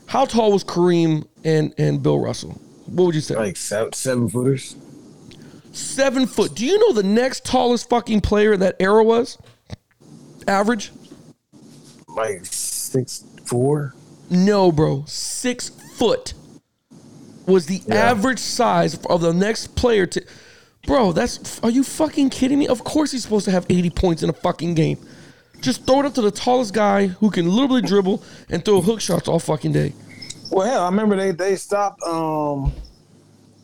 How 0.07 0.25
tall 0.25 0.53
was 0.53 0.65
Kareem 0.65 1.27
and 1.45 1.75
and 1.79 2.03
Bill 2.03 2.19
Russell? 2.19 2.61
What 2.87 3.07
would 3.07 3.15
you 3.15 3.21
say? 3.21 3.37
Like 3.37 3.57
seven, 3.57 3.93
seven 3.93 4.29
footers. 4.29 4.77
Seven 5.73 6.27
foot. 6.27 6.55
Do 6.55 6.67
you 6.67 6.79
know 6.79 6.93
the 6.93 7.07
next 7.07 7.45
tallest 7.45 7.89
fucking 7.89 8.21
player 8.21 8.53
in 8.53 8.61
that 8.61 8.77
era 8.79 9.03
was? 9.03 9.39
Average? 10.47 10.93
Like 12.17 12.45
six 12.45 13.25
four. 13.45 13.95
No, 14.31 14.73
bro. 14.73 15.05
Six 15.07 15.69
foot 15.97 16.35
was 17.47 17.67
the 17.67 17.83
Yeah. 17.87 17.97
average 17.97 18.39
size 18.39 18.99
of 19.11 19.21
the 19.21 19.33
next 19.33 19.75
player 19.75 20.07
to. 20.07 20.25
Bro, 20.87 21.13
that's. 21.13 21.61
Are 21.63 21.71
you 21.71 21.85
fucking 21.85 22.31
kidding 22.31 22.59
me? 22.59 22.67
Of 22.67 22.83
course 22.85 23.13
he's 23.13 23.23
supposed 23.23 23.45
to 23.45 23.51
have 23.51 23.67
80 23.69 23.91
points 23.91 24.23
in 24.23 24.31
a 24.31 24.33
fucking 24.33 24.75
game. 24.75 24.99
Just 25.61 25.87
throw 25.87 26.01
it 26.01 26.07
up 26.07 26.15
to 26.15 26.23
the 26.23 26.31
tallest 26.33 26.75
guy 26.75 27.07
who 27.07 27.31
can 27.31 27.49
literally 27.49 27.83
dribble 27.83 28.23
and 28.51 28.65
throw 28.65 28.81
hook 28.81 29.01
shots 29.01 29.29
all 29.29 29.39
fucking 29.39 29.73
day. 29.73 29.93
Well, 30.51 30.67
hell, 30.67 30.83
I 30.83 30.87
remember 30.87 31.17
they 31.17 31.31
they 31.31 31.57
stopped. 31.57 32.03
Um, 32.03 32.73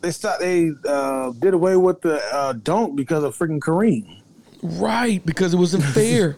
they 0.01 0.11
stopped. 0.11 0.39
They 0.39 0.71
uh, 0.87 1.31
did 1.39 1.53
away 1.53 1.75
with 1.75 1.99
the 2.01 2.21
uh, 2.33 2.53
dunk 2.53 2.95
because 2.95 3.23
of 3.23 3.37
freaking 3.37 3.59
Kareem. 3.59 4.21
Right, 4.61 5.25
because 5.25 5.53
it 5.53 5.57
wasn't 5.57 5.83
fair. 5.93 6.37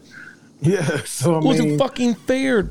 Yeah, 0.64 1.04
so 1.06 1.36
I 1.36 1.38
It 1.40 1.44
wasn't 1.44 1.80
fucking 1.80 2.14
fair. 2.14 2.70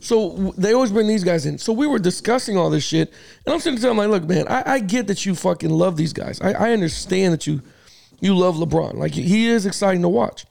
So 0.00 0.52
they 0.58 0.72
always 0.72 0.90
bring 0.90 1.06
these 1.06 1.22
guys 1.22 1.46
in. 1.46 1.58
So 1.58 1.72
we 1.72 1.86
were 1.86 2.00
discussing 2.00 2.56
all 2.56 2.70
this 2.70 2.82
shit, 2.82 3.12
and 3.46 3.54
I'm 3.54 3.60
sitting 3.60 3.78
there, 3.78 3.92
I'm 3.92 3.96
like, 3.96 4.08
look, 4.08 4.24
man, 4.24 4.48
I, 4.48 4.62
I 4.66 4.78
get 4.80 5.06
that 5.06 5.24
you 5.24 5.36
fucking 5.36 5.70
love 5.70 5.96
these 5.96 6.12
guys. 6.12 6.40
I, 6.40 6.52
I 6.52 6.72
understand 6.72 7.34
that 7.34 7.46
you 7.46 7.62
you 8.20 8.36
love 8.36 8.56
LeBron. 8.56 8.94
Like 8.94 9.12
he 9.12 9.46
is 9.46 9.64
exciting 9.64 10.02
to 10.02 10.08
watch. 10.08 10.44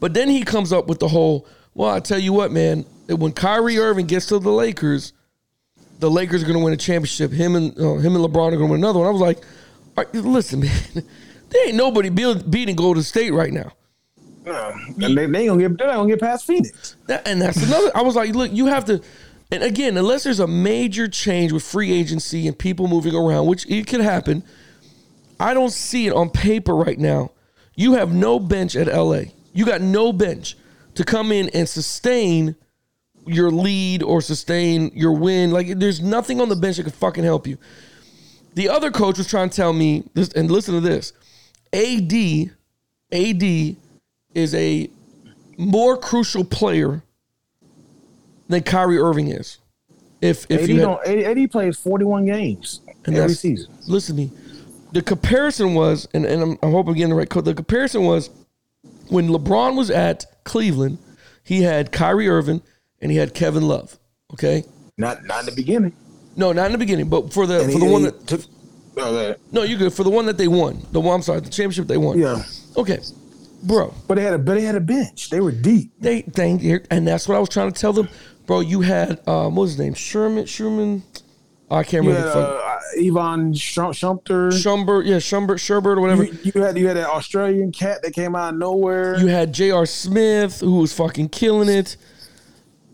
But 0.00 0.12
then 0.12 0.28
he 0.28 0.42
comes 0.42 0.70
up 0.70 0.86
with 0.86 0.98
the 0.98 1.08
whole, 1.08 1.46
well, 1.74 1.90
I 1.90 2.00
tell 2.00 2.18
you 2.18 2.34
what, 2.34 2.52
man, 2.52 2.84
that 3.06 3.16
when 3.16 3.32
Kyrie 3.32 3.78
Irving 3.78 4.06
gets 4.06 4.26
to 4.26 4.38
the 4.38 4.52
Lakers, 4.52 5.14
the 5.98 6.10
Lakers 6.10 6.42
are 6.42 6.46
going 6.46 6.58
to 6.58 6.64
win 6.64 6.74
a 6.74 6.76
championship. 6.76 7.32
Him 7.32 7.56
and 7.56 7.78
uh, 7.78 7.94
him 7.94 8.16
and 8.16 8.24
LeBron 8.24 8.52
are 8.52 8.56
going 8.56 8.68
to 8.68 8.72
win 8.72 8.80
another 8.80 8.98
one. 8.98 9.08
I 9.08 9.10
was 9.10 9.20
like, 9.22 9.38
right, 9.96 10.12
listen, 10.14 10.60
man, 10.94 11.04
there 11.48 11.68
ain't 11.68 11.76
nobody 11.76 12.10
beating 12.10 12.76
Golden 12.76 13.02
State 13.02 13.32
right 13.32 13.52
now. 13.52 13.72
No, 14.46 14.72
and 15.02 15.16
they, 15.18 15.26
they 15.26 15.46
gonna 15.46 15.60
get 15.68 15.76
they're 15.76 15.88
not 15.88 15.96
gonna 15.96 16.08
get 16.08 16.20
past 16.20 16.46
Phoenix. 16.46 16.96
That- 17.06 17.26
and 17.26 17.42
that's 17.42 17.62
another. 17.62 17.90
I 17.94 18.02
was 18.02 18.14
like, 18.14 18.34
look, 18.34 18.52
you 18.52 18.66
have 18.66 18.84
to. 18.86 19.02
And 19.50 19.62
again, 19.62 19.96
unless 19.96 20.24
there's 20.24 20.40
a 20.40 20.46
major 20.46 21.06
change 21.08 21.52
with 21.52 21.62
free 21.62 21.92
agency 21.92 22.48
and 22.48 22.58
people 22.58 22.88
moving 22.88 23.14
around, 23.14 23.46
which 23.46 23.64
it 23.70 23.86
could 23.86 24.00
happen, 24.00 24.42
I 25.38 25.54
don't 25.54 25.70
see 25.70 26.06
it 26.06 26.12
on 26.12 26.30
paper 26.30 26.74
right 26.74 26.98
now. 26.98 27.30
You 27.74 27.92
have 27.94 28.12
no 28.12 28.40
bench 28.40 28.74
at 28.74 28.86
LA. 28.88 29.22
You 29.52 29.64
got 29.64 29.80
no 29.82 30.12
bench 30.12 30.56
to 30.94 31.04
come 31.04 31.30
in 31.30 31.48
and 31.50 31.68
sustain 31.68 32.56
your 33.26 33.50
lead 33.50 34.02
or 34.02 34.20
sustain 34.20 34.90
your 34.94 35.12
win. 35.12 35.50
Like 35.50 35.78
there's 35.78 36.00
nothing 36.00 36.40
on 36.40 36.48
the 36.48 36.56
bench 36.56 36.78
that 36.78 36.84
could 36.84 36.94
fucking 36.94 37.24
help 37.24 37.46
you. 37.46 37.58
The 38.54 38.68
other 38.68 38.90
coach 38.90 39.18
was 39.18 39.28
trying 39.28 39.50
to 39.50 39.56
tell 39.56 39.72
me 39.72 40.04
this, 40.14 40.28
and 40.30 40.50
listen 40.50 40.74
to 40.74 40.80
this. 40.80 41.12
AD, 41.72 42.50
AD 43.12 43.76
is 44.36 44.54
a 44.54 44.88
more 45.56 45.96
crucial 45.96 46.44
player 46.44 47.02
than 48.48 48.62
Kyrie 48.62 48.98
Irving 48.98 49.28
is. 49.28 49.58
If 50.20 50.46
if 50.50 50.62
AD, 50.62 50.68
you 50.68 50.76
had, 50.76 50.82
don't, 50.82 51.38
AD, 51.38 51.50
plays 51.50 51.76
forty 51.78 52.04
one 52.04 52.26
games 52.26 52.80
and 53.06 53.16
every 53.16 53.34
season. 53.34 53.72
Listen 53.86 54.16
to 54.16 54.22
me. 54.22 54.30
The 54.92 55.02
comparison 55.02 55.74
was, 55.74 56.08
and, 56.14 56.24
and 56.24 56.42
I'm, 56.42 56.58
I 56.62 56.70
hope 56.70 56.86
I'm 56.86 56.94
getting 56.94 57.10
the 57.10 57.16
right 57.16 57.28
code. 57.28 57.44
The 57.44 57.54
comparison 57.54 58.04
was 58.04 58.30
when 59.08 59.28
LeBron 59.28 59.76
was 59.76 59.90
at 59.90 60.24
Cleveland, 60.44 60.98
he 61.44 61.62
had 61.62 61.92
Kyrie 61.92 62.28
Irving 62.28 62.62
and 63.00 63.10
he 63.10 63.18
had 63.18 63.34
Kevin 63.34 63.66
Love. 63.68 63.98
Okay, 64.32 64.64
Not 64.96 65.24
not 65.24 65.40
in 65.40 65.46
the 65.46 65.52
beginning. 65.52 65.92
no, 66.36 66.52
not 66.52 66.66
in 66.66 66.72
the 66.72 66.78
beginning, 66.78 67.08
but 67.08 67.32
for 67.32 67.46
the 67.46 67.60
And 67.62 67.72
for 67.72 67.78
he- 67.78 67.86
the 67.86 67.92
one 67.92 68.02
that 68.02 68.26
took. 68.26 68.40
Oh, 68.98 69.34
no, 69.52 69.62
you 69.62 69.76
good 69.76 69.92
for 69.92 70.04
the 70.04 70.10
one 70.10 70.24
that 70.24 70.38
they 70.38 70.48
won. 70.48 70.80
The 70.92 71.00
one 71.00 71.16
I'm 71.16 71.22
sorry, 71.22 71.40
the 71.40 71.50
championship 71.50 71.86
they 71.86 71.98
won. 71.98 72.18
yeah, 72.18 72.42
Okay, 72.78 72.98
bro. 73.62 73.92
but 74.08 74.14
they 74.16 74.22
had 74.22 74.34
a 74.34 74.38
but 74.38 74.54
they 74.54 74.62
had 74.62 74.74
a 74.76 74.80
bench. 74.80 75.30
They 75.30 75.40
were 75.40 75.52
deep. 75.52 75.92
They 76.00 76.22
thank 76.22 76.62
you, 76.62 76.80
and 76.90 77.06
that's 77.06 77.28
what 77.28 77.36
I 77.36 77.40
was 77.40 77.48
trying 77.48 77.72
to 77.72 77.80
tell 77.80 77.92
them, 77.92 78.08
bro. 78.46 78.60
You 78.60 78.80
had 78.82 79.20
uh, 79.26 79.48
what 79.48 79.62
was 79.62 79.70
his 79.72 79.78
name? 79.80 79.94
Sherman. 79.94 80.46
Sherman. 80.46 81.02
I 81.68 81.82
can't 81.82 82.04
You 82.04 82.10
remember. 82.10 82.30
had 82.30 82.38
uh, 82.44 82.78
Yvonne 82.94 83.52
Schum- 83.52 83.90
Shumpter. 83.92 84.52
Shumbert, 84.52 85.04
yeah, 85.04 85.16
Shumbert, 85.16 85.58
Sherbert, 85.58 85.96
or 85.96 86.00
whatever. 86.00 86.22
You, 86.22 86.38
you 86.54 86.62
had 86.62 86.78
you 86.78 86.86
had 86.86 86.96
that 86.96 87.08
Australian 87.08 87.72
cat 87.72 88.02
that 88.02 88.12
came 88.12 88.36
out 88.36 88.54
of 88.54 88.58
nowhere. 88.60 89.18
You 89.18 89.26
had 89.26 89.52
J.R. 89.52 89.84
Smith, 89.84 90.60
who 90.60 90.78
was 90.78 90.92
fucking 90.92 91.30
killing 91.30 91.68
it. 91.68 91.96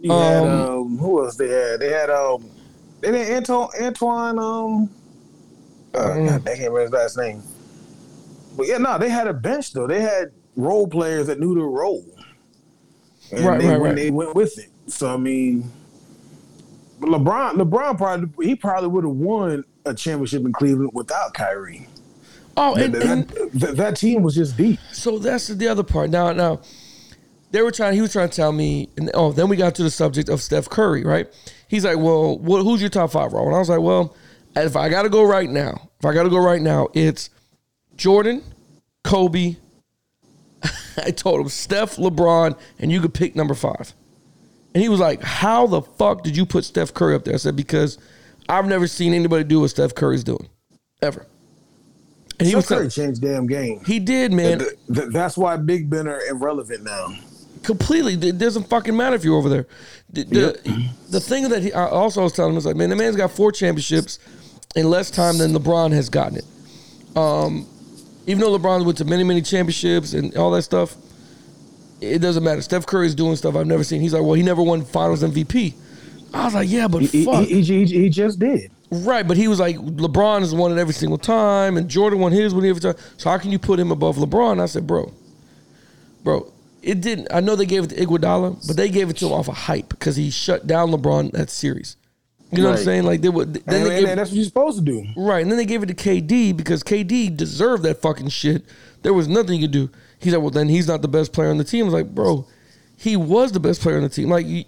You 0.01 0.11
had 0.11 0.43
Um, 0.43 0.49
um, 0.49 0.99
who 0.99 1.23
else 1.23 1.37
they 1.37 1.49
had? 1.51 1.81
They 1.81 1.91
had 1.91 2.09
um, 2.09 2.49
they 3.03 3.25
had 3.27 3.37
Antoine 3.37 3.69
Antoine 3.79 4.39
um, 4.39 4.91
uh, 5.95 5.99
Mm. 5.99 6.29
God, 6.29 6.41
I 6.49 6.57
can't 6.57 6.59
remember 6.73 6.81
his 6.81 6.91
last 6.93 7.19
name. 7.19 7.43
But 8.57 8.69
yeah, 8.69 8.79
no, 8.79 8.97
they 8.97 9.11
had 9.11 9.27
a 9.29 9.35
bench 9.35 9.75
though. 9.75 9.87
They 9.87 10.01
had 10.01 10.33
role 10.57 10.87
players 10.87 11.27
that 11.27 11.41
knew 11.41 11.55
the 11.55 11.63
role, 11.63 12.05
and 13.31 13.45
Right, 13.45 13.61
they, 13.61 13.69
right, 13.69 13.81
when 13.81 13.91
right. 13.91 13.97
they 13.97 14.11
went 14.11 14.35
with 14.35 14.59
it. 14.59 14.71
So 14.87 15.13
I 15.13 15.17
mean, 15.17 15.71
LeBron, 17.01 17.55
LeBron 17.55 17.97
probably 17.97 18.47
he 18.47 18.55
probably 18.55 18.89
would 18.89 19.05
have 19.05 19.15
won 19.15 19.65
a 19.85 19.95
championship 19.95 20.45
in 20.45 20.53
Cleveland 20.53 20.91
without 20.93 21.35
Kyrie. 21.35 21.89
Oh, 22.57 22.75
and, 22.75 22.95
that, 22.95 23.03
and 23.03 23.29
that, 23.55 23.77
that 23.77 23.97
team 23.97 24.23
was 24.23 24.35
just 24.35 24.57
deep. 24.57 24.79
so 24.93 25.19
that's 25.19 25.49
the 25.49 25.69
other 25.69 25.83
part. 25.83 26.11
Now, 26.11 26.33
now 26.33 26.61
they 27.51 27.63
were 27.63 27.71
trying. 27.71 27.95
He 27.95 28.01
was 28.01 28.13
trying 28.13 28.29
to 28.29 28.37
tell 28.37 28.53
me. 28.53 28.89
And 28.97 29.11
oh, 29.15 29.33
then 29.33 29.49
we 29.49 29.57
got 29.57 29.75
to 29.77 29.83
the 29.83 29.91
subject 29.91 30.29
of 30.29 30.43
Steph 30.43 30.69
Curry. 30.69 31.05
Right? 31.05 31.33
He's 31.69 31.85
like, 31.85 31.99
"Well, 31.99 32.39
what, 32.39 32.63
who's 32.63 32.81
your 32.81 32.91
top 32.91 33.13
five, 33.13 33.33
Raw?" 33.33 33.47
And 33.47 33.55
I 33.55 33.59
was 33.59 33.69
like, 33.69 33.81
"Well, 33.81 34.15
if 34.57 34.77
I 34.77 34.89
got 34.89 35.03
to 35.03 35.09
go 35.09 35.23
right 35.23 35.49
now, 35.49 35.89
if 35.99 36.05
I 36.05 36.13
got 36.13 36.25
to 36.25 36.31
go 36.31 36.39
right 36.39 36.61
now, 36.61 36.89
it's 36.95 37.31
Jordan, 37.97 38.43
Kobe." 39.05 39.57
I 41.05 41.11
told 41.11 41.41
him 41.41 41.49
Steph, 41.49 41.97
LeBron, 41.97 42.59
and 42.79 42.93
you 42.93 43.01
could 43.01 43.15
pick 43.15 43.35
number 43.37 43.55
five. 43.55 43.95
And 44.75 44.83
he 44.83 44.89
was 44.89 45.01
like, 45.01 45.23
"How 45.23 45.67
the 45.67 45.83
fuck 45.83 46.23
did 46.23 46.37
you 46.37 46.47
put 46.47 46.65
Steph 46.65 46.95
Curry 46.95 47.15
up 47.15 47.25
there?" 47.25 47.35
I 47.35 47.39
said, 47.39 47.57
"Because 47.57 47.99
I've 48.49 48.67
never 48.67 48.87
seen 48.87 49.13
anybody 49.15 49.45
do 49.45 49.61
what 49.61 49.71
Steph 49.71 49.95
Curry's 49.95 50.25
doing, 50.25 50.49
ever." 51.03 51.27
And 52.39 52.47
he 52.47 52.53
Steph 52.53 52.57
was 52.57 52.67
Curry 52.67 52.79
tell- 52.89 52.91
changed 52.91 53.21
damn 53.23 53.47
game. 53.47 53.83
he 53.85 53.99
did, 53.99 54.33
man. 54.33 54.61
Th- 54.61 54.71
th- 54.95 55.09
that's 55.13 55.37
why 55.37 55.57
Big 55.59 55.91
Ben 55.91 56.09
are 56.09 56.21
irrelevant 56.27 56.85
now. 56.85 57.15
completely. 57.63 58.15
It 58.15 58.39
doesn't 58.39 58.65
fucking 58.69 58.97
matter 58.97 59.15
if 59.15 59.25
you're 59.25 59.37
over 59.37 59.49
there. 59.49 59.67
The, 60.11 60.25
the, 60.25 60.89
the 61.11 61.21
thing 61.21 61.49
that 61.51 61.63
he 61.63 61.73
I 61.73 61.87
also 61.87 62.23
was 62.23 62.33
telling 62.33 62.51
him 62.53 62.57
was 62.57 62.67
like, 62.67 62.77
man, 62.77 62.89
the 62.91 62.97
man's 62.97 63.15
got 63.17 63.31
four 63.31 63.53
championships 63.53 64.19
in 64.75 64.89
less 64.91 65.11
time 65.11 65.39
than 65.39 65.53
LeBron 65.53 65.93
has 65.93 66.09
gotten 66.09 66.39
it. 66.39 66.45
Um, 67.17 67.67
even 68.27 68.41
though 68.41 68.57
LeBron 68.57 68.85
went 68.85 68.99
to 68.99 69.05
many, 69.05 69.25
many 69.25 69.43
championships 69.43 70.13
and 70.15 70.37
all 70.37 70.51
that 70.53 70.63
stuff, 70.63 70.97
it 72.01 72.19
doesn't 72.19 72.43
matter. 72.43 72.63
Steph 72.63 72.87
Curry's 72.87 73.15
doing 73.15 73.37
stuff 73.37 73.55
I've 73.57 73.67
never 73.67 73.85
seen. 73.85 74.01
He's 74.01 74.13
like, 74.13 74.23
well, 74.23 74.35
he 74.35 74.43
never 74.43 74.63
won 74.63 74.85
Finals 74.85 75.23
MVP. 75.23 75.75
I 76.35 76.45
was 76.47 76.55
like, 76.55 76.69
yeah, 76.69 76.89
but 76.89 77.03
He, 77.03 77.25
fuck. 77.25 77.45
he, 77.45 77.63
he, 77.63 77.85
he, 77.85 78.09
just 78.09 78.39
did. 78.39 78.71
Right, 78.91 79.27
but 79.27 79.37
he 79.37 79.49
was 79.49 79.61
like, 79.61 79.77
LeBron 79.77 80.41
has 80.41 80.55
won 80.55 80.73
it 80.73 80.81
every 80.81 80.95
single 80.95 81.19
time, 81.19 81.77
and 81.77 81.89
Jordan 81.89 82.21
won 82.21 82.33
his 82.33 82.55
one 82.55 82.65
every 82.65 82.81
time. 82.81 82.95
So 83.19 83.31
how 83.31 83.39
can 83.39 83.51
you 83.51 83.59
put 83.59 83.79
him 83.79 83.91
above 83.91 84.17
LeBron? 84.17 84.61
I 84.61 84.67
said, 84.67 84.87
bro, 84.87 85.13
bro, 86.25 86.51
it 86.83 87.01
didn't. 87.01 87.29
I 87.31 87.41
know 87.41 87.55
they 87.55 87.67
gave 87.67 87.85
it 87.85 87.91
to 87.91 87.97
Iguodala, 87.97 88.67
but 88.67 88.77
they 88.77 88.89
gave 88.89 89.11
it 89.11 89.17
to 89.19 89.27
him 89.27 89.33
off 89.33 89.49
of 89.49 89.57
hype 89.57 89.89
because 89.91 90.17
he 90.17 90.31
shut 90.31 90.67
down 90.67 90.91
LeBron 90.91 91.33
that 91.33 91.51
series. 91.51 91.97
You 92.53 92.63
know 92.63 92.71
what 92.71 92.79
I'm 92.79 92.85
saying? 92.85 93.05
Like 93.05 93.21
they 93.23 93.29
would. 93.29 93.55
Then 93.55 93.63
And, 93.83 93.87
they 93.91 93.97
and 93.99 94.07
gave, 94.07 94.17
that's 94.17 94.31
what 94.31 94.37
you're 94.37 94.45
supposed 94.45 94.79
to 94.79 94.85
do. 94.85 95.05
right, 95.17 95.41
and 95.43 95.51
then 95.51 95.57
they 95.59 95.65
gave 95.65 95.83
it 95.83 95.87
to 95.87 95.95
KD 95.95 96.57
because 96.57 96.83
KD 96.83 97.37
deserved 97.37 97.83
that 97.85 98.03
fucking 98.03 98.29
shit. 98.29 98.65
There 99.03 99.15
was 99.15 99.27
nothing 99.29 99.61
you 99.61 99.67
could 99.67 99.73
do. 99.73 99.91
He 100.19 100.31
said, 100.31 100.37
well, 100.39 100.51
then 100.51 100.69
he's 100.69 100.87
not 100.87 101.03
the 101.03 101.09
best 101.09 101.33
player 101.33 101.49
on 101.51 101.59
the 101.59 101.65
team. 101.65 101.85
I 101.85 101.87
was 101.87 101.95
like, 101.95 102.15
bro, 102.15 102.47
he 102.97 103.17
was 103.17 103.53
the 103.53 103.61
best 103.61 103.81
player 103.81 103.97
on 103.97 104.03
the 104.03 104.09
team. 104.09 104.29
Like. 104.29 104.47
you- 104.47 104.65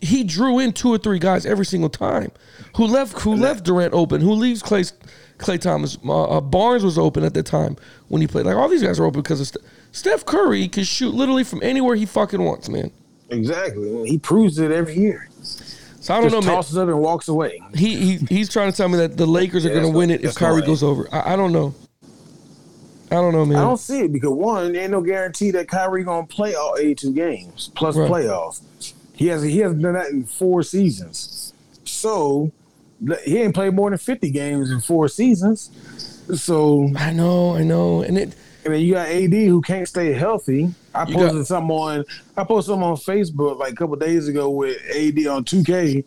he 0.00 0.22
drew 0.22 0.60
in 0.60 0.72
two 0.72 0.90
or 0.90 0.96
three 0.98 1.18
guys 1.18 1.44
every 1.44 1.66
single 1.66 1.90
time. 1.90 2.30
Who 2.76 2.86
left? 2.86 3.18
Who 3.22 3.34
left 3.34 3.64
Durant 3.64 3.92
open? 3.92 4.20
Who 4.20 4.30
leaves 4.34 4.62
Klay? 4.62 4.92
Klay 5.38 5.60
Thompson. 5.60 6.00
Uh, 6.08 6.36
uh, 6.38 6.40
Barnes 6.40 6.84
was 6.84 6.96
open 6.96 7.24
at 7.24 7.34
the 7.34 7.42
time 7.42 7.76
when 8.06 8.20
he 8.20 8.28
played. 8.28 8.46
Like 8.46 8.54
all 8.54 8.68
these 8.68 8.84
guys 8.84 9.00
are 9.00 9.04
open 9.04 9.22
because 9.22 9.40
of 9.40 9.48
Ste- 9.48 9.56
Steph 9.90 10.24
Curry 10.24 10.68
can 10.68 10.84
shoot 10.84 11.14
literally 11.14 11.42
from 11.42 11.60
anywhere 11.64 11.96
he 11.96 12.06
fucking 12.06 12.40
wants, 12.40 12.68
man. 12.68 12.92
Exactly. 13.30 14.08
He 14.08 14.18
proves 14.18 14.60
it 14.60 14.70
every 14.70 14.94
year. 14.94 15.28
So 16.08 16.14
I 16.14 16.20
don't 16.22 16.30
Just 16.30 16.40
know, 16.40 16.46
man. 16.46 16.56
tosses 16.56 16.78
up 16.78 16.88
and 16.88 16.98
walks 17.00 17.28
away. 17.28 17.62
He, 17.74 17.96
he 17.96 18.16
he's 18.30 18.48
trying 18.48 18.70
to 18.72 18.76
tell 18.76 18.88
me 18.88 18.96
that 18.96 19.18
the 19.18 19.26
Lakers 19.26 19.66
are 19.66 19.68
going 19.68 19.82
to 19.82 19.90
win 19.90 20.08
it 20.08 20.24
if 20.24 20.36
Kyrie 20.36 20.62
goes 20.62 20.82
over. 20.82 21.06
I, 21.12 21.34
I 21.34 21.36
don't 21.36 21.52
know. 21.52 21.74
I 23.10 23.16
don't 23.16 23.34
know, 23.34 23.44
man. 23.44 23.58
I 23.58 23.60
don't 23.60 23.76
see 23.76 24.00
it 24.00 24.12
because 24.14 24.30
one, 24.30 24.72
there 24.72 24.84
ain't 24.84 24.90
no 24.90 25.02
guarantee 25.02 25.50
that 25.50 25.68
Kyrie 25.68 26.04
gonna 26.04 26.26
play 26.26 26.54
all 26.54 26.76
82 26.78 27.12
games 27.12 27.70
plus 27.74 27.94
Right. 27.94 28.10
playoffs. 28.10 28.62
He 29.12 29.26
has 29.26 29.42
he 29.42 29.58
hasn't 29.58 29.82
done 29.82 29.92
that 29.92 30.08
in 30.08 30.24
four 30.24 30.62
seasons. 30.62 31.52
So 31.84 32.52
he 33.26 33.36
ain't 33.36 33.54
played 33.54 33.74
more 33.74 33.90
than 33.90 33.98
50 33.98 34.30
games 34.30 34.70
in 34.70 34.80
four 34.80 35.08
seasons. 35.08 35.70
So 36.36 36.90
I 36.96 37.12
know, 37.12 37.54
I 37.54 37.64
know, 37.64 38.00
and 38.00 38.16
it. 38.16 38.34
And 38.68 38.74
then 38.76 38.82
you 38.82 38.94
got 38.94 39.08
AD 39.08 39.32
who 39.32 39.60
can't 39.60 39.88
stay 39.88 40.12
healthy. 40.12 40.72
I 40.94 41.06
You 41.06 41.14
posted 41.14 41.32
got- 41.38 41.46
something 41.46 41.76
on 41.76 42.04
I 42.36 42.44
posted 42.44 42.72
something 42.72 42.88
on 42.88 42.96
Facebook 42.96 43.58
like 43.58 43.72
a 43.72 43.76
couple 43.76 43.96
days 43.96 44.28
ago 44.28 44.50
with 44.50 44.76
AD 44.94 45.26
on 45.26 45.44
2K 45.44 46.04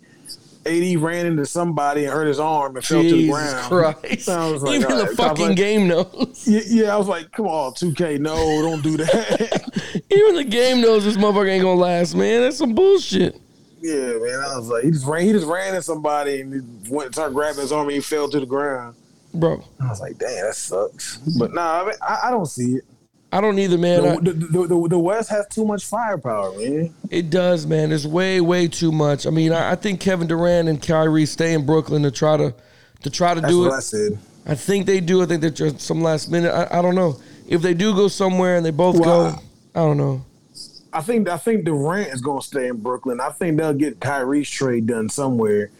AD 0.63 0.97
ran 1.01 1.25
into 1.25 1.43
somebody 1.45 2.03
and 2.05 2.13
hurt 2.13 2.27
his 2.27 2.39
arm 2.39 2.75
and 2.75 2.85
fell 2.85 3.01
to 3.01 3.09
the 3.11 3.29
ground. 3.29 3.67
Christ. 3.67 4.27
Was 4.27 4.61
like, 4.61 4.75
Even 4.79 4.95
the 4.95 5.03
right. 5.05 5.09
So 5.09 5.15
fucking 5.15 5.47
like- 5.47 5.57
game 5.57 5.87
knows. 5.87 6.43
Yeah, 6.47 6.61
yeah, 6.67 6.93
I 6.93 6.97
was 6.97 7.07
like, 7.07 7.31
come 7.31 7.47
on, 7.47 7.73
2K, 7.73 8.19
no, 8.19 8.35
don't 8.61 8.83
do 8.83 8.95
that. 8.97 10.01
Even 10.11 10.35
the 10.35 10.43
game 10.43 10.81
knows 10.81 11.03
this 11.03 11.17
motherfucker 11.17 11.49
ain't 11.49 11.63
gonna 11.63 11.79
last, 11.79 12.13
man. 12.15 12.41
That's 12.41 12.57
some 12.57 12.75
bullshit. 12.75 13.41
yeah, 13.81 13.95
man. 14.19 14.39
I 14.39 14.55
was 14.57 14.67
like, 14.67 14.83
he 14.83 14.91
just 14.91 15.07
ran, 15.07 15.25
he 15.25 15.31
just 15.31 15.47
ran 15.47 15.69
into 15.69 15.81
somebody 15.81 16.41
and 16.41 16.53
he 16.85 16.91
went 16.93 17.13
started 17.15 17.33
grabbing 17.33 17.61
his 17.61 17.71
arm 17.71 17.87
and 17.87 17.95
he 17.95 17.99
fell 18.01 18.29
to 18.29 18.39
the 18.39 18.45
ground. 18.45 18.95
Bro, 19.33 19.63
I 19.79 19.87
was 19.89 20.01
like, 20.01 20.17
damn, 20.17 20.45
that 20.45 20.55
sucks. 20.55 21.17
But 21.39 21.53
nah, 21.53 21.81
I, 21.81 21.85
mean, 21.85 21.95
I, 22.01 22.19
I 22.25 22.31
don't 22.31 22.45
see 22.45 22.75
it. 22.75 22.83
I 23.31 23.39
don't 23.39 23.57
either, 23.59 23.77
man. 23.77 24.05
I- 24.05 24.15
The, 24.17 24.33
the, 24.33 24.67
the, 24.67 24.87
the 24.89 24.99
West 24.99 25.29
has 25.29 25.47
too 25.47 25.63
much 25.65 25.85
firepower, 25.85 26.51
man. 26.57 26.93
It 27.09 27.29
does, 27.29 27.65
man. 27.65 27.89
There's 27.89 28.05
way, 28.05 28.41
way 28.41 28.67
too 28.67 28.91
much. 28.91 29.25
I 29.25 29.29
mean, 29.29 29.53
I, 29.53 29.71
I 29.71 29.75
think 29.75 30.01
Kevin 30.01 30.27
Durant 30.27 30.67
and 30.67 30.81
Kyrie 30.81 31.25
stay 31.25 31.53
in 31.53 31.65
Brooklyn 31.65 32.03
to 32.03 32.11
try 32.11 32.35
to 32.37 32.53
to 33.03 33.09
try 33.09 33.33
to 33.33 33.41
That's 33.41 33.51
do 33.53 33.61
what 33.61 33.67
it. 33.71 33.73
I 33.75 33.79
said. 33.79 34.19
I 34.45 34.55
think 34.55 34.85
they 34.85 34.99
do. 34.99 35.23
I 35.23 35.25
think 35.27 35.39
they're 35.41 35.49
just 35.49 35.79
some 35.79 36.01
last 36.01 36.29
minute. 36.29 36.51
I, 36.53 36.79
I 36.79 36.81
don't 36.81 36.93
know 36.95 37.17
if 37.47 37.61
they 37.61 37.73
do 37.73 37.95
go 37.95 38.07
somewhere 38.09 38.57
and 38.57 38.65
they 38.65 38.71
both 38.71 38.99
Well, 38.99 39.31
go. 39.31 39.39
I 39.75 39.85
don't 39.85 39.97
know. 39.97 40.25
I 40.93 41.01
think 41.01 41.29
I 41.29 41.37
think 41.37 41.63
Durant 41.63 42.13
is 42.13 42.19
going 42.19 42.41
to 42.41 42.45
stay 42.45 42.67
in 42.67 42.77
Brooklyn. 42.77 43.21
I 43.21 43.29
think 43.29 43.57
they'll 43.57 43.73
get 43.73 44.01
Kyrie's 44.01 44.49
trade 44.49 44.87
done 44.87 45.07
somewhere. 45.07 45.71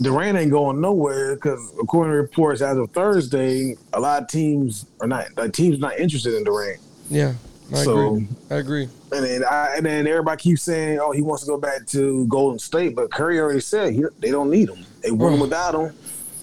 Durant 0.00 0.38
ain't 0.38 0.50
going 0.52 0.80
nowhere 0.80 1.34
because, 1.34 1.72
according 1.80 2.12
to 2.12 2.18
reports, 2.18 2.60
as 2.60 2.76
of 2.76 2.90
Thursday, 2.92 3.76
a 3.92 3.98
lot 4.00 4.22
of 4.22 4.28
teams 4.28 4.86
are 5.00 5.08
not. 5.08 5.26
Like, 5.36 5.52
teams 5.52 5.78
not 5.80 5.98
interested 5.98 6.34
in 6.34 6.44
Durant. 6.44 6.78
Yeah, 7.10 7.32
I 7.74 7.82
So- 7.84 8.06
agree. 8.14 8.28
I 8.50 8.54
agree. 8.56 8.88
And 9.10 9.24
then 9.24 9.44
I, 9.44 9.74
and 9.76 9.86
then 9.86 10.06
everybody 10.06 10.40
keeps 10.40 10.62
saying, 10.62 10.98
"Oh, 11.00 11.10
he 11.12 11.22
wants 11.22 11.42
to 11.44 11.48
go 11.48 11.56
back 11.56 11.86
to 11.88 12.26
Golden 12.26 12.58
State," 12.58 12.94
but 12.94 13.10
Curry 13.10 13.40
already 13.40 13.60
said 13.60 13.94
he, 13.94 14.04
they 14.20 14.30
don't 14.30 14.50
need 14.50 14.68
him. 14.68 14.84
They 15.02 15.10
won 15.10 15.32
Bro. 15.32 15.40
without 15.42 15.74
him. 15.74 15.92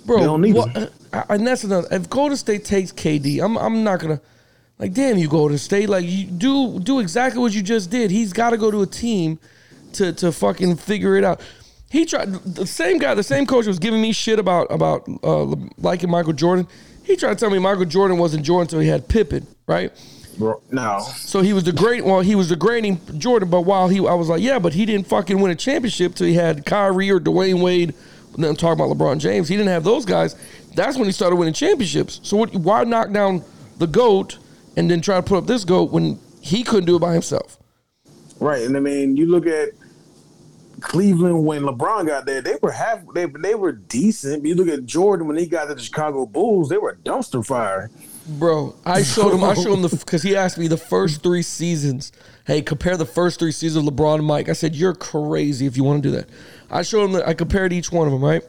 Bro, 0.05 0.17
They 0.17 0.23
don't 0.23 0.41
need 0.41 0.55
what- 0.55 0.69
him. 0.71 0.87
uh, 1.13 1.23
and 1.29 1.45
that's 1.47 1.63
another. 1.63 1.87
If 1.91 2.09
Golden 2.09 2.35
State 2.37 2.65
takes 2.65 2.91
KD, 2.91 3.39
I'm 3.39 3.55
I'm 3.57 3.83
not 3.83 3.99
gonna 3.99 4.19
like. 4.79 4.93
Damn 4.93 5.17
you, 5.19 5.27
Golden 5.29 5.57
State! 5.59 5.87
Like 5.89 6.05
you 6.05 6.25
do 6.25 6.79
do 6.79 6.99
exactly 6.99 7.39
what 7.39 7.53
you 7.53 7.61
just 7.61 7.89
did. 7.91 8.09
He's 8.11 8.33
got 8.33 8.49
to 8.49 8.57
go 8.57 8.69
to 8.71 8.81
a 8.81 8.87
team 8.87 9.37
to 9.93 10.11
to 10.13 10.31
fucking 10.31 10.75
figure 10.77 11.15
it 11.15 11.23
out. 11.23 11.39
He 11.95 12.05
tried 12.05 12.33
the 12.33 12.67
same 12.67 12.97
guy, 12.97 13.13
the 13.13 13.23
same 13.23 13.45
coach 13.45 13.67
was 13.67 13.79
giving 13.79 14.01
me 14.01 14.11
shit 14.11 14.37
about 14.37 14.67
about 14.69 15.07
uh, 15.23 15.45
liking 15.77 16.09
Michael 16.09 16.33
Jordan. 16.33 16.67
He 17.03 17.15
tried 17.15 17.29
to 17.29 17.39
tell 17.39 17.49
me 17.49 17.57
Michael 17.57 17.85
Jordan 17.85 18.17
wasn't 18.17 18.43
Jordan 18.43 18.63
until 18.63 18.81
he 18.81 18.89
had 18.89 19.07
Pippen, 19.07 19.47
right? 19.65 19.93
No, 20.37 20.99
So 21.15 21.39
he 21.39 21.53
was 21.53 21.63
the 21.63 21.71
great. 21.71 22.03
Well, 22.03 22.19
he 22.19 22.35
was 22.35 22.49
the 22.49 22.57
degrading 22.57 22.99
Jordan, 23.17 23.49
but 23.49 23.61
while 23.61 23.87
he, 23.87 23.99
I 23.99 24.13
was 24.13 24.27
like, 24.27 24.41
yeah, 24.41 24.59
but 24.59 24.73
he 24.73 24.85
didn't 24.85 25.07
fucking 25.07 25.39
win 25.39 25.51
a 25.51 25.55
championship 25.55 26.15
till 26.15 26.27
he 26.27 26.33
had 26.33 26.65
Kyrie 26.65 27.09
or 27.09 27.21
Dwyane 27.21 27.61
Wade. 27.61 27.93
Then 28.35 28.49
I'm 28.49 28.57
talking 28.57 28.83
about 28.83 28.93
LeBron 28.93 29.19
James. 29.19 29.47
He 29.47 29.55
didn't 29.55 29.69
have 29.69 29.85
those 29.85 30.03
guys. 30.03 30.35
That's 30.75 30.97
when 30.97 31.05
he 31.05 31.13
started 31.13 31.37
winning 31.37 31.53
championships. 31.53 32.19
So 32.23 32.35
what, 32.35 32.53
why 32.53 32.83
knock 32.83 33.13
down 33.13 33.41
the 33.77 33.87
goat 33.87 34.37
and 34.75 34.91
then 34.91 34.99
try 34.99 35.15
to 35.15 35.23
put 35.23 35.37
up 35.37 35.45
this 35.45 35.63
goat 35.63 35.91
when 35.91 36.19
he 36.41 36.61
couldn't 36.61 36.87
do 36.87 36.97
it 36.97 36.99
by 36.99 37.13
himself? 37.13 37.57
right? 38.41 38.63
And 38.63 38.75
I 38.75 38.81
mean, 38.81 39.15
you 39.15 39.27
look 39.27 39.47
at 39.47 39.69
Cleveland 40.81 41.45
when 41.45 41.63
LeBron 41.63 42.07
got 42.07 42.25
there; 42.25 42.41
they 42.41 42.55
were 42.61 42.71
half. 42.71 43.01
They 43.13 43.25
they 43.25 43.55
were 43.55 43.71
decent. 43.71 44.45
You 44.45 44.55
look 44.55 44.67
at 44.67 44.85
Jordan 44.85 45.27
when 45.27 45.37
he 45.37 45.45
got 45.45 45.65
to 45.65 45.75
the 45.75 45.81
Chicago 45.81 46.25
Bulls; 46.25 46.69
they 46.69 46.77
were 46.77 46.91
a 46.91 46.95
dumpster 46.95 47.45
fire. 47.45 47.89
Bro, 48.27 48.75
I 48.85 49.03
showed 49.03 49.33
him. 49.33 49.43
I 49.43 49.53
showed 49.53 49.73
him 49.73 49.81
the 49.81 49.89
because 49.89 50.23
he 50.23 50.35
asked 50.35 50.57
me 50.57 50.67
the 50.67 50.77
first 50.77 51.23
three 51.23 51.41
seasons. 51.41 52.11
Hey, 52.45 52.61
compare 52.61 52.97
the 52.97 53.05
first 53.05 53.39
three 53.39 53.51
seasons 53.51 53.87
of 53.87 53.93
LeBron 53.93 54.15
and 54.15 54.25
Mike. 54.25 54.49
I 54.49 54.53
said 54.53 54.75
you're 54.75 54.95
crazy 54.95 55.65
if 55.65 55.77
you 55.77 55.83
want 55.83 56.03
to 56.03 56.09
do 56.09 56.15
that. 56.15 56.29
I 56.69 56.81
showed 56.81 57.05
him 57.05 57.13
that 57.13 57.27
I 57.27 57.33
compared 57.33 57.73
each 57.73 57.91
one 57.91 58.07
of 58.07 58.13
them. 58.13 58.23
Right. 58.23 58.43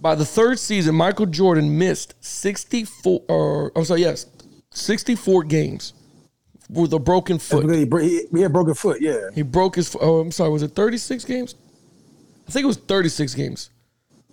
By 0.00 0.14
the 0.14 0.24
third 0.24 0.58
season, 0.58 0.94
Michael 0.94 1.26
Jordan 1.26 1.78
missed 1.78 2.14
64. 2.20 3.22
Or 3.28 3.72
I'm 3.76 3.84
sorry, 3.84 4.00
yes, 4.00 4.26
64 4.72 5.44
games 5.44 5.92
with 6.72 6.92
a 6.92 6.98
broken 6.98 7.38
foot. 7.38 7.68
He, 7.74 7.84
bro- 7.84 8.02
he, 8.02 8.26
he 8.32 8.40
had 8.42 8.52
broken 8.52 8.74
foot. 8.74 9.00
Yeah, 9.00 9.28
He 9.34 9.42
broke 9.42 9.76
his. 9.76 9.96
Oh, 10.00 10.20
I'm 10.20 10.30
sorry. 10.32 10.50
Was 10.50 10.62
it 10.62 10.68
36 10.74 11.24
games? 11.24 11.54
I 12.48 12.52
think 12.52 12.64
it 12.64 12.66
was 12.66 12.78
36 12.78 13.34
games 13.34 13.70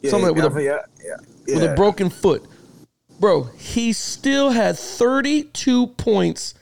yeah, 0.01 0.11
Something 0.11 0.33
with 0.33 0.45
I 0.45 0.59
a- 0.59 0.63
yeah, 0.63 0.77
yeah, 1.03 1.55
with 1.55 1.63
a 1.63 1.75
broken 1.75 2.09
foot. 2.09 2.43
Bro, 3.19 3.43
he 3.57 3.93
still 3.93 4.51
had 4.51 4.77
32 4.77 5.87
points, 5.87 6.53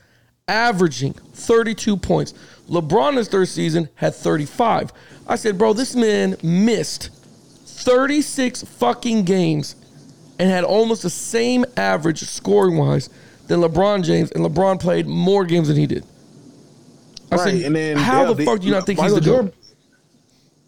averaging 0.47 1.13
32 1.13 1.97
points. 1.97 2.34
LeBron 2.69 3.09
in 3.11 3.17
his 3.17 3.28
third 3.28 3.47
season 3.47 3.89
had 3.95 4.15
35. 4.15 4.91
I 5.28 5.36
said, 5.36 5.57
bro, 5.57 5.73
this 5.73 5.95
man 5.95 6.38
missed 6.41 7.09
36 7.65 8.63
fucking 8.63 9.23
games 9.23 9.76
and 10.39 10.49
had 10.49 10.63
almost 10.63 11.03
the 11.03 11.09
same 11.09 11.65
average 11.78 12.21
scoring 12.21 12.78
wise 12.78 13.09
than 13.48 13.62
LeBron 13.62 14.04
James, 14.04 14.32
and 14.32 14.43
LeBron 14.46 14.80
played 14.80 15.08
more 15.08 15.46
games 15.46 15.68
than 15.68 15.78
he 15.78 15.86
did. 15.88 16.04
I 17.32 17.36
Right, 17.36 17.54
said, 17.56 17.62
and 17.64 17.76
then 17.76 17.98
how 17.98 18.26
yeah, 18.28 18.34
the 18.34 18.46
fuck 18.46 18.60
do 18.60 18.68
you 18.68 18.74
not 18.74 18.86
think 18.86 19.00
he's 19.00 19.04
Michael 19.12 19.16
the 19.20 19.22
Jordan? 19.26 19.46
GOAT? 19.48 19.56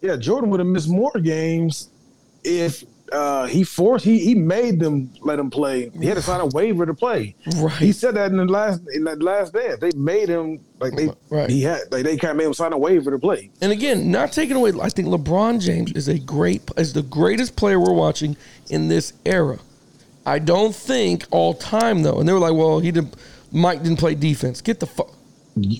Yeah, 0.01 0.15
Jordan 0.17 0.49
would 0.51 0.59
have 0.59 0.67
missed 0.67 0.89
more 0.89 1.11
games 1.21 1.89
if 2.43 2.83
uh, 3.11 3.45
he 3.45 3.63
forced 3.63 4.03
he 4.03 4.19
he 4.19 4.35
made 4.35 4.79
them 4.79 5.09
let 5.21 5.39
him 5.39 5.49
play. 5.49 5.89
He 5.97 6.05
had 6.07 6.15
to 6.15 6.21
sign 6.21 6.41
a 6.41 6.45
waiver 6.47 6.85
to 6.85 6.93
play. 6.93 7.35
Right. 7.55 7.71
He 7.77 7.91
said 7.93 8.15
that 8.15 8.31
in 8.31 8.37
the 8.37 8.45
last 8.45 8.81
in 8.93 9.05
that 9.05 9.21
last 9.23 9.53
dance. 9.53 9.79
They 9.79 9.91
made 9.95 10.27
him 10.29 10.59
like 10.79 10.93
they 10.93 11.09
Right. 11.29 11.49
he 11.49 11.61
had 11.63 11.79
like 11.91 12.03
they 12.03 12.17
kind 12.17 12.31
of 12.31 12.37
made 12.37 12.45
him 12.47 12.53
sign 12.53 12.73
a 12.73 12.77
waiver 12.77 13.09
to 13.11 13.17
play. 13.19 13.49
And 13.61 13.71
again, 13.71 14.11
not 14.11 14.33
taking 14.33 14.55
away. 14.57 14.73
I 14.81 14.89
think 14.89 15.07
LeBron 15.07 15.61
James 15.61 15.93
is 15.93 16.07
a 16.09 16.19
great, 16.19 16.61
is 16.75 16.93
the 16.93 17.01
greatest 17.01 17.55
player 17.55 17.79
we're 17.79 17.93
watching 17.93 18.35
in 18.69 18.87
this 18.89 19.13
era. 19.25 19.59
I 20.27 20.39
don't 20.39 20.75
think 20.75 21.25
all 21.31 21.53
time 21.53 22.03
though. 22.03 22.19
And 22.19 22.27
they 22.27 22.33
were 22.33 22.39
like, 22.39 22.53
"Well, 22.53 22.79
he 22.79 22.91
didn't. 22.91 23.15
Mike 23.51 23.81
didn't 23.83 23.97
play 23.99 24.13
defense. 24.13 24.61
Get 24.61 24.79
the 24.79 24.85
fuck, 24.87 25.09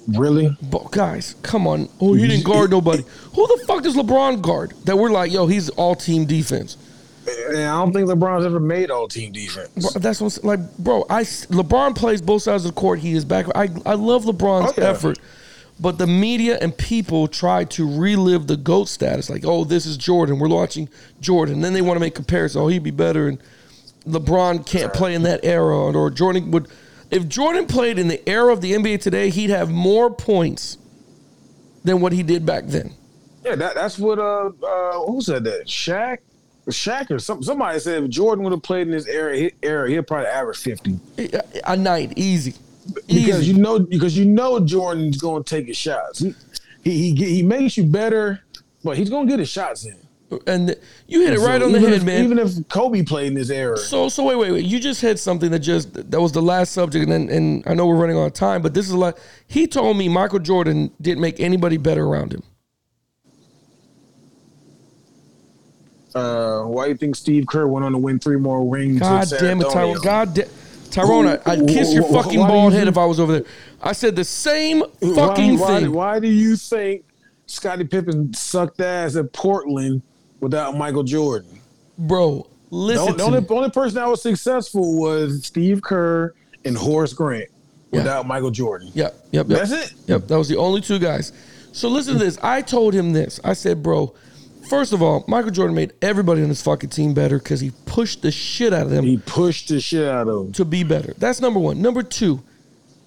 Really? 0.07 0.57
But 0.71 0.91
guys. 0.91 1.35
Come 1.43 1.67
on. 1.67 1.89
Oh, 2.01 2.13
he 2.13 2.27
didn't 2.27 2.45
guard 2.45 2.71
nobody. 2.71 3.03
Who 3.35 3.47
the 3.47 3.63
fuck 3.67 3.83
does 3.83 3.95
LeBron 3.95 4.41
guard? 4.41 4.73
That 4.85 4.97
we're 4.97 5.11
like, 5.11 5.31
yo, 5.31 5.45
he's 5.47 5.69
all 5.69 5.93
team 5.95 6.25
defense. 6.25 6.77
And 7.49 7.57
I 7.57 7.73
don't 7.83 7.91
think 7.91 8.07
LeBron's 8.09 8.45
ever 8.45 8.59
made 8.59 8.89
all 8.89 9.07
team 9.09 9.33
defense. 9.33 9.69
Bro, 9.75 9.99
that's 10.01 10.21
what 10.21 10.37
I'm. 10.37 10.47
Like, 10.47 10.77
bro, 10.77 11.05
I 11.09 11.23
LeBron 11.23 11.95
plays 11.95 12.21
both 12.21 12.41
sides 12.43 12.63
of 12.65 12.73
the 12.73 12.79
court. 12.79 12.99
He 12.99 13.11
is 13.13 13.25
back. 13.25 13.45
I 13.53 13.67
I 13.85 13.95
love 13.95 14.23
LeBron's 14.23 14.71
Oh, 14.71 14.81
yeah. 14.81 14.89
effort, 14.91 15.19
but 15.79 15.97
the 15.97 16.07
media 16.07 16.57
and 16.61 16.75
people 16.75 17.27
try 17.27 17.65
to 17.65 17.99
relive 17.99 18.47
the 18.47 18.55
goat 18.57 18.87
status. 18.87 19.29
Like, 19.29 19.43
oh, 19.45 19.65
this 19.65 19.85
is 19.85 19.97
Jordan. 19.97 20.39
We're 20.39 20.47
watching 20.47 20.87
Jordan. 21.19 21.59
then 21.59 21.73
they 21.73 21.81
want 21.81 21.97
to 21.97 21.99
make 21.99 22.15
comparisons. 22.15 22.61
Oh, 22.63 22.67
he'd 22.69 22.81
be 22.83 22.91
better, 22.91 23.27
and 23.27 23.39
LeBron 24.07 24.65
can't 24.65 24.93
play 24.93 25.13
in 25.13 25.23
that 25.23 25.41
era, 25.43 25.75
or 25.75 26.09
Jordan 26.09 26.51
would. 26.51 26.67
If 27.09 27.27
Jordan 27.27 27.67
played 27.67 27.99
in 27.99 28.07
the 28.07 28.27
era 28.27 28.51
of 28.51 28.61
the 28.61 28.73
NBA 28.73 29.01
today, 29.01 29.29
he'd 29.29 29.49
have 29.49 29.69
more 29.69 30.13
points 30.13 30.77
than 31.83 32.01
what 32.01 32.13
he 32.13 32.23
did 32.23 32.45
back 32.45 32.65
then. 32.65 32.93
Yeah, 33.43 33.55
that, 33.55 33.75
that's 33.75 33.97
what 33.97 34.19
uh 34.19 34.51
uh 34.63 35.05
who 35.05 35.21
said 35.21 35.43
that? 35.45 35.67
Shaq? 35.67 36.19
Shaq 36.67 37.11
or 37.11 37.19
some, 37.19 37.41
somebody 37.41 37.79
said 37.79 38.03
if 38.03 38.09
Jordan 38.09 38.43
would 38.43 38.51
have 38.51 38.61
played 38.61 38.87
in 38.87 38.91
this 38.91 39.07
era, 39.07 39.37
he, 39.37 39.51
era 39.63 39.89
he'd 39.89 40.05
probably 40.05 40.27
average 40.27 40.57
fifty. 40.57 40.99
A, 41.17 41.41
a 41.65 41.77
night, 41.77 42.13
easy, 42.17 42.55
because 43.07 43.43
easy. 43.43 43.53
you 43.53 43.57
know 43.57 43.79
because 43.79 44.17
you 44.17 44.25
know 44.25 44.59
Jordan's 44.59 45.17
going 45.17 45.43
to 45.43 45.49
take 45.49 45.67
his 45.67 45.77
shots. 45.77 46.19
He, 46.19 46.33
he 46.83 47.15
he 47.15 47.35
he 47.35 47.43
makes 47.43 47.77
you 47.77 47.85
better, 47.85 48.43
but 48.83 48.97
he's 48.97 49.09
going 49.09 49.27
to 49.27 49.31
get 49.31 49.39
his 49.39 49.49
shots 49.49 49.85
in. 49.85 49.97
And 50.45 50.75
you 51.07 51.21
hit 51.21 51.33
it 51.33 51.39
right 51.39 51.59
So 51.61 51.65
on 51.67 51.71
the 51.71 51.79
head, 51.79 51.93
if, 51.93 52.03
man. 52.03 52.23
Even 52.25 52.37
if 52.39 52.67
Kobe 52.69 53.01
played 53.03 53.27
in 53.27 53.33
this 53.33 53.49
era, 53.49 53.77
So 53.77 54.09
so 54.09 54.23
wait 54.25 54.35
wait 54.35 54.51
wait. 54.51 54.65
You 54.65 54.79
just 54.79 55.01
had 55.01 55.17
something 55.19 55.51
that 55.51 55.59
just 55.59 55.93
that 56.11 56.19
was 56.19 56.31
the 56.33 56.41
last 56.41 56.73
subject, 56.73 57.03
and 57.03 57.11
then, 57.11 57.29
and 57.29 57.63
I 57.65 57.73
know 57.73 57.85
we're 57.87 57.95
running 57.95 58.17
out 58.17 58.25
of 58.25 58.33
time, 58.33 58.61
but 58.61 58.73
this 58.73 58.85
is 58.85 58.91
a 58.91 58.97
lot. 58.97 59.17
He 59.47 59.67
told 59.67 59.95
me 59.97 60.09
Michael 60.09 60.39
Jordan 60.39 60.91
didn't 61.01 61.21
make 61.21 61.39
anybody 61.39 61.77
better 61.77 62.05
around 62.05 62.33
him. 62.33 62.43
uh, 66.15 66.63
why 66.63 66.85
do 66.85 66.91
you 66.91 66.97
think 66.97 67.15
Steve 67.15 67.45
Kerr 67.47 67.67
went 67.67 67.85
on 67.85 67.91
to 67.91 67.97
win 67.97 68.19
three 68.19 68.37
more 68.37 68.65
rings? 68.67 68.99
God 68.99 69.27
damn 69.39 69.61
it? 69.61 69.69
Tyrone. 69.71 69.97
God 70.01 70.33
damn. 70.33 70.47
Tyrone, 70.89 71.27
I- 71.27 71.39
I'd 71.45 71.67
kiss 71.67 71.93
your 71.93 72.03
fucking 72.11 72.39
why 72.39 72.47
bald 72.47 72.73
you 72.73 72.79
head 72.79 72.87
if 72.87 72.97
I 72.97 73.05
was 73.05 73.19
over 73.19 73.33
there. 73.33 73.43
I 73.81 73.91
said 73.91 74.15
the 74.15 74.23
same 74.23 74.79
Why- 74.99 75.15
fucking 75.15 75.59
why, 75.59 75.67
thing. 75.81 75.91
Why 75.91 76.19
do 76.19 76.27
you 76.27 76.55
think 76.55 77.03
Scottie 77.45 77.83
Pippen 77.83 78.33
sucked 78.33 78.79
ass 78.81 79.15
at 79.15 79.31
Portland 79.33 80.01
without 80.39 80.77
Michael 80.77 81.03
Jordan? 81.03 81.59
Bro, 81.97 82.47
listen 82.69 83.07
the 83.13 83.17
to 83.17 83.23
only, 83.23 83.39
the 83.41 83.53
only 83.53 83.69
person 83.69 83.95
that 83.95 84.07
was 84.07 84.21
successful 84.21 84.99
was 84.99 85.45
Steve 85.45 85.81
Kerr 85.81 86.33
and 86.65 86.77
Horace 86.77 87.13
Grant 87.13 87.49
Yeah. 87.91 87.99
without 87.99 88.27
Michael 88.27 88.51
Jordan. 88.51 88.91
Yep, 88.93 89.15
yep, 89.31 89.47
yep. 89.49 89.59
That's 89.59 89.71
it. 89.71 89.93
Yep, 90.07 90.27
that 90.27 90.37
was 90.37 90.47
the 90.49 90.57
only 90.57 90.81
two 90.81 90.99
guys. 90.99 91.31
So 91.71 91.89
listen 91.89 92.13
to 92.13 92.19
this. 92.19 92.37
I 92.41 92.61
told 92.61 92.93
him 92.93 93.13
this. 93.13 93.39
I 93.43 93.53
said, 93.53 93.81
bro, 93.83 94.13
first 94.69 94.93
of 94.93 95.01
all, 95.01 95.23
Michael 95.27 95.51
Jordan 95.51 95.75
made 95.75 95.93
everybody 96.01 96.41
on 96.41 96.49
his 96.49 96.61
fucking 96.61 96.89
team 96.89 97.13
better 97.13 97.37
because 97.39 97.59
he 97.59 97.71
pushed 97.85 98.21
the 98.23 98.31
shit 98.31 98.73
out 98.73 98.83
of 98.83 98.89
them. 98.89 99.03
He 99.05 99.17
pushed 99.17 99.69
the 99.69 99.79
shit 99.79 100.07
out 100.07 100.27
of 100.27 100.47
him. 100.47 100.51
to 100.53 100.65
be 100.65 100.83
better. 100.83 101.13
That's 101.17 101.39
number 101.39 101.59
one. 101.59 101.81
Number 101.81 102.03
two, 102.03 102.41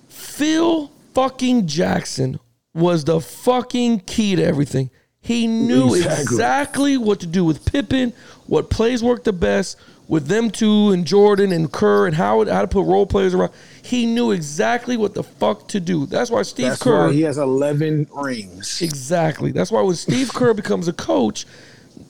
Phil 0.09 0.91
fucking 1.15 1.67
Jackson 1.67 2.39
was 2.75 3.05
the 3.05 3.21
fucking 3.21 4.01
key 4.01 4.37
to 4.37 4.45
everything. 4.45 4.91
He 5.21 5.47
knew 5.47 5.95
Exactly. 5.95 6.23
exactly. 6.23 6.97
what 6.99 7.21
to 7.21 7.27
do 7.27 7.45
with 7.45 7.65
Pippen, 7.71 8.13
what 8.47 8.71
plays 8.71 9.03
worked 9.03 9.25
the 9.25 9.33
best 9.33 9.77
with 10.11 10.27
them 10.27 10.51
two 10.51 10.91
and 10.91 11.07
Jordan 11.07 11.53
and 11.53 11.71
Kerr 11.71 12.07
and 12.07 12.17
how, 12.17 12.45
how 12.45 12.63
to 12.63 12.67
put 12.67 12.85
role 12.85 13.07
players 13.07 13.33
around. 13.33 13.53
He 13.81 14.07
knew 14.07 14.33
exactly 14.33 14.97
what 14.97 15.15
the 15.15 15.23
fuck 15.23 15.69
to 15.69 15.79
do. 15.79 16.05
That's 16.07 16.31
why 16.31 16.43
Steve 16.43 16.71
That's 16.71 16.83
Kerr. 16.83 17.07
why 17.07 17.13
he 17.13 17.23
has 17.23 17.39
11 17.39 18.09
rings. 18.13 18.83
Exactly. 18.83 19.53
That's 19.53 19.71
why 19.71 19.83
when 19.83 19.95
Steve 19.95 20.35
Kerr 20.35 20.53
becomes 20.53 20.89
a 20.89 20.93
coach, 20.93 21.47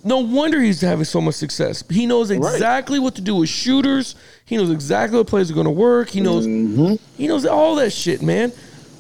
no 0.03 0.21
wonder 0.21 0.61
he's 0.61 0.81
having 0.81 1.05
so 1.05 1.21
much 1.21 1.35
success. 1.35 1.85
He 1.91 2.07
knows 2.07 2.31
exactly 2.31 2.99
what 2.99 3.17
to 3.17 3.21
do 3.21 3.37
with 3.37 3.51
shooters. 3.51 4.15
He 4.47 4.57
knows 4.57 4.71
exactly 4.71 5.19
what 5.19 5.27
plays 5.27 5.51
are 5.51 5.55
going 5.55 5.67
to 5.67 5.71
work. 5.71 6.09
He 6.09 6.23
knows 6.23 6.47
mm-hmm. 6.47 6.95
he 7.19 7.29
knows 7.29 7.45
all 7.45 7.75
that 7.77 7.91
shit, 7.91 8.23
man. 8.23 8.53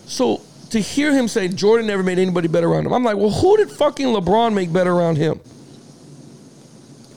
So 0.06 0.42
to 0.70 0.80
hear 0.80 1.12
him 1.12 1.28
say 1.28 1.48
Jordan 1.48 1.86
never 1.86 2.02
made 2.02 2.18
anybody 2.18 2.48
better 2.48 2.68
around 2.68 2.86
him, 2.86 2.92
I'm 2.92 3.04
like, 3.04 3.16
well, 3.16 3.30
who 3.30 3.56
did 3.56 3.70
fucking 3.70 4.06
LeBron 4.06 4.54
make 4.54 4.72
better 4.72 4.92
around 4.92 5.16
him? 5.16 5.40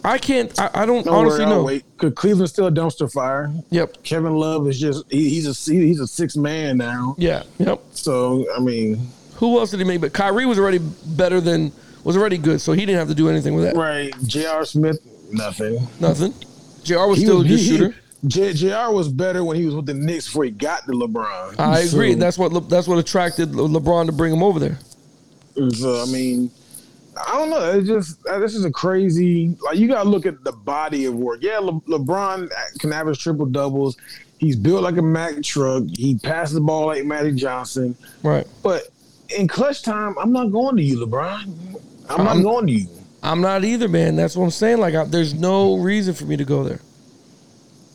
I 0.06 0.18
can't. 0.18 0.58
I, 0.60 0.70
I 0.74 0.86
don't 0.86 1.06
Don't 1.06 1.16
honestly 1.16 1.46
worry, 1.46 1.50
know. 1.56 1.64
wait. 1.64 1.86
Cause 1.98 2.12
Cleveland's 2.14 2.52
still 2.52 2.68
a 2.68 2.72
dumpster 2.72 3.10
fire. 3.12 3.54
Yep. 3.70 4.04
Kevin 4.04 4.36
Love 4.36 4.68
is 4.68 4.78
just 4.80 5.10
he, 5.10 5.30
he's 5.30 5.46
a 5.48 5.72
he's 5.72 6.02
a 6.02 6.08
six 6.08 6.36
man 6.36 6.78
now. 6.78 7.16
Yeah. 7.18 7.44
Yep. 7.60 7.80
So 7.94 8.46
I 8.54 8.60
mean, 8.60 9.00
Who 9.36 9.60
else 9.60 9.72
did 9.72 9.80
he 9.80 9.86
make? 9.86 10.02
But 10.02 10.12
Kyrie 10.12 10.46
was 10.46 10.60
already 10.60 10.80
better 11.06 11.40
than 11.40 11.72
was 12.04 12.18
already 12.18 12.38
good, 12.38 12.60
so 12.60 12.74
he 12.74 12.82
didn't 12.86 13.00
have 13.00 13.08
to 13.08 13.16
do 13.16 13.30
anything 13.30 13.56
with 13.56 13.64
that. 13.64 13.76
right? 13.78 14.14
J.R. 14.24 14.66
Smith, 14.66 15.00
nothing. 15.32 15.88
Nothing. 16.02 16.34
Jr. 16.84 17.06
was 17.08 17.20
He 17.20 17.24
still 17.24 17.40
a 17.40 17.44
good 17.48 17.60
he- 17.60 17.66
shooter. 17.66 17.96
J, 18.26 18.54
J.R. 18.54 18.94
was 18.94 19.10
better 19.10 19.44
when 19.44 19.58
he 19.58 19.66
was 19.66 19.76
with 19.76 19.86
the 19.86 19.94
Knicks 19.94 20.28
before 20.28 20.46
he 20.46 20.52
got 20.52 20.86
to 20.86 20.92
LeBron. 20.92 21.60
I 21.60 21.80
agree. 21.82 22.14
So- 22.14 22.20
That's 22.20 22.38
what 22.38 22.54
Le- 22.54 22.62
that's 22.62 22.88
what 22.88 22.98
attracted 22.98 23.50
LeBron 23.52 24.06
to 24.06 24.12
bring 24.12 24.32
him 24.34 24.42
over 24.44 24.60
there. 24.60 24.80
So 25.72 26.02
I 26.02 26.06
mean, 26.06 26.50
I 27.18 27.34
don't 27.34 27.50
know. 27.50 27.72
It's 27.78 27.88
just 27.88 28.26
uh, 28.28 28.40
this 28.40 28.56
is 28.56 28.66
a 28.66 28.72
crazy. 28.72 29.56
Like 29.62 29.78
you 29.78 29.88
got 29.88 30.04
to 30.04 30.10
look 30.10 30.26
at 30.26 30.44
the 30.44 30.52
body 30.54 31.06
of 31.06 31.16
work. 31.16 31.40
Yeah, 31.42 31.60
Le- 31.60 31.82
LeBron 31.82 32.50
can 32.80 32.94
average 32.94 33.20
triple 33.20 33.46
doubles. 33.46 33.98
He's 34.40 34.56
built 34.56 34.84
like 34.84 34.98
a 34.98 35.02
Mack 35.02 35.42
truck. 35.44 35.84
He 35.96 36.18
passes 36.18 36.56
the 36.56 36.62
ball 36.62 36.88
like 36.88 37.06
Magic 37.06 37.36
Johnson. 37.36 37.96
Right. 38.24 38.48
But 38.62 38.84
in 39.38 39.48
clutch 39.48 39.84
time, 39.84 40.16
I'm 40.20 40.32
not 40.34 40.52
going 40.52 40.76
to 40.78 40.84
you, 40.84 41.06
LeBron. 41.06 41.44
I'm 42.10 42.18
not 42.24 42.28
I'm- 42.28 42.42
going 42.44 42.68
to 42.68 42.74
you. 42.74 42.88
I'm 43.22 43.40
not 43.40 43.64
either, 43.64 43.88
man. 43.88 44.18
That's 44.18 44.36
what 44.36 44.44
I'm 44.44 44.52
saying. 44.52 44.80
Like, 44.80 44.96
I, 44.96 45.06
there's 45.06 45.34
no 45.34 45.78
reason 45.78 46.14
for 46.14 46.26
me 46.26 46.36
to 46.36 46.44
go 46.44 46.66
there. 46.66 46.82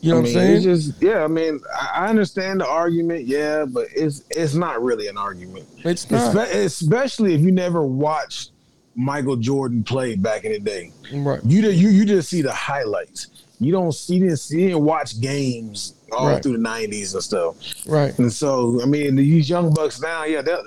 You 0.01 0.11
know 0.11 0.17
I 0.17 0.19
what 0.21 0.27
I'm 0.29 0.33
saying? 0.33 0.55
it's 0.55 0.63
just 0.87 1.01
yeah. 1.01 1.23
I 1.23 1.27
mean, 1.27 1.59
I 1.93 2.07
understand 2.07 2.61
the 2.61 2.67
argument, 2.67 3.25
yeah, 3.25 3.65
but 3.65 3.87
it's 3.95 4.23
it's 4.29 4.53
not 4.53 4.81
really 4.81 5.07
an 5.07 5.17
argument. 5.17 5.67
it's 5.83 6.09
not. 6.09 6.35
Espe- 6.35 6.53
especially 6.65 7.33
if 7.35 7.41
you 7.41 7.51
never 7.51 7.83
watched 7.83 8.51
Michael 8.95 9.35
Jordan 9.35 9.83
play 9.83 10.15
back 10.15 10.45
in 10.45 10.51
the 10.53 10.59
day. 10.59 10.91
right. 11.13 11.39
You 11.43 11.61
you 11.69 11.89
you 11.89 12.05
just 12.05 12.29
see 12.29 12.41
the 12.41 12.53
highlights. 12.53 13.27
You 13.59 13.73
don't 13.73 13.91
see 13.91 14.33
see 14.37 14.61
you 14.61 14.67
didn't 14.69 14.85
watch 14.85 15.19
games 15.19 15.95
all 16.13 16.27
Right. 16.29 16.41
through 16.41 16.53
the 16.53 16.57
nineties 16.59 17.13
and 17.13 17.21
stuff. 17.21 17.55
Right. 17.85 18.17
And 18.19 18.31
so 18.31 18.79
I 18.81 18.85
mean 18.85 19.15
these 19.17 19.49
young 19.49 19.73
bucks 19.73 19.99
now, 20.01 20.23
yeah, 20.23 20.41
they 20.41 20.57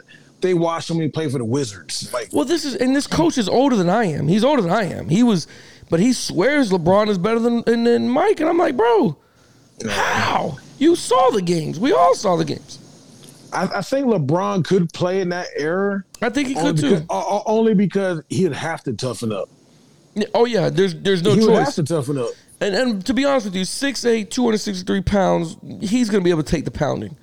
they 0.43 0.55
watch 0.55 0.91
him 0.91 1.11
play 1.11 1.31
for 1.31 1.39
the 1.39 1.45
Wizards. 1.45 2.13
Like 2.13 2.29
Well, 2.33 2.45
this 2.45 2.67
is 2.67 2.75
and 2.77 2.95
this 2.95 3.07
coach 3.07 3.39
is 3.39 3.49
older 3.49 3.77
than 3.77 3.89
I 3.89 4.05
am. 4.05 4.29
He's 4.29 4.45
older 4.45 4.61
than 4.61 4.73
I 4.73 4.85
am. 4.85 5.09
He 5.09 5.23
was, 5.23 5.47
but 5.89 6.01
he 6.01 6.13
swears 6.13 6.71
LeBron 6.71 7.09
is 7.09 7.17
better 7.17 7.39
than 7.39 7.63
than, 7.63 7.85
than 7.85 8.09
Mike, 8.11 8.41
and 8.41 8.49
I'm 8.51 8.59
like, 8.59 8.77
bro, 8.77 9.17
how? 9.91 10.59
You 10.79 10.97
saw 10.97 11.31
the 11.31 11.43
games. 11.43 11.79
We 11.79 11.93
all 11.93 12.15
saw 12.15 12.37
the 12.37 12.45
games. 12.45 12.79
I, 13.53 13.65
I 13.79 13.83
think 13.83 14.07
LeBron 14.07 14.65
could 14.65 14.93
play 14.93 15.21
in 15.21 15.29
that 15.29 15.47
era 15.57 16.03
I 16.23 16.31
think 16.31 16.49
he 16.49 16.55
could 16.55 16.77
because, 16.77 17.01
too. 17.01 17.07
o- 17.11 17.43
only 17.47 17.75
because 17.75 18.23
he'd 18.31 18.53
have 18.53 18.83
to 18.85 18.93
toughen 18.95 19.31
up. 19.33 19.49
Oh 20.35 20.45
yeah, 20.47 20.71
there's 20.71 20.95
there's 20.95 21.23
no 21.23 21.35
choice. 21.35 21.45
he 21.45 21.49
would 21.51 21.59
have 21.63 21.75
to 21.75 21.83
toughen 21.83 22.19
up. 22.19 22.31
And 22.61 22.75
and 22.75 23.07
to 23.07 23.13
be 23.15 23.25
honest 23.25 23.47
with 23.47 23.55
you, 23.57 23.63
6'8", 23.65 24.31
263 24.31 25.01
pounds, 25.03 25.57
he's 25.81 26.09
gonna 26.11 26.23
be 26.25 26.31
able 26.31 26.43
to 26.43 26.51
take 26.51 26.65
the 26.65 26.71
pounding. 26.71 27.17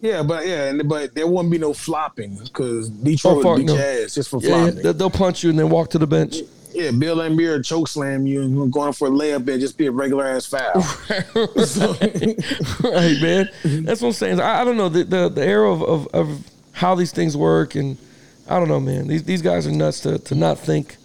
Yeah, 0.00 0.22
but 0.22 0.46
yeah, 0.46 0.64
and, 0.70 0.88
but 0.88 1.14
there 1.14 1.26
won't 1.28 1.50
be 1.50 1.58
no 1.58 1.72
flopping 1.72 2.36
because 2.36 2.90
oh, 2.90 3.04
Detroit 3.04 3.32
Oh, 3.32 3.36
would 3.36 3.42
fuck 3.44 3.56
beat 3.58 3.66
no. 3.66 3.74
your 3.74 3.82
ass 4.04 4.14
just 4.14 4.28
for 4.30 4.40
Yeah, 4.42 4.48
yeah, 4.48 4.62
flopping. 4.64 4.82
they- 4.82 4.92
they'll 4.92 5.10
punch 5.10 5.42
you 5.44 5.50
and 5.50 5.58
then 5.58 5.70
walk 5.70 5.90
to 5.90 5.98
the 5.98 6.06
bench. 6.06 6.36
Yeah, 6.74 6.90
Bill 6.90 7.16
Laimbeer 7.16 7.64
choke 7.64 7.88
slam 7.88 8.26
you 8.26 8.42
and 8.42 8.72
going 8.72 8.92
for 8.92 9.08
a 9.08 9.10
layup 9.10 9.46
and 9.48 9.60
just 9.60 9.76
be 9.76 9.86
a 9.86 9.90
regular 9.92 10.24
ass 10.26 10.46
foul. 10.46 10.80
So- 11.64 11.92
right, 12.90 13.20
man. 13.20 13.48
That's 13.84 14.00
what 14.00 14.08
I'm 14.08 14.12
saying. 14.12 14.40
I, 14.40 14.60
I 14.60 14.64
don't 14.64 14.76
know 14.76 14.88
the, 14.88 15.04
the 15.04 15.28
the 15.28 15.44
era 15.46 15.70
of, 15.70 15.82
of 15.82 16.06
of 16.08 16.46
how 16.72 16.94
these 16.94 17.12
things 17.12 17.36
work, 17.36 17.74
and 17.74 17.96
I 18.48 18.58
don't 18.58 18.68
know, 18.68 18.80
man. 18.80 19.08
These 19.08 19.24
these 19.24 19.42
guys 19.42 19.66
are 19.66 19.72
nuts 19.72 20.00
to 20.00 20.18
to 20.18 20.34
not 20.34 20.58
think 20.58 20.96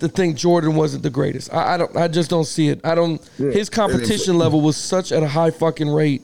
to 0.00 0.08
think 0.08 0.36
Jordan 0.36 0.74
wasn't 0.74 1.02
the 1.02 1.10
greatest. 1.10 1.52
I, 1.52 1.74
I 1.74 1.76
don't. 1.76 1.96
I 1.96 2.08
just 2.08 2.30
don't 2.30 2.44
see 2.44 2.68
it. 2.68 2.80
I 2.84 2.94
don't. 2.94 3.20
Yeah. 3.38 3.50
His 3.50 3.68
competition 3.70 4.38
level 4.38 4.60
was 4.60 4.76
such 4.76 5.12
at 5.12 5.22
a 5.22 5.28
high 5.28 5.50
fucking 5.50 5.88
rate. 5.88 6.22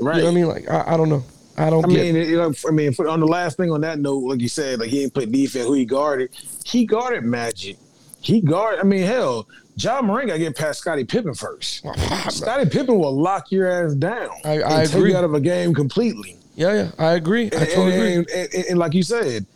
right. 0.00 0.16
You 0.16 0.22
know 0.22 0.26
what 0.26 0.32
I 0.32 0.34
mean? 0.34 0.48
Like 0.48 0.68
I, 0.70 0.94
I 0.94 0.96
don't 0.96 1.08
know. 1.08 1.24
I 1.58 1.70
don't 1.70 1.84
I 1.86 1.88
mean, 1.88 2.14
you 2.16 2.36
know, 2.36 2.52
I 2.68 2.70
mean, 2.70 2.92
for, 2.92 3.08
on 3.08 3.18
the 3.18 3.26
last 3.26 3.56
thing 3.56 3.72
on 3.72 3.80
that 3.80 3.98
note, 3.98 4.18
like 4.24 4.40
you 4.40 4.48
said, 4.48 4.78
like 4.78 4.90
he 4.90 4.98
didn't 5.00 5.14
play 5.14 5.24
defense. 5.24 5.64
Who 5.66 5.72
he 5.72 5.86
guarded? 5.86 6.30
He 6.66 6.84
guarded 6.84 7.24
Magic. 7.24 7.78
He 8.26 8.40
guard. 8.40 8.78
I 8.80 8.82
mean, 8.82 9.02
hell, 9.04 9.46
John 9.76 10.06
Moran 10.06 10.26
got 10.26 10.32
to 10.34 10.38
get 10.40 10.56
past 10.56 10.80
Scottie 10.80 11.04
Pippen 11.04 11.32
first. 11.34 11.84
Scottie 12.30 12.68
Pippen 12.68 12.98
will 12.98 13.16
lock 13.16 13.52
your 13.52 13.68
ass 13.68 13.94
down. 13.94 14.30
I- 14.44 14.62
I 14.62 14.82
agree. 14.82 15.12
you 15.12 15.16
out 15.16 15.22
of 15.24 15.34
a 15.34 15.40
game 15.40 15.72
completely. 15.74 16.36
yeah, 16.56 16.72
yeah. 16.74 16.90
I 16.98 17.12
agree. 17.12 17.44
I 17.52 17.56
And, 17.56 17.68
totally 17.70 17.94
agree. 17.94 18.14
and, 18.14 18.30
and- 18.30 18.54
and- 18.54 18.64
and 18.70 18.78
like 18.78 18.94
you 18.94 19.02
said, 19.04 19.46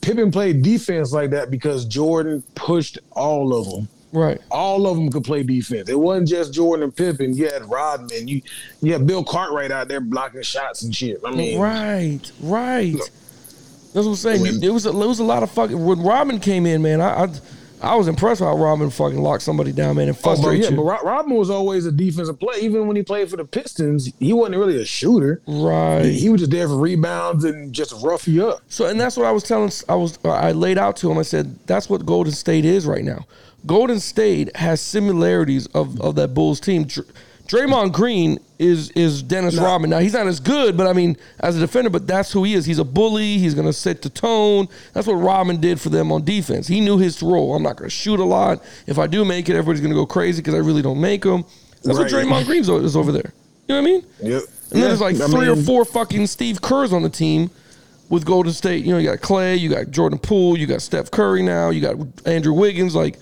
Pippen 0.00 0.30
played 0.30 0.62
defense 0.62 1.12
like 1.12 1.30
that 1.30 1.50
because 1.50 1.84
Jordan 1.84 2.42
pushed 2.54 2.98
all 3.12 3.54
of 3.58 3.68
them. 3.70 3.88
Right. 4.12 4.40
All 4.50 4.86
of 4.86 4.96
them 4.96 5.10
could 5.10 5.24
play 5.24 5.42
defense. 5.42 5.88
It 5.90 5.98
wasn't 5.98 6.28
just 6.28 6.54
Jordan 6.54 6.84
and 6.84 6.96
Pippen. 6.96 7.34
You 7.34 7.46
had 7.50 7.68
Rodman. 7.68 8.28
You 8.28 8.40
you 8.80 8.92
had 8.92 9.06
Bill 9.06 9.24
Cartwright 9.24 9.72
out 9.72 9.88
there 9.88 10.00
blocking 10.00 10.40
shots 10.42 10.82
and 10.84 10.94
shit. 10.94 11.20
I 11.24 11.32
mean, 11.32 11.58
Right, 11.58 12.20
right. 12.40 12.94
That's 13.92 14.06
what 14.06 14.12
I'm 14.12 14.14
saying. 14.16 14.42
Mean- 14.42 14.62
it 14.62 14.72
was 14.72 14.86
a, 14.86 14.90
it 14.90 14.94
was 14.94 15.18
a 15.18 15.24
lot 15.24 15.42
of 15.42 15.50
fucking. 15.50 15.84
When 15.84 16.00
Robin 16.02 16.38
came 16.38 16.64
in, 16.66 16.80
man, 16.82 17.00
I 17.00 17.24
I, 17.24 17.28
I 17.84 17.94
was 17.94 18.08
impressed 18.08 18.40
how 18.40 18.56
Robin 18.56 18.90
fucking 18.90 19.18
locked 19.20 19.42
somebody 19.42 19.72
down, 19.72 19.96
man, 19.96 20.08
and 20.08 20.16
Oh, 20.24 20.42
but 20.42 20.50
yeah, 20.50 20.70
you. 20.70 20.76
but 20.76 20.82
Ro- 20.82 21.02
Rodman 21.02 21.36
was 21.36 21.50
always 21.50 21.86
a 21.86 21.92
defensive 21.92 22.38
player. 22.40 22.58
Even 22.60 22.86
when 22.86 22.96
he 22.96 23.02
played 23.02 23.28
for 23.30 23.36
the 23.36 23.44
Pistons, 23.44 24.10
he 24.18 24.32
wasn't 24.32 24.56
really 24.58 24.80
a 24.80 24.84
shooter. 24.84 25.40
right. 25.46 26.04
He, 26.04 26.12
he 26.20 26.28
was 26.30 26.40
just 26.40 26.50
there 26.50 26.66
for 26.68 26.76
rebounds 26.76 27.44
and 27.44 27.72
just 27.72 27.94
rough 28.02 28.26
you 28.26 28.46
up. 28.48 28.62
So, 28.68 28.86
and 28.86 29.00
that's 29.00 29.16
what 29.16 29.26
I 29.26 29.32
was 29.32 29.42
telling. 29.44 29.70
I 29.88 29.94
was 29.94 30.18
I 30.24 30.52
laid 30.52 30.78
out 30.78 30.96
to 30.98 31.10
him. 31.10 31.18
I 31.18 31.22
said 31.22 31.58
that's 31.66 31.88
what 31.88 32.04
Golden 32.06 32.32
State 32.32 32.64
is 32.64 32.86
right 32.86 33.04
now. 33.04 33.26
Golden 33.66 33.98
State 34.00 34.54
has 34.56 34.80
similarities 34.80 35.66
of, 35.68 36.00
of 36.00 36.16
that 36.16 36.34
Bulls 36.34 36.60
team. 36.60 36.86
Dr- 37.46 37.68
Draymond 37.68 37.92
Green 37.92 38.38
is 38.58 38.90
is 38.92 39.22
Dennis 39.22 39.56
No. 39.56 39.64
Rodman. 39.64 39.90
Now 39.90 39.98
he's 39.98 40.12
not 40.14 40.26
as 40.26 40.40
good, 40.40 40.76
but 40.76 40.86
I 40.86 40.92
mean, 40.92 41.16
as 41.40 41.56
a 41.56 41.60
defender, 41.60 41.90
but 41.90 42.06
that's 42.06 42.32
who 42.32 42.44
he 42.44 42.54
is. 42.54 42.64
He's 42.64 42.78
a 42.78 42.84
bully. 42.84 43.38
He's 43.38 43.54
gonna 43.54 43.72
set 43.72 44.02
the 44.02 44.08
tone. 44.08 44.68
That's 44.92 45.06
what 45.06 45.14
Rodman 45.14 45.60
did 45.60 45.80
for 45.80 45.88
them 45.90 46.10
on 46.12 46.24
defense. 46.24 46.66
He 46.66 46.80
knew 46.80 46.96
his 46.98 47.22
role. 47.22 47.54
I'm 47.54 47.62
not 47.62 47.76
gonna 47.76 47.90
shoot 47.90 48.20
a 48.20 48.24
lot. 48.24 48.62
If 48.86 48.98
I 48.98 49.06
do 49.06 49.24
make 49.24 49.48
it, 49.48 49.56
everybody's 49.56 49.80
gonna 49.82 49.94
go 49.94 50.06
crazy 50.06 50.40
because 50.40 50.54
I 50.54 50.58
really 50.58 50.82
don't 50.82 51.00
make 51.00 51.22
them. 51.22 51.44
That's 51.82 51.98
what 51.98 52.10
Right. 52.10 52.24
Draymond 52.24 52.46
Green 52.46 52.60
is 52.62 52.96
over 52.96 53.12
there. 53.12 53.32
You 53.68 53.74
know 53.74 53.82
what 53.82 53.88
I 53.88 53.92
mean? 53.92 54.02
Yep. 54.22 54.42
And 54.70 54.82
then 54.82 54.88
there's 54.88 55.00
like 55.00 55.20
I 55.20 55.26
three 55.28 55.48
or 55.48 55.56
four 55.56 55.84
fucking 55.84 56.26
Steve 56.26 56.60
Kerrs 56.62 56.92
on 56.92 57.02
the 57.02 57.08
team 57.10 57.50
with 58.08 58.24
Golden 58.24 58.52
State. 58.52 58.84
You 58.84 58.92
know, 58.92 58.98
you 58.98 59.08
got 59.10 59.18
Klay, 59.20 59.58
you 59.58 59.68
got 59.68 59.90
Jordan 59.90 60.18
Poole, 60.18 60.56
you 60.58 60.66
got 60.66 60.82
Steph 60.82 61.10
Curry 61.10 61.42
now, 61.42 61.70
you 61.70 61.80
got 61.80 61.96
Andrew 62.26 62.52
Wiggins. 62.52 62.94
Like, 62.94 63.18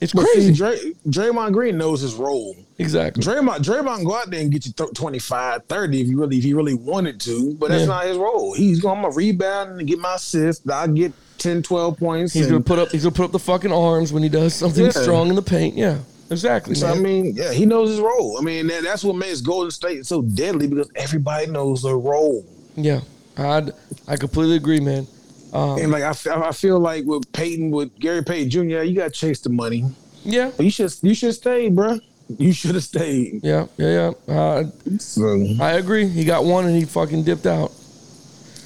it's 0.00 0.12
But 0.12 0.24
crazy. 0.26 0.52
see, 0.52 0.58
Dray, 0.58 0.92
Draymond 1.08 1.52
Green 1.52 1.78
knows 1.78 2.00
his 2.00 2.14
role. 2.14 2.54
exactly. 2.78 3.22
Draymond, 3.22 3.58
Draymond 3.58 4.04
go 4.04 4.14
out 4.16 4.30
there 4.30 4.40
and 4.40 4.50
get 4.52 4.66
you 4.66 4.72
th- 4.72 4.92
25, 4.94 5.62
30 5.68 6.00
if 6.02 6.08
you 6.08 6.18
really 6.20 6.36
if 6.38 6.44
he 6.44 6.52
really 6.54 6.74
wanted 6.74 7.20
to, 7.22 7.54
but 7.54 7.70
that's 7.70 7.80
Yeah. 7.82 7.86
not 7.86 8.06
his 8.06 8.16
role. 8.18 8.52
He's 8.54 8.80
going 8.80 9.02
to 9.02 9.10
rebound 9.10 9.78
and 9.80 9.88
get 9.88 9.98
my 9.98 10.14
assist. 10.16 10.68
I'll 10.70 10.88
get 10.88 11.12
10, 11.38 11.62
12 11.62 11.96
points. 11.98 12.32
He's 12.32 12.46
and- 12.46 12.52
gonna 12.52 12.64
put 12.64 12.78
up. 12.78 12.90
He's 12.90 13.02
gonna 13.04 13.14
put 13.14 13.24
up 13.26 13.32
the 13.32 13.38
fucking 13.38 13.72
arms 13.72 14.12
when 14.12 14.22
he 14.22 14.28
does 14.28 14.54
something 14.54 14.84
Yeah. 14.84 14.90
strong 14.90 15.28
in 15.28 15.34
the 15.34 15.42
paint. 15.42 15.76
Yeah, 15.76 15.98
exactly. 16.30 16.74
So 16.74 16.86
I 16.88 16.94
mean, 16.94 17.34
yeah, 17.36 17.52
he 17.52 17.66
knows 17.66 17.90
his 17.90 18.00
role. 18.00 18.36
I 18.38 18.42
mean, 18.42 18.66
that, 18.68 18.82
that's 18.82 19.04
what 19.04 19.16
makes 19.16 19.40
Golden 19.42 19.70
State 19.70 20.06
so 20.06 20.22
deadly 20.22 20.66
because 20.66 20.88
everybody 20.96 21.46
knows 21.46 21.82
their 21.82 21.98
role. 21.98 22.44
yeah, 22.76 23.00
I 23.38 23.64
I 24.08 24.16
completely 24.16 24.56
agree, 24.56 24.80
man. 24.80 25.06
Um, 25.52 25.78
And 25.78 25.90
like 25.92 26.02
I, 26.02 26.10
I 26.48 26.52
feel 26.52 26.78
like 26.78 27.04
with 27.04 27.30
Peyton, 27.32 27.70
with 27.70 27.96
Gary 27.98 28.22
Payton 28.24 28.50
Jr., 28.50 28.82
you 28.82 28.94
got 28.96 29.04
to 29.04 29.10
chase 29.20 29.40
the 29.40 29.50
money. 29.50 29.84
yeah, 30.24 30.50
You 30.58 30.70
should 30.70 30.92
you 31.02 31.14
should 31.14 31.34
stay, 31.34 31.70
bruh. 31.70 32.00
You 32.38 32.52
should 32.52 32.74
have 32.74 32.82
stayed. 32.84 33.40
yeah, 33.44 33.66
yeah, 33.76 34.12
yeah. 34.28 34.34
Uh, 34.34 34.64
So 34.98 35.44
I 35.60 35.72
agree. 35.74 36.08
He 36.08 36.24
got 36.24 36.44
one 36.44 36.66
and 36.66 36.74
he 36.74 36.84
fucking 36.84 37.22
dipped 37.22 37.46
out. 37.46 37.70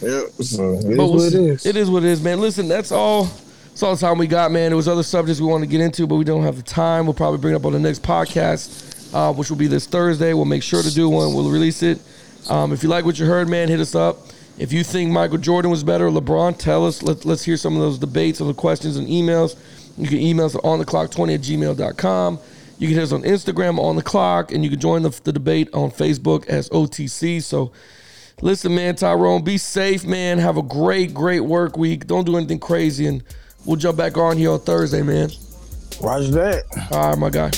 yeah, 0.01 0.23
so 0.41 0.73
it 0.73 0.85
is 0.87 0.97
But 0.97 1.09
what 1.11 1.23
it 1.27 1.35
is. 1.35 1.67
It 1.67 1.77
is 1.77 1.91
what 1.91 2.03
it 2.03 2.09
is, 2.09 2.23
man. 2.23 2.41
Listen, 2.41 2.69
that's 2.69 2.91
all. 2.93 3.25
That's 3.69 3.83
all 3.85 3.95
the 3.95 4.01
time 4.01 4.19
we 4.19 4.27
got, 4.27 4.51
man. 4.51 4.71
There 4.71 4.77
was 4.77 4.89
other 4.89 5.03
subjects 5.03 5.41
we 5.41 5.47
wanted 5.47 5.67
to 5.67 5.71
get 5.71 5.81
into, 5.81 6.07
but 6.07 6.17
we 6.17 6.25
don't 6.25 6.43
have 6.43 6.57
the 6.57 6.63
time. 6.63 7.05
We'll 7.07 7.15
probably 7.15 7.39
bring 7.39 7.55
it 7.55 7.57
up 7.59 7.65
on 7.67 7.73
the 7.73 7.79
next 7.79 8.03
podcast, 8.03 9.15
uh, 9.15 9.33
which 9.33 9.49
will 9.51 9.57
be 9.59 9.69
this 9.69 9.87
Thursday. 9.87 10.33
We'll 10.35 10.45
make 10.47 10.63
sure 10.63 10.83
to 10.83 10.93
do 10.93 11.09
one. 11.09 11.35
We'll 11.35 11.51
release 11.51 11.83
it. 11.83 12.01
Um, 12.49 12.73
if 12.73 12.83
you 12.83 12.89
like 12.89 13.05
what 13.05 13.19
you 13.19 13.27
heard, 13.27 13.49
man, 13.49 13.69
hit 13.69 13.79
us 13.81 13.95
up. 13.95 14.19
If 14.61 14.75
you 14.75 14.85
think 14.85 15.11
Michael 15.11 15.39
Jordan 15.39 15.71
was 15.71 15.83
better 15.83 16.11
LeBron, 16.11 16.59
tell 16.59 16.87
us. 16.87 17.03
Let, 17.03 17.25
let's 17.25 17.43
hear 17.43 17.57
some 17.57 17.77
of 17.77 17.81
those 17.81 17.99
debates, 17.99 18.41
of 18.41 18.47
the 18.47 18.53
questions 18.53 18.99
and 18.99 19.09
emails. 19.09 19.57
You 19.97 20.07
can 20.07 20.19
email 20.19 20.45
us 20.45 20.55
at 20.55 20.61
ontheclock20 20.61 21.35
at 21.35 21.41
gmail.com. 21.41 22.39
You 22.79 22.89
can 22.89 22.95
hit 22.95 23.03
us 23.05 23.13
on 23.13 23.23
Instagram 23.23 23.79
on 23.79 23.97
the 23.97 24.03
clock, 24.03 24.53
and 24.53 24.63
you 24.63 24.69
can 24.69 24.79
join 24.79 25.03
the, 25.03 25.19
the 25.25 25.33
debate 25.33 25.71
on 25.73 25.91
Facebook 25.91 26.47
as 26.47 26.69
OTC. 26.69 27.43
So 27.43 27.73
listen, 28.43 28.75
man, 28.75 28.97
Tyrone, 28.97 29.43
be 29.43 29.57
safe, 29.57 30.05
man. 30.05 30.39
Have 30.39 30.59
a 30.59 30.63
great, 30.63 31.15
great 31.15 31.41
work 31.41 31.79
week. 31.79 32.07
Don't 32.07 32.27
do 32.27 32.37
anything 32.37 32.59
crazy, 32.59 33.07
and 33.07 33.25
we'll 33.65 33.77
jump 33.77 33.97
back 33.97 34.19
on 34.19 34.37
here 34.37 34.51
on 34.51 34.61
Thursday, 34.61 35.01
man. 35.01 35.31
Roger 36.03 36.33
that. 36.33 36.65
All 36.93 37.09
right, 37.09 37.19
my 37.19 37.31
guy. 37.31 37.51